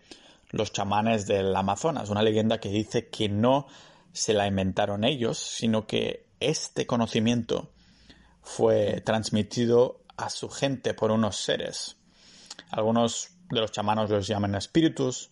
los 0.51 0.73
chamanes 0.73 1.27
del 1.27 1.55
Amazonas, 1.57 2.09
una 2.09 2.23
leyenda 2.23 2.61
que 2.61 2.69
dice 2.69 3.09
que 3.09 3.29
no 3.29 3.67
se 4.13 4.33
la 4.33 4.47
inventaron 4.47 5.03
ellos, 5.03 5.39
sino 5.39 5.89
que 5.89 6.29
este 6.39 6.87
conocimiento 6.87 7.73
fue 8.43 9.01
transmitido 9.01 10.05
a 10.17 10.31
su 10.31 10.49
gente 10.49 10.95
por 10.95 11.11
unos 11.11 11.37
seres. 11.37 11.97
Algunos 12.71 13.31
de 13.51 13.61
los 13.61 13.73
chamanos 13.73 14.09
los 14.09 14.29
llaman 14.29 14.55
espíritus, 14.55 15.32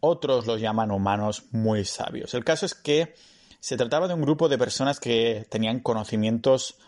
otros 0.00 0.46
los 0.46 0.60
llaman 0.60 0.90
humanos 0.90 1.44
muy 1.52 1.84
sabios. 1.84 2.34
El 2.34 2.44
caso 2.44 2.66
es 2.66 2.74
que 2.74 3.14
se 3.60 3.76
trataba 3.76 4.08
de 4.08 4.14
un 4.14 4.22
grupo 4.22 4.48
de 4.48 4.58
personas 4.58 4.98
que 4.98 5.46
tenían 5.50 5.80
conocimientos 5.80 6.78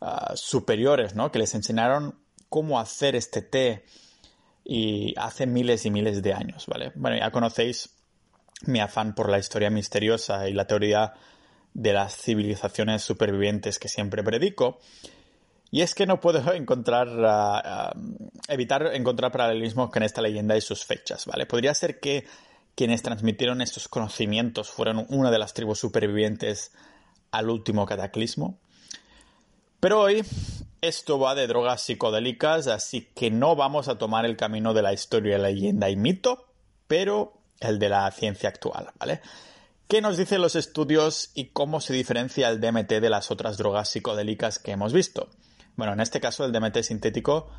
ah, 0.00 0.32
superiores, 0.36 1.14
¿no? 1.14 1.32
Que 1.32 1.40
les 1.40 1.54
enseñaron 1.54 2.14
cómo 2.48 2.78
hacer 2.78 3.16
este 3.16 3.42
té 3.42 3.84
y 4.64 5.14
hace 5.16 5.46
miles 5.46 5.84
y 5.86 5.90
miles 5.90 6.22
de 6.22 6.32
años, 6.32 6.66
¿vale? 6.66 6.92
Bueno, 6.94 7.16
ya 7.18 7.30
conocéis 7.30 7.90
mi 8.66 8.80
afán 8.80 9.14
por 9.14 9.28
la 9.28 9.38
historia 9.38 9.70
misteriosa 9.70 10.48
y 10.48 10.52
la 10.52 10.66
teoría 10.66 11.14
de 11.74 11.92
las 11.92 12.16
civilizaciones 12.16 13.02
supervivientes 13.02 13.78
que 13.78 13.88
siempre 13.88 14.22
predico. 14.22 14.78
Y 15.70 15.80
es 15.80 15.94
que 15.94 16.06
no 16.06 16.20
puedo 16.20 16.52
encontrar, 16.54 17.08
ah, 17.24 17.62
ah, 17.64 17.92
evitar 18.48 18.94
encontrar 18.94 19.32
paralelismos 19.32 19.90
con 19.90 20.02
esta 20.04 20.22
leyenda 20.22 20.56
y 20.56 20.60
sus 20.60 20.84
fechas, 20.84 21.26
¿vale? 21.26 21.46
Podría 21.46 21.74
ser 21.74 21.98
que 21.98 22.26
quienes 22.74 23.02
transmitieron 23.02 23.60
estos 23.60 23.88
conocimientos 23.88 24.70
fueron 24.70 25.06
una 25.08 25.30
de 25.30 25.38
las 25.38 25.54
tribus 25.54 25.78
supervivientes 25.78 26.72
al 27.30 27.50
último 27.50 27.86
cataclismo. 27.86 28.58
Pero 29.80 30.00
hoy 30.00 30.24
esto 30.80 31.18
va 31.18 31.34
de 31.34 31.46
drogas 31.46 31.82
psicodélicas, 31.82 32.66
así 32.66 33.08
que 33.14 33.30
no 33.30 33.56
vamos 33.56 33.88
a 33.88 33.98
tomar 33.98 34.24
el 34.24 34.36
camino 34.36 34.74
de 34.74 34.82
la 34.82 34.92
historia, 34.92 35.38
leyenda 35.38 35.90
y 35.90 35.96
mito, 35.96 36.46
pero 36.86 37.34
el 37.60 37.78
de 37.78 37.88
la 37.88 38.10
ciencia 38.10 38.48
actual, 38.48 38.90
¿vale? 38.98 39.20
¿Qué 39.88 40.00
nos 40.00 40.16
dicen 40.16 40.40
los 40.40 40.56
estudios 40.56 41.30
y 41.34 41.46
cómo 41.46 41.80
se 41.80 41.92
diferencia 41.92 42.48
el 42.48 42.60
DMT 42.60 42.92
de 42.92 43.10
las 43.10 43.30
otras 43.30 43.58
drogas 43.58 43.88
psicodélicas 43.90 44.58
que 44.58 44.72
hemos 44.72 44.92
visto? 44.92 45.28
Bueno, 45.76 45.92
en 45.92 46.00
este 46.00 46.20
caso 46.20 46.44
el 46.44 46.52
DMT 46.52 46.82
sintético 46.82 47.50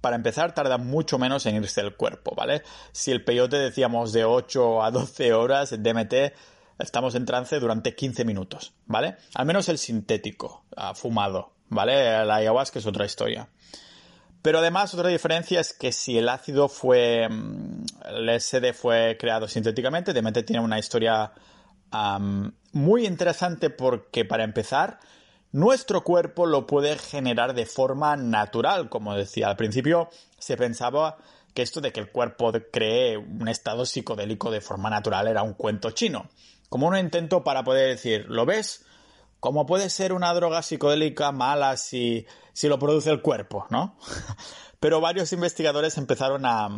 para 0.00 0.16
empezar, 0.16 0.54
tarda 0.54 0.78
mucho 0.78 1.18
menos 1.18 1.46
en 1.46 1.56
irse 1.56 1.80
el 1.80 1.96
cuerpo, 1.96 2.34
¿vale? 2.36 2.62
Si 2.92 3.10
el 3.10 3.24
peyote 3.24 3.56
decíamos 3.56 4.12
de 4.12 4.24
8 4.24 4.82
a 4.82 4.90
12 4.90 5.32
horas, 5.32 5.70
DMT 5.70 6.14
estamos 6.78 7.14
en 7.14 7.24
trance 7.24 7.58
durante 7.58 7.94
15 7.94 8.24
minutos, 8.24 8.74
¿vale? 8.86 9.16
Al 9.34 9.46
menos 9.46 9.68
el 9.68 9.78
sintético, 9.78 10.64
fumado, 10.94 11.52
¿vale? 11.68 12.24
La 12.24 12.36
ayahuasca 12.36 12.78
es 12.78 12.86
otra 12.86 13.04
historia. 13.04 13.48
Pero 14.42 14.60
además, 14.60 14.94
otra 14.94 15.08
diferencia 15.08 15.60
es 15.60 15.72
que 15.72 15.92
si 15.92 16.16
el 16.16 16.28
ácido 16.28 16.68
fue. 16.68 17.28
Mm, 17.28 17.84
el 18.10 18.40
SD 18.40 18.72
fue 18.72 19.16
creado 19.18 19.48
sintéticamente, 19.48 20.12
DMT 20.12 20.44
tiene 20.44 20.62
una 20.62 20.78
historia 20.78 21.32
muy 22.72 23.06
interesante 23.06 23.70
porque, 23.70 24.26
para 24.26 24.44
empezar, 24.44 25.00
nuestro 25.52 26.04
cuerpo 26.04 26.46
lo 26.46 26.66
puede 26.66 26.98
generar 26.98 27.54
de 27.54 27.66
forma 27.66 28.16
natural, 28.16 28.88
como 28.88 29.14
decía. 29.14 29.48
Al 29.48 29.56
principio 29.56 30.10
se 30.38 30.56
pensaba 30.56 31.16
que 31.54 31.62
esto 31.62 31.80
de 31.80 31.92
que 31.92 32.00
el 32.00 32.10
cuerpo 32.10 32.52
cree 32.72 33.16
un 33.16 33.48
estado 33.48 33.86
psicodélico 33.86 34.50
de 34.50 34.60
forma 34.60 34.90
natural 34.90 35.28
era 35.28 35.42
un 35.42 35.54
cuento 35.54 35.90
chino. 35.90 36.28
Como 36.68 36.86
un 36.86 36.96
intento 36.96 37.42
para 37.44 37.64
poder 37.64 37.88
decir, 37.88 38.26
¿lo 38.28 38.44
ves? 38.44 38.84
¿Cómo 39.40 39.66
puede 39.66 39.88
ser 39.88 40.12
una 40.12 40.34
droga 40.34 40.62
psicodélica 40.62 41.32
mala 41.32 41.76
si, 41.76 42.26
si 42.52 42.68
lo 42.68 42.78
produce 42.78 43.10
el 43.10 43.22
cuerpo, 43.22 43.66
no? 43.70 43.96
Pero 44.80 45.00
varios 45.00 45.32
investigadores 45.32 45.96
empezaron 45.96 46.44
a, 46.44 46.68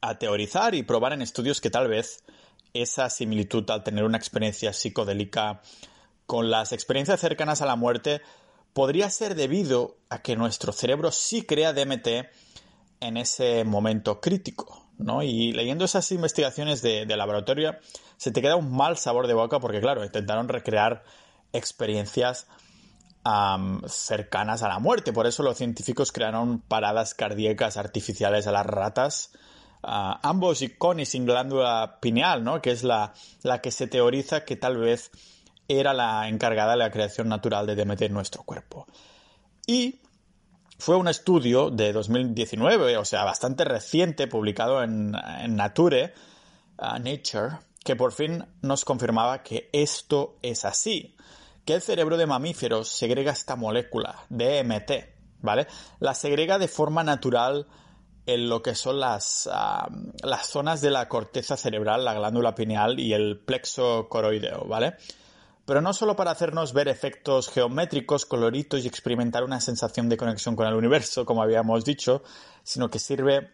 a 0.00 0.18
teorizar 0.18 0.74
y 0.74 0.82
probar 0.82 1.12
en 1.12 1.22
estudios 1.22 1.60
que 1.60 1.70
tal 1.70 1.88
vez 1.88 2.24
esa 2.72 3.10
similitud 3.10 3.68
al 3.70 3.84
tener 3.84 4.04
una 4.04 4.18
experiencia 4.18 4.72
psicodélica 4.72 5.60
con 6.26 6.50
las 6.50 6.72
experiencias 6.72 7.20
cercanas 7.20 7.62
a 7.62 7.66
la 7.66 7.76
muerte 7.76 8.22
podría 8.72 9.08
ser 9.08 9.34
debido 9.34 9.96
a 10.10 10.20
que 10.20 10.36
nuestro 10.36 10.72
cerebro 10.72 11.10
sí 11.12 11.42
crea 11.42 11.72
DMT 11.72 12.08
en 13.00 13.16
ese 13.16 13.64
momento 13.64 14.20
crítico, 14.20 14.86
¿no? 14.98 15.22
Y 15.22 15.52
leyendo 15.52 15.84
esas 15.84 16.10
investigaciones 16.12 16.82
de, 16.82 17.06
laboratorio 17.06 17.76
se 18.16 18.32
te 18.32 18.42
queda 18.42 18.56
un 18.56 18.74
mal 18.74 18.96
sabor 18.96 19.26
de 19.26 19.34
boca 19.34 19.60
porque, 19.60 19.80
claro, 19.80 20.04
intentaron 20.04 20.48
recrear 20.48 21.04
experiencias 21.52 22.46
cercanas 23.86 24.62
a 24.62 24.68
la 24.68 24.78
muerte. 24.80 25.12
Por 25.12 25.26
eso 25.26 25.42
los 25.42 25.56
científicos 25.56 26.12
crearon 26.12 26.60
paradas 26.60 27.14
cardíacas 27.14 27.76
artificiales 27.76 28.46
a 28.46 28.52
las 28.52 28.66
ratas, 28.66 29.32
ambos 29.82 30.62
y 30.62 30.70
con 30.70 31.00
y 31.00 31.06
sin 31.06 31.24
glándula 31.24 31.98
pineal, 32.00 32.44
¿no? 32.44 32.60
Que 32.60 32.72
es 32.72 32.84
la, 32.84 33.14
la 33.42 33.60
que 33.60 33.70
se 33.70 33.86
teoriza 33.86 34.44
que 34.44 34.56
tal 34.56 34.78
vez 34.78 35.10
era 35.68 35.94
la 35.94 36.28
encargada 36.28 36.72
de 36.72 36.78
la 36.78 36.90
creación 36.90 37.28
natural 37.28 37.66
de 37.66 37.74
DMT 37.74 38.02
en 38.02 38.12
nuestro 38.12 38.42
cuerpo. 38.42 38.86
Y 39.66 40.00
fue 40.78 40.96
un 40.96 41.08
estudio 41.08 41.70
de 41.70 41.92
2019, 41.92 42.96
o 42.96 43.04
sea, 43.04 43.24
bastante 43.24 43.64
reciente, 43.64 44.26
publicado 44.26 44.82
en, 44.82 45.12
Nature, 45.12 46.12
Nature, 46.78 47.58
que 47.82 47.96
por 47.96 48.12
fin 48.12 48.44
nos 48.62 48.84
confirmaba 48.84 49.42
que 49.42 49.70
esto 49.72 50.36
es 50.42 50.64
así, 50.64 51.16
que 51.64 51.74
el 51.74 51.82
cerebro 51.82 52.16
de 52.16 52.26
mamíferos 52.26 52.88
segrega 52.88 53.32
esta 53.32 53.56
molécula, 53.56 54.26
DMT, 54.28 54.90
¿vale? 55.40 55.66
La 56.00 56.14
segrega 56.14 56.58
de 56.58 56.68
forma 56.68 57.04
natural 57.04 57.66
en 58.26 58.48
lo 58.48 58.62
que 58.62 58.74
son 58.74 59.00
las, 59.00 59.48
las 60.22 60.46
zonas 60.46 60.80
de 60.80 60.90
la 60.90 61.08
corteza 61.08 61.56
cerebral, 61.56 62.04
la 62.04 62.14
glándula 62.14 62.54
pineal 62.54 62.98
y 62.98 63.12
el 63.12 63.38
plexo 63.38 64.08
coroideo, 64.08 64.64
¿vale? 64.66 64.96
Pero 65.66 65.80
no 65.80 65.92
solo 65.92 66.16
para 66.16 66.30
hacernos 66.30 66.72
ver 66.72 66.88
efectos 66.88 67.48
geométricos, 67.48 68.26
coloritos 68.26 68.84
y 68.84 68.88
experimentar 68.88 69.44
una 69.44 69.60
sensación 69.60 70.08
de 70.08 70.16
conexión 70.16 70.56
con 70.56 70.66
el 70.66 70.74
universo, 70.74 71.24
como 71.24 71.42
habíamos 71.42 71.84
dicho, 71.84 72.22
sino 72.62 72.90
que 72.90 72.98
sirve 72.98 73.50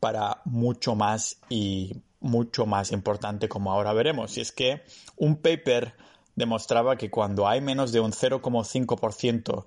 para 0.00 0.42
mucho 0.44 0.94
más 0.94 1.38
y 1.48 2.02
mucho 2.20 2.66
más 2.66 2.92
importante, 2.92 3.48
como 3.48 3.72
ahora 3.72 3.92
veremos. 3.92 4.36
Y 4.36 4.40
es 4.40 4.52
que 4.52 4.82
un 5.16 5.36
paper 5.36 5.94
demostraba 6.34 6.96
que 6.96 7.10
cuando 7.10 7.46
hay 7.48 7.60
menos 7.60 7.92
de 7.92 8.00
un 8.00 8.12
0,5% 8.12 9.66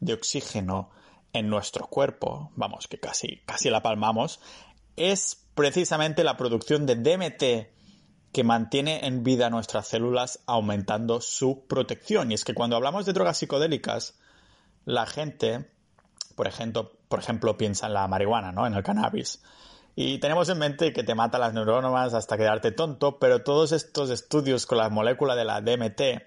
de 0.00 0.12
oxígeno 0.12 0.90
en 1.32 1.48
nuestro 1.48 1.86
cuerpo, 1.86 2.50
vamos, 2.54 2.86
que 2.86 2.98
casi, 2.98 3.40
casi 3.46 3.70
la 3.70 3.82
palmamos, 3.82 4.40
es 4.96 5.46
precisamente 5.54 6.24
la 6.24 6.36
producción 6.36 6.86
de 6.86 6.96
DMT 6.96 7.77
que 8.38 8.44
mantiene 8.44 9.04
en 9.04 9.24
vida 9.24 9.50
nuestras 9.50 9.88
células 9.88 10.44
aumentando 10.46 11.20
su 11.20 11.66
protección. 11.66 12.30
Y 12.30 12.34
es 12.34 12.44
que 12.44 12.54
cuando 12.54 12.76
hablamos 12.76 13.04
de 13.04 13.12
drogas 13.12 13.36
psicodélicas, 13.38 14.14
la 14.84 15.06
gente, 15.06 15.68
por 16.36 16.46
ejemplo, 16.46 16.92
por 17.08 17.18
ejemplo 17.18 17.58
piensa 17.58 17.88
en 17.88 17.94
la 17.94 18.06
marihuana, 18.06 18.52
¿no? 18.52 18.64
En 18.64 18.74
el 18.74 18.84
cannabis. 18.84 19.42
Y 19.96 20.18
tenemos 20.18 20.48
en 20.50 20.58
mente 20.58 20.92
que 20.92 21.02
te 21.02 21.16
mata 21.16 21.40
las 21.40 21.52
neuronas 21.52 22.14
hasta 22.14 22.36
quedarte 22.36 22.70
tonto, 22.70 23.18
pero 23.18 23.42
todos 23.42 23.72
estos 23.72 24.08
estudios 24.08 24.66
con 24.66 24.78
la 24.78 24.88
molécula 24.88 25.34
de 25.34 25.44
la 25.44 25.60
DMT 25.60 26.22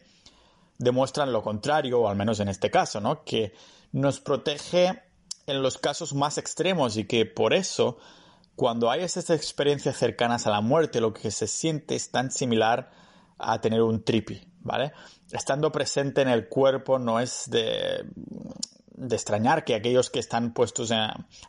demuestran 0.80 1.32
lo 1.32 1.41
contrario, 1.41 2.01
o 2.01 2.09
al 2.09 2.18
menos 2.18 2.41
en 2.41 2.49
este 2.49 2.70
caso, 2.70 2.99
¿no? 2.99 3.24
Que 3.24 3.53
nos 3.93 4.20
protege 4.20 5.01
en 5.47 5.62
los 5.62 5.78
casos 5.78 6.14
más 6.14 6.38
extremos 6.38 6.97
y 6.97 7.05
que 7.05 7.26
por 7.26 7.53
eso 7.53 7.99
cuando 8.56 8.91
hay 8.91 9.02
esas 9.02 9.30
experiencias 9.30 9.97
cercanas 9.97 10.47
a 10.47 10.52
la 10.52 10.62
muerte, 10.62 11.02
lo 11.02 11.14
que 11.14 11.32
se 11.32 11.47
siente 11.47 11.95
es 11.95 12.12
tan 12.12 12.32
similar 12.32 12.91
a 13.38 13.60
tener 13.60 13.82
un 13.82 14.04
tripi, 14.04 14.41
¿vale? 14.60 14.93
Estando 15.32 15.72
presente 15.72 16.22
en 16.22 16.28
el 16.28 16.47
cuerpo 16.47 16.99
no 16.99 17.20
es 17.20 17.49
de, 17.49 18.06
extrañar 19.10 19.64
que 19.64 19.76
aquellos 19.76 20.10
que 20.10 20.20
están 20.20 20.54
puestos 20.54 20.91
en, 20.91 20.99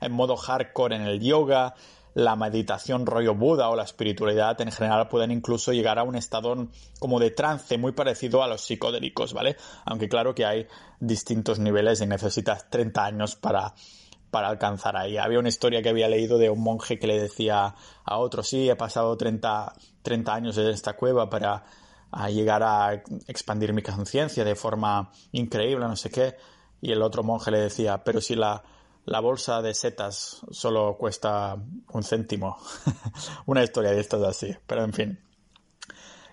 en, 0.00 0.12
modo 0.12 0.36
hardcore 0.36 0.96
en 0.96 1.02
el 1.02 1.20
yoga, 1.20 1.74
la 2.14 2.36
meditación 2.36 3.06
rollo 3.06 3.34
Buda 3.34 3.68
o 3.68 3.76
la 3.76 3.84
espiritualidad 3.84 4.60
en 4.60 4.70
general 4.70 5.08
pueden 5.08 5.30
incluso 5.30 5.72
llegar 5.72 5.98
a 5.98 6.02
un 6.02 6.14
estado 6.14 6.68
como 6.98 7.18
de 7.18 7.30
trance 7.30 7.78
muy 7.78 7.92
parecido 7.92 8.42
a 8.42 8.48
los 8.48 8.62
psicodélicos, 8.62 9.32
¿vale? 9.32 9.56
Aunque 9.84 10.08
claro 10.08 10.34
que 10.34 10.44
hay 10.44 10.66
distintos 11.00 11.58
niveles 11.58 12.00
y 12.00 12.06
necesitas 12.06 12.68
30 12.70 13.04
años 13.04 13.36
para 13.36 13.74
para 14.32 14.48
alcanzar 14.48 14.96
ahí. 14.96 15.18
Había 15.18 15.38
una 15.38 15.50
historia 15.50 15.82
que 15.82 15.90
había 15.90 16.08
leído 16.08 16.38
de 16.38 16.48
un 16.48 16.62
monje 16.62 16.98
que 16.98 17.06
le 17.06 17.20
decía 17.20 17.74
a 18.02 18.18
otro, 18.18 18.42
sí, 18.42 18.68
he 18.68 18.74
pasado 18.74 19.14
30, 19.14 19.74
30 20.00 20.34
años 20.34 20.56
en 20.56 20.68
esta 20.68 20.94
cueva 20.94 21.28
para 21.28 21.62
llegar 22.30 22.62
a 22.62 22.94
expandir 23.28 23.74
mi 23.74 23.82
conciencia 23.82 24.42
de 24.42 24.54
forma 24.54 25.12
increíble, 25.32 25.86
no 25.86 25.96
sé 25.96 26.10
qué. 26.10 26.34
Y 26.80 26.92
el 26.92 27.02
otro 27.02 27.22
monje 27.22 27.50
le 27.50 27.60
decía, 27.60 28.02
pero 28.02 28.22
si 28.22 28.34
la, 28.34 28.62
la 29.04 29.20
bolsa 29.20 29.60
de 29.60 29.74
setas 29.74 30.40
solo 30.50 30.96
cuesta 30.96 31.54
un 31.92 32.02
céntimo. 32.02 32.56
una 33.46 33.62
historia 33.62 33.90
de 33.90 34.00
estas 34.00 34.22
así, 34.22 34.56
pero 34.66 34.82
en 34.82 34.94
fin. 34.94 35.20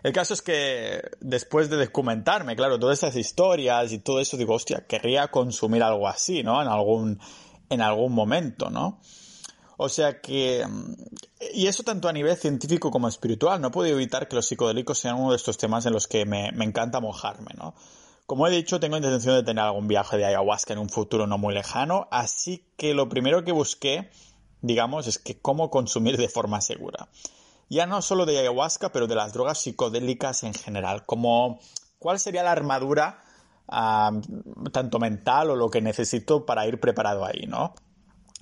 El 0.03 0.13
caso 0.13 0.33
es 0.33 0.41
que 0.41 1.01
después 1.19 1.69
de 1.69 1.75
documentarme, 1.75 2.55
claro, 2.55 2.79
todas 2.79 2.99
esas 2.99 3.17
historias 3.17 3.91
y 3.91 3.99
todo 3.99 4.21
eso, 4.21 4.37
digo, 4.37 4.53
hostia, 4.53 4.85
querría 4.87 5.27
consumir 5.27 5.83
algo 5.83 6.07
así, 6.07 6.41
¿no? 6.43 6.61
En 6.61 6.69
algún, 6.69 7.19
en 7.69 7.81
algún 7.81 8.13
momento, 8.13 8.69
¿no? 8.69 8.99
O 9.77 9.89
sea 9.89 10.19
que... 10.21 10.65
Y 11.53 11.67
eso 11.67 11.83
tanto 11.83 12.09
a 12.09 12.13
nivel 12.13 12.35
científico 12.35 12.91
como 12.91 13.07
espiritual. 13.07 13.61
No 13.61 13.71
puedo 13.71 13.87
evitar 13.87 14.27
que 14.27 14.35
los 14.35 14.45
psicodélicos 14.45 14.99
sean 14.99 15.15
uno 15.15 15.31
de 15.31 15.37
estos 15.37 15.57
temas 15.57 15.85
en 15.85 15.93
los 15.93 16.07
que 16.07 16.25
me, 16.25 16.51
me 16.51 16.65
encanta 16.65 16.99
mojarme, 16.99 17.51
¿no? 17.57 17.73
Como 18.25 18.45
he 18.45 18.51
dicho, 18.51 18.79
tengo 18.79 18.97
intención 18.97 19.35
de 19.35 19.43
tener 19.43 19.63
algún 19.63 19.87
viaje 19.87 20.17
de 20.17 20.25
ayahuasca 20.25 20.73
en 20.73 20.79
un 20.79 20.89
futuro 20.89 21.25
no 21.25 21.37
muy 21.37 21.53
lejano, 21.53 22.07
así 22.11 22.65
que 22.77 22.93
lo 22.93 23.09
primero 23.09 23.43
que 23.43 23.51
busqué, 23.51 24.11
digamos, 24.61 25.07
es 25.07 25.17
que 25.17 25.39
cómo 25.39 25.71
consumir 25.71 26.17
de 26.17 26.29
forma 26.29 26.61
segura 26.61 27.09
ya 27.69 27.85
no 27.85 28.01
solo 28.01 28.25
de 28.25 28.39
ayahuasca, 28.39 28.91
pero 28.91 29.07
de 29.07 29.15
las 29.15 29.31
drogas 29.31 29.59
psicodélicas 29.59 30.43
en 30.43 30.53
general, 30.53 31.05
como 31.05 31.59
cuál 31.99 32.19
sería 32.19 32.43
la 32.43 32.51
armadura 32.51 33.21
tanto 33.69 34.99
mental 34.99 35.51
o 35.51 35.55
lo 35.55 35.69
que 35.69 35.81
necesito 35.81 36.45
para 36.45 36.67
ir 36.67 36.79
preparado 36.79 37.25
ahí, 37.25 37.45
¿no? 37.47 37.73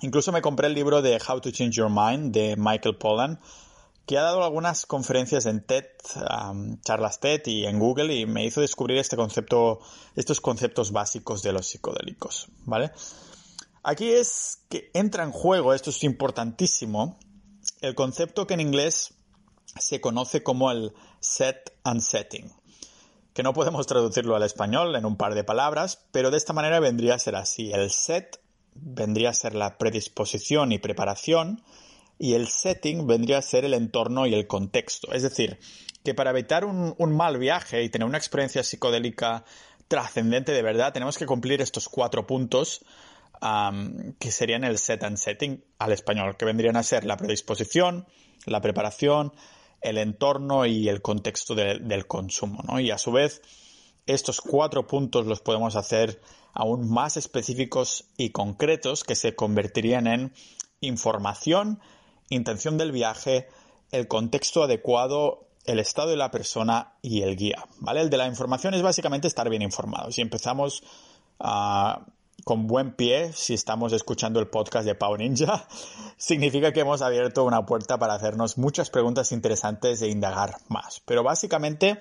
Incluso 0.00 0.32
me 0.32 0.42
compré 0.42 0.68
el 0.68 0.74
libro 0.74 1.02
de 1.02 1.18
How 1.26 1.40
to 1.40 1.50
Change 1.50 1.76
Your 1.76 1.90
Mind 1.90 2.32
de 2.32 2.56
Michael 2.56 2.96
Pollan, 2.96 3.40
que 4.06 4.16
ha 4.16 4.22
dado 4.22 4.42
algunas 4.42 4.86
conferencias 4.86 5.44
en 5.44 5.66
TED, 5.66 5.84
charlas 6.82 7.20
TED 7.20 7.42
y 7.46 7.66
en 7.66 7.78
Google 7.78 8.14
y 8.14 8.24
me 8.24 8.44
hizo 8.44 8.62
descubrir 8.62 8.96
este 8.96 9.16
concepto, 9.16 9.80
estos 10.16 10.40
conceptos 10.40 10.92
básicos 10.92 11.42
de 11.42 11.52
los 11.52 11.66
psicodélicos, 11.66 12.48
¿vale? 12.64 12.90
Aquí 13.82 14.10
es 14.10 14.64
que 14.70 14.90
entra 14.94 15.24
en 15.24 15.30
juego, 15.30 15.74
esto 15.74 15.90
es 15.90 16.02
importantísimo, 16.04 17.18
el 17.80 17.94
concepto 17.94 18.46
que 18.46 18.54
en 18.54 18.60
inglés 18.60 19.14
se 19.78 20.00
conoce 20.00 20.42
como 20.42 20.70
el 20.70 20.94
set 21.20 21.76
and 21.84 22.00
setting, 22.00 22.50
que 23.38 23.44
no 23.44 23.52
podemos 23.52 23.86
traducirlo 23.86 24.34
al 24.34 24.42
español 24.42 24.96
en 24.96 25.06
un 25.06 25.16
par 25.16 25.36
de 25.36 25.44
palabras, 25.44 26.04
pero 26.10 26.32
de 26.32 26.36
esta 26.36 26.52
manera 26.52 26.80
vendría 26.80 27.14
a 27.14 27.18
ser 27.20 27.36
así. 27.36 27.70
El 27.72 27.88
set 27.88 28.40
vendría 28.74 29.30
a 29.30 29.32
ser 29.32 29.54
la 29.54 29.78
predisposición 29.78 30.72
y 30.72 30.80
preparación 30.80 31.62
y 32.18 32.34
el 32.34 32.48
setting 32.48 33.06
vendría 33.06 33.38
a 33.38 33.42
ser 33.42 33.64
el 33.64 33.74
entorno 33.74 34.26
y 34.26 34.34
el 34.34 34.48
contexto. 34.48 35.12
Es 35.12 35.22
decir, 35.22 35.60
que 36.04 36.14
para 36.14 36.30
evitar 36.30 36.64
un, 36.64 36.96
mal 36.98 37.38
viaje 37.38 37.84
y 37.84 37.88
tener 37.90 38.08
una 38.08 38.18
experiencia 38.18 38.64
psicodélica 38.64 39.44
trascendente 39.86 40.50
de 40.50 40.62
verdad, 40.62 40.92
tenemos 40.92 41.16
que 41.16 41.26
cumplir 41.26 41.62
estos 41.62 41.88
cuatro 41.88 42.26
puntos 42.26 42.84
que 44.18 44.32
serían 44.32 44.64
el 44.64 44.78
set 44.78 45.04
and 45.04 45.16
setting 45.16 45.62
al 45.78 45.92
español, 45.92 46.36
que 46.36 46.44
vendrían 46.44 46.74
a 46.74 46.82
ser 46.82 47.04
la 47.04 47.16
predisposición, 47.16 48.04
la 48.46 48.60
preparación, 48.60 49.32
el 49.80 49.98
entorno 49.98 50.66
y 50.66 50.88
el 50.88 51.02
contexto 51.02 51.54
del 51.54 52.06
consumo. 52.06 52.62
¿no? 52.66 52.80
Y 52.80 52.90
a 52.90 52.98
su 52.98 53.12
vez, 53.12 53.42
estos 54.06 54.40
cuatro 54.40 54.86
puntos 54.86 55.26
los 55.26 55.40
podemos 55.40 55.76
hacer 55.76 56.20
aún 56.52 56.90
más 56.90 57.16
específicos 57.16 58.06
y 58.16 58.30
concretos 58.30 59.04
que 59.04 59.14
se 59.14 59.34
convertirían 59.34 60.06
en 60.06 60.32
información, 60.80 61.80
intención 62.30 62.78
del 62.78 62.92
viaje, 62.92 63.48
el 63.90 64.08
contexto 64.08 64.64
adecuado, 64.64 65.48
el 65.64 65.78
estado 65.78 66.10
de 66.10 66.16
la 66.16 66.30
persona 66.30 66.94
y 67.02 67.22
el 67.22 67.36
guía. 67.36 67.66
¿vale? 67.78 68.00
El 68.00 68.10
de 68.10 68.16
la 68.16 68.26
información 68.26 68.74
es 68.74 68.82
básicamente 68.82 69.28
estar 69.28 69.48
bien 69.48 69.62
informado. 69.62 70.10
Si 70.10 70.20
empezamos 70.20 70.82
a 71.38 72.06
con 72.48 72.66
buen 72.66 72.92
pie, 72.92 73.34
si 73.34 73.52
estamos 73.52 73.92
escuchando 73.92 74.40
el 74.40 74.46
podcast 74.48 74.86
de 74.86 74.94
Pau 74.94 75.14
Ninja, 75.18 75.68
significa 76.16 76.72
que 76.72 76.80
hemos 76.80 77.02
abierto 77.02 77.44
una 77.44 77.66
puerta 77.66 77.98
para 77.98 78.14
hacernos 78.14 78.56
muchas 78.56 78.88
preguntas 78.88 79.32
interesantes 79.32 80.00
e 80.00 80.08
indagar 80.08 80.56
más. 80.68 81.02
Pero 81.04 81.22
básicamente 81.22 81.98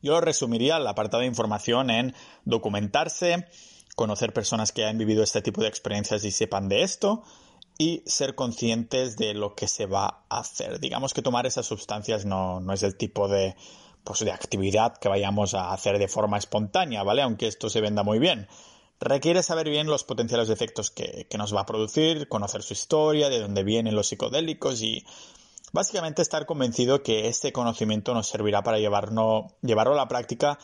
yo 0.00 0.22
resumiría 0.22 0.78
el 0.78 0.86
apartado 0.86 1.20
de 1.20 1.26
información 1.26 1.90
en 1.90 2.14
documentarse, 2.46 3.46
conocer 3.94 4.32
personas 4.32 4.72
que 4.72 4.86
han 4.86 4.96
vivido 4.96 5.22
este 5.22 5.42
tipo 5.42 5.60
de 5.60 5.68
experiencias 5.68 6.24
y 6.24 6.30
sepan 6.30 6.70
de 6.70 6.82
esto, 6.82 7.22
y 7.76 8.02
ser 8.06 8.36
conscientes 8.36 9.18
de 9.18 9.34
lo 9.34 9.54
que 9.54 9.68
se 9.68 9.84
va 9.84 10.24
a 10.30 10.38
hacer. 10.38 10.80
Digamos 10.80 11.12
que 11.12 11.20
tomar 11.20 11.44
esas 11.44 11.66
sustancias 11.66 12.24
no, 12.24 12.60
no 12.60 12.72
es 12.72 12.82
el 12.82 12.96
tipo 12.96 13.28
de, 13.28 13.54
pues, 14.02 14.20
de 14.20 14.32
actividad 14.32 14.96
que 14.96 15.10
vayamos 15.10 15.52
a 15.52 15.74
hacer 15.74 15.98
de 15.98 16.08
forma 16.08 16.38
espontánea, 16.38 17.02
¿vale? 17.02 17.20
Aunque 17.20 17.48
esto 17.48 17.68
se 17.68 17.82
venda 17.82 18.02
muy 18.02 18.18
bien 18.18 18.48
requiere 19.00 19.42
saber 19.42 19.68
bien 19.68 19.86
los 19.86 20.04
potenciales 20.04 20.48
efectos 20.48 20.90
que, 20.90 21.26
nos 21.36 21.54
va 21.54 21.62
a 21.62 21.66
producir, 21.66 22.28
conocer 22.28 22.62
su 22.62 22.72
historia, 22.72 23.28
de 23.28 23.40
dónde 23.40 23.62
vienen 23.62 23.94
los 23.94 24.08
psicodélicos 24.08 24.82
y 24.82 25.04
básicamente 25.72 26.22
estar 26.22 26.46
convencido 26.46 27.02
que 27.02 27.28
este 27.28 27.52
conocimiento 27.52 28.14
nos 28.14 28.28
servirá 28.28 28.62
para 28.62 28.78
llevarlo 28.78 29.52
a 29.62 29.96
la 29.96 30.08
práctica 30.08 30.58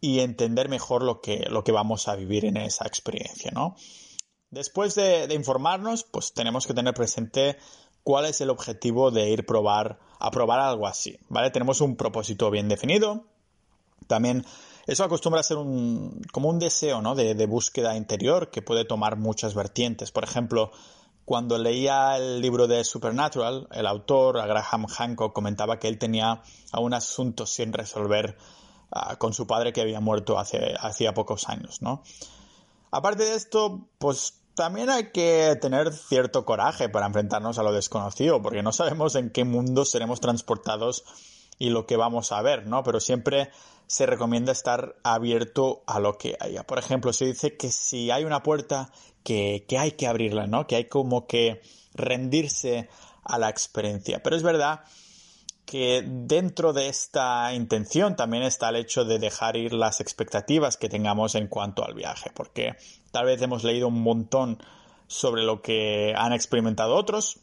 y 0.00 0.20
entender 0.20 0.68
mejor 0.68 1.02
lo 1.02 1.20
que, 1.20 1.46
lo 1.50 1.64
que 1.64 1.72
vamos 1.72 2.08
a 2.08 2.16
vivir 2.16 2.44
en 2.44 2.56
esa 2.56 2.86
experiencia, 2.86 3.50
¿no? 3.52 3.76
Después 4.50 4.94
de, 4.94 5.28
de, 5.28 5.34
informarnos, 5.34 6.02
pues 6.02 6.32
tenemos 6.32 6.66
que 6.66 6.74
tener 6.74 6.92
presente 6.92 7.56
cuál 8.02 8.24
es 8.24 8.40
el 8.40 8.50
objetivo 8.50 9.10
de 9.10 9.28
ir 9.30 9.46
probar, 9.46 10.00
a 10.18 10.30
probar 10.30 10.58
algo 10.58 10.86
así, 10.86 11.18
¿vale? 11.28 11.50
Tenemos 11.50 11.80
un 11.80 11.96
propósito 11.96 12.50
bien 12.50 12.68
definido. 12.68 13.26
También 14.08 14.44
eso 14.86 15.04
acostumbra 15.04 15.40
a 15.40 15.44
ser 15.44 15.56
un, 15.56 16.22
como 16.32 16.48
un 16.48 16.58
deseo 16.58 17.02
¿no? 17.02 17.14
de, 17.14 17.46
búsqueda 17.46 17.96
interior 17.96 18.50
que 18.50 18.62
puede 18.62 18.84
tomar 18.84 19.16
muchas 19.16 19.54
vertientes. 19.54 20.10
Por 20.10 20.24
ejemplo, 20.24 20.70
cuando 21.24 21.58
leía 21.58 22.16
el 22.16 22.40
libro 22.40 22.66
de 22.66 22.84
Supernatural, 22.84 23.68
el 23.72 23.86
autor, 23.86 24.36
Graham 24.46 24.86
Hancock, 24.86 25.32
comentaba 25.32 25.78
que 25.78 25.88
él 25.88 25.98
tenía 25.98 26.42
un 26.78 26.94
asunto 26.94 27.46
sin 27.46 27.72
resolver 27.72 28.36
ah, 28.90 29.16
con 29.16 29.32
su 29.32 29.46
padre 29.46 29.72
que 29.72 29.80
había 29.80 30.00
muerto 30.00 30.38
hace 30.38 30.74
hacía 30.80 31.14
pocos 31.14 31.48
años, 31.48 31.82
¿no? 31.82 32.02
Aparte 32.90 33.24
de 33.24 33.34
esto, 33.34 33.88
pues 33.98 34.40
también 34.56 34.90
hay 34.90 35.12
que 35.12 35.56
tener 35.60 35.92
cierto 35.92 36.44
coraje 36.44 36.88
para 36.88 37.06
enfrentarnos 37.06 37.58
a 37.58 37.62
lo 37.62 37.72
desconocido, 37.72 38.42
porque 38.42 38.62
no 38.62 38.72
sabemos 38.72 39.14
en 39.14 39.30
qué 39.30 39.44
mundo 39.44 39.84
seremos 39.84 40.20
transportados 40.20 41.04
y 41.58 41.70
lo 41.70 41.86
que 41.86 41.96
vamos 41.96 42.32
a 42.32 42.42
ver, 42.42 42.66
¿no? 42.66 42.82
Pero 42.82 43.00
siempre 43.00 43.50
se 43.90 44.06
recomienda 44.06 44.52
estar 44.52 44.94
abierto 45.02 45.82
a 45.84 45.98
lo 45.98 46.16
que 46.16 46.36
haya. 46.38 46.62
Por 46.62 46.78
ejemplo, 46.78 47.12
se 47.12 47.24
dice 47.24 47.56
que 47.56 47.72
si 47.72 48.12
hay 48.12 48.22
una 48.22 48.40
puerta 48.40 48.92
que, 49.24 49.66
hay 49.76 49.92
que 49.92 50.06
abrirla, 50.06 50.46
¿no? 50.46 50.68
Que 50.68 50.76
hay 50.76 50.84
como 50.84 51.26
que 51.26 51.60
rendirse 51.92 52.88
a 53.24 53.36
la 53.36 53.48
experiencia. 53.48 54.22
Pero 54.22 54.36
es 54.36 54.44
verdad 54.44 54.84
que 55.66 56.04
dentro 56.06 56.72
de 56.72 56.86
esta 56.86 57.52
intención 57.52 58.14
también 58.14 58.44
está 58.44 58.68
el 58.68 58.76
hecho 58.76 59.04
de 59.04 59.18
dejar 59.18 59.56
ir 59.56 59.72
las 59.72 60.00
expectativas 60.00 60.76
que 60.76 60.88
tengamos 60.88 61.34
en 61.34 61.48
cuanto 61.48 61.84
al 61.84 61.94
viaje, 61.94 62.30
porque 62.32 62.76
tal 63.10 63.26
vez 63.26 63.42
hemos 63.42 63.64
leído 63.64 63.88
un 63.88 64.00
montón 64.04 64.62
sobre 65.08 65.42
lo 65.42 65.62
que 65.62 66.14
han 66.16 66.32
experimentado 66.32 66.94
otros 66.94 67.40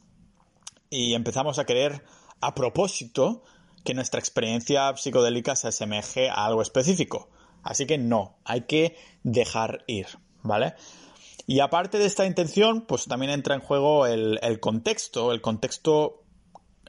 y 0.90 1.14
empezamos 1.14 1.60
a 1.60 1.66
querer 1.66 2.06
a 2.40 2.56
propósito 2.56 3.44
que 3.88 3.94
nuestra 3.94 4.20
experiencia 4.20 4.94
psicodélica 4.98 5.56
se 5.56 5.70
asemeje 5.70 6.30
a 6.30 6.46
algo 6.46 6.62
específico. 6.62 7.30
Así 7.64 7.86
que 7.86 7.98
no, 7.98 8.38
hay 8.44 8.64
que 8.64 8.98
dejar 9.24 9.86
ir, 9.88 10.08
¿vale? 10.44 10.74
Y 11.46 11.62
aparte 11.62 11.98
de 11.98 12.06
esta 12.06 12.26
intención, 12.26 12.82
pues 12.82 13.06
también 13.06 13.32
entra 13.32 13.56
en 13.56 13.62
juego 13.62 14.06
el, 14.06 14.60
contexto, 14.60 15.32
el 15.32 15.40
contexto 15.40 16.26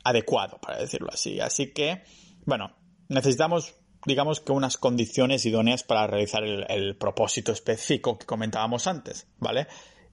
adecuado, 0.03 0.59
para 0.61 0.78
decirlo 0.78 1.11
así. 1.12 1.38
Así 1.38 1.72
que, 1.72 2.03
bueno, 2.46 2.74
necesitamos, 3.07 3.76
digamos 4.05 4.40
que 4.40 4.51
unas 4.51 4.76
condiciones 4.76 5.46
idóneas 5.46 5.84
para 5.84 6.09
realizar 6.09 6.42
el, 6.42 6.96
propósito 6.96 7.53
específico 7.53 8.18
que 8.18 8.26
comentábamos 8.26 8.88
antes, 8.88 9.28
¿vale? 9.38 9.68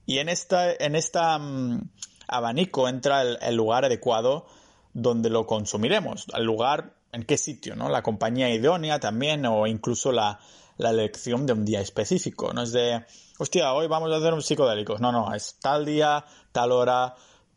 Y 0.05 0.19
en 0.19 0.29
esta, 0.29 0.71
en 0.71 0.95
esta 0.95 1.39
mm, 1.39 1.89
abanico 2.27 2.87
entra 2.87 3.23
el 3.23 3.55
lugar 3.55 3.85
adecuado 3.85 4.45
donde 4.95 5.29
lo 5.29 5.45
consumiremos, 5.45 6.25
al 6.31 6.45
lugar, 6.45 6.95
en 7.11 7.23
qué 7.23 7.37
sitio, 7.37 7.75
¿no? 7.75 7.89
La 7.89 8.01
compañía 8.01 8.49
idónea 8.49 8.97
también 8.97 9.45
o 9.45 9.67
incluso 9.67 10.11
la, 10.11 10.39
elección 10.79 11.45
de 11.45 11.53
un 11.53 11.65
día 11.65 11.81
específico. 11.81 12.53
No 12.53 12.63
es 12.63 12.71
de, 12.71 13.05
hostia, 13.37 13.73
hoy 13.73 13.87
vamos 13.87 14.11
a 14.11 14.17
hacer 14.17 14.33
un 14.33 14.41
psicodélico. 14.41 14.97
No, 14.97 15.11
no, 15.11 15.33
es 15.33 15.57
tal 15.61 15.85
día, 15.85 16.25
tal 16.53 16.71
hora, 16.71 17.13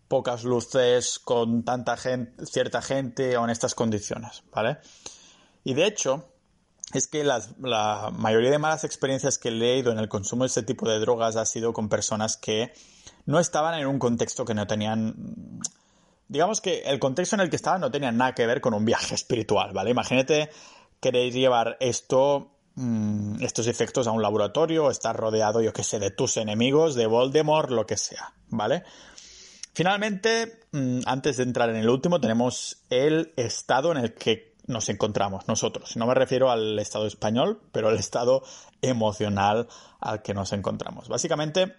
pocas 0.09 0.43
luces, 0.43 1.20
con 1.20 1.64
tanta 1.64 1.97
gente, 1.97 2.45
cierta 2.45 2.82
gente 2.82 3.36
o 3.36 3.45
en 3.45 3.51
estas 3.51 3.74
condiciones, 3.76 4.43
¿vale? 4.53 4.78
Y 5.62 5.74
de 5.74 5.86
hecho, 5.86 6.28
es 6.93 7.07
que 7.07 7.22
la 7.22 8.11
mayoría 8.16 8.51
de 8.51 8.59
malas 8.59 8.82
experiencias 8.82 9.39
que 9.39 9.49
he 9.49 9.53
leído 9.53 9.93
en 9.93 9.99
el 9.99 10.09
consumo 10.09 10.43
de 10.43 10.49
este 10.49 10.64
tipo 10.64 10.89
de 10.89 10.99
drogas 10.99 11.36
ha 11.36 11.47
sido 11.47 11.72
con 11.72 11.89
personas 11.89 12.36
que 12.36 12.72
no 13.26 13.39
estaban 13.39 13.78
en 13.78 13.86
un 13.86 14.01
contexto 14.01 14.45
que 14.45 14.55
no 14.55 14.66
tenían 14.66 15.61
digamos 16.29 16.61
que 16.61 16.81
el 16.83 16.99
contexto 16.99 17.37
en 17.37 17.41
el 17.41 17.51
que 17.51 17.57
estaba 17.57 17.79
no 17.79 17.91
tenía 17.91 18.12
nada 18.12 18.35
que 18.35 18.47
ver 18.47 18.61
con 18.61 18.74
un 18.74 18.85
viaje 18.85 19.14
espiritual, 19.14 19.72
¿vale? 19.72 19.91
Imagínate 19.91 20.51
querer 21.01 21.33
llevar 21.33 21.76
esto, 21.81 22.53
mm, 22.74 23.43
estos 23.43 23.66
efectos 23.66 24.07
a 24.07 24.12
un 24.12 24.22
laboratorio, 24.22 24.91
estar 24.91 25.16
rodeado, 25.16 25.62
yo 25.62 25.72
qué 25.72 25.85
sé, 25.85 25.99
de 25.99 26.11
tus 26.11 26.37
enemigos, 26.37 26.95
de 26.95 27.07
Voldemort, 27.07 27.70
lo 27.70 27.87
que 27.87 27.97
sea, 27.97 28.35
¿vale? 28.49 28.85
Finalmente, 29.72 30.61
mm, 30.72 31.01
antes 31.07 31.37
de 31.37 31.45
entrar 31.45 31.70
en 31.70 31.76
el 31.76 31.89
último, 31.89 32.20
tenemos 32.20 32.85
el 32.91 33.33
estado 33.37 33.93
en 33.93 33.99
el 33.99 34.14
que 34.14 34.57
nos 34.66 34.89
encontramos 34.91 35.49
nosotros. 35.49 35.97
No 35.97 36.07
me 36.07 36.14
refiero 36.14 36.51
al 36.51 36.79
estado 36.79 37.07
español, 37.07 37.61
pero 37.72 37.89
al 37.89 37.97
estado 37.97 38.43
emocional 38.83 39.66
al 40.01 40.22
que 40.22 40.35
nos 40.35 40.53
encontramos. 40.53 41.09
Básicamente, 41.09 41.74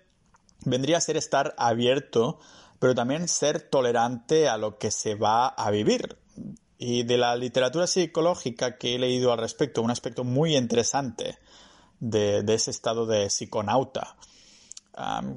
vendría 0.66 0.98
a 0.98 1.02
ser 1.02 1.18
estar 1.18 1.54
abierto, 1.58 2.40
pero 2.80 2.96
también 2.96 3.28
ser 3.28 3.62
tolerante 3.62 4.48
a 4.48 4.58
lo 4.58 4.78
que 4.78 4.92
se 4.92 5.16
va 5.16 5.48
a 5.48 5.70
vivir. 5.70 6.18
Y 6.78 7.04
de 7.04 7.18
la 7.18 7.36
literatura 7.36 7.88
psicológica 7.88 8.78
que 8.78 8.96
he 8.96 9.00
leído 9.00 9.34
al 9.34 9.40
respecto, 9.40 9.82
un 9.82 9.92
aspecto 9.92 10.24
muy 10.24 10.56
interesante 10.56 11.38
de, 12.00 12.44
ese 12.48 12.72
estado 12.72 13.06
de 13.06 13.30
psiconauta. 13.30 14.16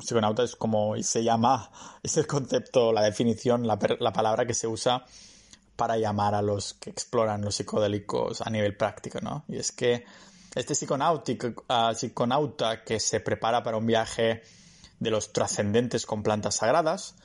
psiconauta 0.01 0.45
es 0.45 0.55
como 0.55 0.95
se 1.03 1.24
llama, 1.24 1.70
es 2.03 2.16
el 2.16 2.26
concepto, 2.26 2.93
la 2.93 3.03
definición, 3.03 3.66
la, 3.66 3.78
la 3.99 4.12
palabra 4.12 4.47
que 4.47 4.55
se 4.55 4.68
usa 4.68 5.05
para 5.74 5.97
llamar 5.97 6.34
a 6.34 6.43
los 6.43 6.74
que 6.74 6.90
exploran 6.90 7.43
los 7.43 7.57
psicodélicos 7.57 8.40
a 8.40 8.51
nivel 8.51 8.76
práctico, 8.76 9.20
¿no? 9.20 9.45
Y 9.49 9.57
es 9.57 9.72
que 9.72 10.05
este 10.55 10.74
ah, 11.68 11.93
psiconauta 11.95 12.84
que 12.84 13.01
se 13.01 13.20
prepara 13.20 13.62
para 13.62 13.78
un 13.78 13.86
viaje 13.86 14.43
de 15.01 15.11
los 15.11 15.32
trascendentes 15.32 16.05
con 16.05 16.22
plantas 16.22 16.57
sagradas, 16.57 17.16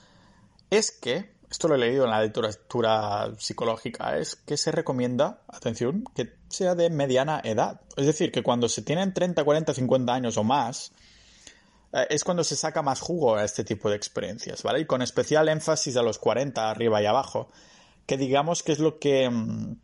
es 0.70 0.92
que, 0.92 1.32
esto 1.50 1.68
lo 1.68 1.76
he 1.76 1.78
leído 1.78 2.04
en 2.04 2.12
la 2.12 2.22
literatura 2.22 3.32
psicológica, 3.38 4.18
es 4.18 4.36
que 4.36 4.58
se 4.58 4.72
recomienda, 4.72 5.42
atención, 5.48 6.04
que 6.14 6.34
sea 6.50 6.76
de 6.76 6.90
mediana 6.90 7.42
edad. 7.44 7.82
Es 7.96 8.06
decir, 8.06 8.32
que 8.32 8.44
cuando 8.44 8.68
se 8.68 8.82
tienen 8.82 9.14
30, 9.14 9.44
40, 9.44 9.74
50 9.74 10.14
años 10.14 10.38
o 10.38 10.44
más, 10.44 10.92
eh, 11.94 12.08
es 12.10 12.24
cuando 12.24 12.44
se 12.44 12.56
saca 12.56 12.82
más 12.82 13.00
jugo 13.00 13.36
a 13.36 13.46
este 13.46 13.64
tipo 13.64 13.90
de 13.90 13.96
experiencias, 13.96 14.62
¿vale? 14.64 14.82
Y 14.82 14.86
con 14.86 15.02
especial 15.02 15.48
énfasis 15.48 15.96
a 15.96 16.02
los 16.02 16.20
40, 16.20 16.70
arriba 16.70 17.02
y 17.02 17.06
abajo, 17.06 17.48
que 18.06 18.18
digamos 18.18 18.62
que 18.62 18.74
es 18.74 18.80
lo 18.80 19.00
que 19.00 19.30
mm, 19.30 19.76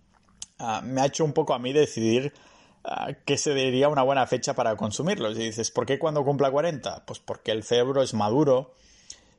ah, 0.59 0.81
me 0.84 1.01
ha 1.01 1.05
hecho 1.05 1.23
un 1.23 1.34
poco 1.34 1.53
a 1.53 1.59
mí 1.59 1.71
decidir 1.71 2.34
ah, 2.84 3.13
que 3.25 3.38
se 3.38 3.53
diría 3.53 3.88
una 3.88 4.03
buena 4.03 4.27
fecha 4.27 4.53
para 4.53 4.75
consumirlos. 4.75 5.38
Y 5.38 5.43
dices, 5.43 5.71
¿por 5.71 5.86
qué 5.86 5.97
cuando 5.97 6.25
cumpla 6.25 6.51
40? 6.51 7.05
Pues 7.05 7.19
porque 7.19 7.51
el 7.51 7.63
cerebro 7.63 8.01
es 8.03 8.13
maduro 8.13 8.73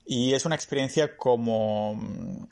y 0.04 0.34
es 0.34 0.44
una 0.44 0.54
experiencia 0.54 1.16
como... 1.16 1.94
Mm, 1.94 2.46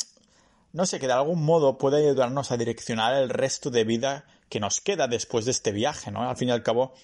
no 0.72 0.86
sé, 0.86 0.98
que 0.98 1.06
de 1.06 1.12
algún 1.12 1.44
modo 1.44 1.76
puede 1.76 1.98
ayudarnos 1.98 2.50
a 2.50 2.56
direccionar 2.56 3.14
el 3.14 3.28
resto 3.28 3.70
de 3.70 3.84
vida 3.84 4.24
que 4.48 4.58
nos 4.58 4.80
queda 4.80 5.06
después 5.06 5.44
de 5.44 5.50
este 5.50 5.70
viaje, 5.70 6.10
¿no? 6.10 6.28
Al 6.28 6.36
fin 6.36 6.48
y 6.48 6.52
al 6.52 6.62
cabo, 6.62 6.94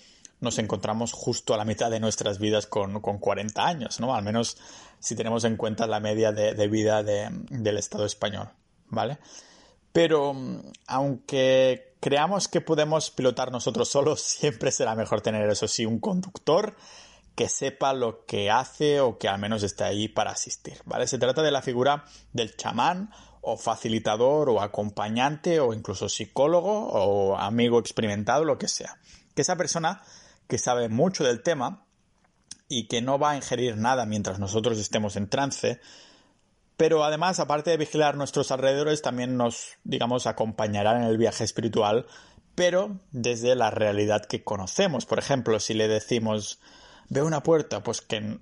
nos 0.41 0.59
encontramos 0.59 1.13
justo 1.13 1.53
a 1.53 1.59
la 1.59 1.67
mitad 1.67 1.91
de 1.91 2.01
nuestras 2.01 2.39
vidas 2.39 2.67
con, 2.67 3.01
con 3.03 3.19
40 3.19 3.67
años, 3.67 4.01
¿no? 4.01 4.15
Al 4.15 4.23
menos 4.23 4.57
si 5.01 5.17
tenemos 5.17 5.45
en 5.45 5.57
cuenta 5.57 5.87
la 5.87 6.01
media 6.01 6.33
de, 6.33 6.69
vida 6.69 7.03
del 7.03 7.77
Estado 7.77 8.07
español. 8.07 8.49
¿vale? 8.89 9.19
Pero 9.93 10.35
mm, 10.35 10.61
aunque 10.87 11.95
creamos 12.01 12.49
que 12.49 12.61
podemos 12.61 13.11
pilotar 13.11 13.51
nosotros 13.51 13.89
solos, 13.89 14.21
siempre 14.39 14.73
será 14.73 14.95
mejor 14.95 15.21
tener, 15.21 15.49
eso 15.49 15.69
sí, 15.69 15.87
un 15.87 15.99
conductor 15.99 16.77
que 17.39 17.49
sepa 17.49 17.93
lo 17.93 18.27
que 18.27 18.51
hace 18.51 18.99
o 18.99 19.17
que 19.17 19.29
al 19.29 19.39
menos 19.39 19.63
esté 19.63 19.85
ahí 19.85 20.09
para 20.09 20.33
asistir, 20.33 20.79
¿vale? 20.87 21.07
Se 21.07 21.19
trata 21.19 21.41
de 21.41 21.53
la 21.53 21.63
figura 21.63 22.05
del 22.33 22.57
chamán 22.57 23.13
o 23.43 23.57
facilitador 23.57 24.51
o 24.51 24.61
acompañante 24.61 25.61
o 25.61 25.73
incluso 25.73 26.09
psicólogo 26.09 26.89
o 26.89 27.39
amigo 27.39 27.79
experimentado, 27.79 28.45
lo 28.45 28.59
que 28.59 28.67
sea. 28.67 28.99
Que 29.37 29.43
esa 29.43 29.55
persona 29.55 30.03
que 30.49 30.59
sabe 30.59 30.89
mucho 30.89 31.23
del 31.23 31.45
tema 31.45 31.87
y 32.69 32.89
que 32.89 33.03
no 33.03 33.21
va 33.21 33.31
a 33.31 33.37
ingerir 33.37 33.77
nada 33.77 34.05
mientras 34.05 34.41
nosotros 34.41 34.77
estemos 34.77 35.15
en 35.15 35.29
trance, 35.29 35.81
pero 36.77 37.05
además, 37.05 37.39
aparte 37.39 37.71
de 37.71 37.77
vigilar 37.77 38.17
nuestros 38.17 38.51
alrededores, 38.51 39.01
también 39.01 39.37
nos, 39.37 39.77
digamos, 39.85 40.27
acompañará 40.27 40.97
en 40.97 41.05
el 41.05 41.19
viaje 41.19 41.45
espiritual, 41.45 42.07
pero 42.57 42.99
desde 43.13 43.55
la 43.55 43.71
realidad 43.71 44.25
que 44.25 44.43
conocemos. 44.43 45.07
Por 45.07 45.21
ejemplo, 45.21 45.61
si 45.61 45.75
le 45.75 45.87
decimos, 45.87 46.59
ve 47.09 47.23
una 47.23 47.43
puerta, 47.43 47.83
pues 47.83 48.01
que 48.01 48.39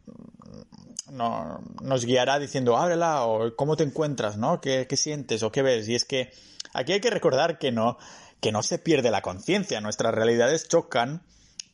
no, 1.11 1.61
nos 1.83 2.05
guiará 2.05 2.39
diciendo, 2.39 2.77
ábrela, 2.77 3.25
o 3.25 3.55
cómo 3.57 3.77
te 3.77 3.85
encuentras, 3.85 4.37
¿no? 4.37 4.61
¿Qué, 4.61 4.87
¿Qué, 4.89 4.97
sientes 4.97 5.43
o 5.43 5.53
qué 5.53 5.63
ves? 5.63 5.89
Y 5.89 5.95
es 5.95 6.05
que 6.05 6.33
aquí 6.73 6.93
hay 6.93 7.01
que 7.01 7.11
recordar 7.11 7.59
que 7.59 7.73
no, 7.73 7.99
que 8.41 8.53
no 8.53 8.63
se 8.63 8.79
pierde 8.79 9.11
la 9.11 9.23
conciencia, 9.23 9.81
nuestras 9.81 10.15
realidades 10.15 10.69
chocan, 10.69 11.23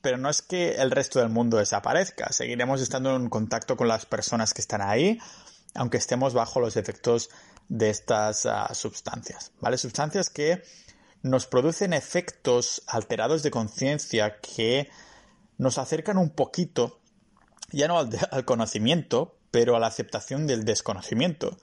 pero 0.01 0.19
no 0.19 0.29
es 0.29 0.43
que 0.43 0.73
el 0.75 0.91
resto 0.91 1.21
del 1.21 1.29
mundo 1.29 1.57
desaparezca, 1.57 2.33
seguiremos 2.33 2.81
estando 2.81 3.15
en 3.17 3.29
contacto 3.29 3.77
con 3.77 3.89
las 3.89 4.05
personas 4.05 4.53
que 4.53 4.61
están 4.61 4.83
ahí, 4.83 5.19
aunque 5.75 5.97
estemos 5.97 6.35
bajo 6.35 6.61
los 6.61 6.77
efectos 6.77 7.31
de 7.69 7.89
estas 7.89 8.47
ah, 8.47 8.75
sustancias, 8.75 9.53
¿vale? 9.61 9.79
Sustancias 9.79 10.29
que 10.29 10.63
nos 11.23 11.47
producen 11.47 11.93
efectos 11.93 12.83
alterados 12.87 13.43
de 13.43 13.51
conciencia 13.51 14.39
que 14.41 14.91
nos 15.63 15.79
acercan 15.79 16.19
un 16.19 16.31
poquito, 16.31 17.01
ya 17.71 17.89
no 17.89 17.99
al, 17.99 18.45
conocimiento, 18.45 19.39
pero 19.51 19.77
a 19.77 19.81
la 19.81 19.87
aceptación 19.87 20.47
del 20.47 20.65
desconocimiento, 20.65 21.57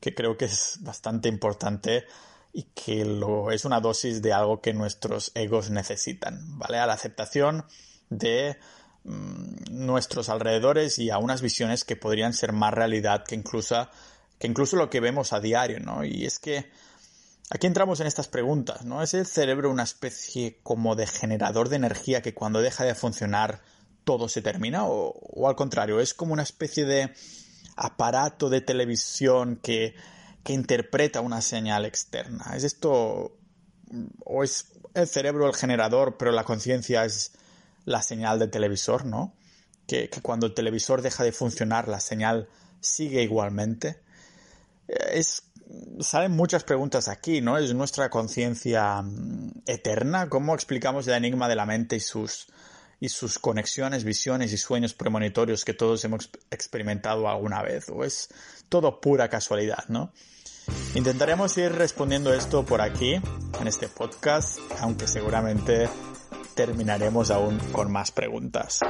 que 0.00 0.14
creo 0.14 0.36
que 0.36 0.46
es 0.46 0.78
bastante 0.80 1.28
importante 1.28 2.04
y 2.52 2.64
que 2.74 3.04
lo, 3.04 3.50
es 3.50 3.64
una 3.64 3.80
dosis 3.80 4.22
de 4.22 4.32
algo 4.32 4.60
que 4.60 4.74
nuestros 4.74 5.32
egos 5.34 5.70
necesitan, 5.70 6.58
¿vale? 6.58 6.78
A 6.78 6.86
la 6.86 6.92
aceptación 6.92 7.64
de 8.10 8.58
Mm, 9.04 9.84
nuestros 9.84 10.30
alrededores 10.30 10.98
y 10.98 11.10
a 11.10 11.18
unas 11.18 11.42
visiones 11.42 11.84
que 11.84 11.94
podrían 11.94 12.32
ser 12.32 12.52
más 12.52 12.72
realidad 12.72 13.22
que 13.24 13.34
incluso, 13.34 13.86
que 14.38 14.46
incluso 14.46 14.76
lo 14.76 14.88
que 14.88 15.00
vemos 15.00 15.34
a 15.34 15.40
diario, 15.40 15.78
¿no? 15.78 16.04
Y 16.04 16.24
es 16.24 16.38
que 16.38 16.70
aquí 17.54 17.68
entramos 17.68 18.00
en 18.00 18.08
estas 18.08 18.26
preguntas, 18.26 18.84
¿no? 18.84 19.00
¿Es 19.00 19.14
el 19.14 19.26
cerebro 19.26 19.70
una 19.70 19.84
especie 19.84 20.58
como 20.64 20.96
de 20.96 21.06
generador 21.06 21.68
de 21.68 21.76
energía 21.76 22.20
que 22.20 22.34
cuando 22.34 22.60
deja 22.60 22.84
de 22.84 22.96
funcionar 22.96 23.62
todo 24.02 24.28
se 24.28 24.42
termina? 24.42 24.84
¿O, 24.86 25.48
al 25.48 25.54
contrario, 25.54 26.00
es 26.00 26.14
como 26.14 26.32
una 26.32 26.42
especie 26.42 26.84
de 26.84 27.14
aparato 27.76 28.50
de 28.50 28.60
televisión 28.60 29.60
que, 29.62 29.94
que 30.42 30.52
interpreta 30.52 31.20
una 31.20 31.40
señal 31.40 31.84
externa? 31.84 32.56
¿Es 32.56 32.64
esto 32.64 33.38
o 34.24 34.42
es 34.42 34.66
el 34.94 35.06
cerebro 35.06 35.46
el 35.46 35.54
generador, 35.54 36.16
pero 36.16 36.32
la 36.32 36.42
conciencia 36.42 37.04
es 37.04 37.32
la 37.84 38.02
señal 38.02 38.40
del 38.40 38.50
televisor, 38.50 39.04
¿no? 39.04 39.32
Que, 39.86 40.10
cuando 40.22 40.46
el 40.46 40.54
televisor 40.54 41.02
deja 41.02 41.22
de 41.22 41.30
funcionar, 41.30 41.86
la 41.86 42.00
señal 42.00 42.48
sigue 42.80 43.22
igualmente. 43.22 44.00
Es, 44.88 45.44
salen 46.00 46.32
muchas 46.32 46.64
preguntas 46.64 47.08
aquí, 47.08 47.40
¿no? 47.40 47.58
¿Es 47.58 47.74
nuestra 47.74 48.10
conciencia 48.10 49.02
mm, 49.02 49.62
eterna? 49.66 50.28
¿Cómo 50.28 50.54
explicamos 50.54 51.06
el 51.08 51.14
enigma 51.14 51.48
de 51.48 51.56
la 51.56 51.66
mente 51.66 51.96
y 51.96 52.00
sus, 52.00 52.48
y 53.00 53.08
sus 53.08 53.38
conexiones, 53.38 54.04
visiones 54.04 54.52
y 54.52 54.56
sueños 54.56 54.94
premonitorios 54.94 55.64
que 55.64 55.74
todos 55.74 56.04
hemos 56.04 56.30
experimentado 56.50 57.28
alguna 57.28 57.62
vez? 57.62 57.88
¿O 57.88 58.04
es 58.04 58.28
todo 58.68 59.00
pura 59.00 59.28
casualidad, 59.28 59.84
¿no? 59.88 60.12
Intentaremos 60.94 61.56
ir 61.58 61.72
respondiendo 61.72 62.32
esto 62.32 62.64
por 62.64 62.80
aquí, 62.80 63.20
en 63.60 63.66
este 63.66 63.88
podcast, 63.88 64.58
aunque 64.80 65.06
seguramente 65.06 65.88
terminaremos 66.54 67.30
aún 67.30 67.58
con 67.72 67.92
más 67.92 68.12
preguntas. 68.12 68.80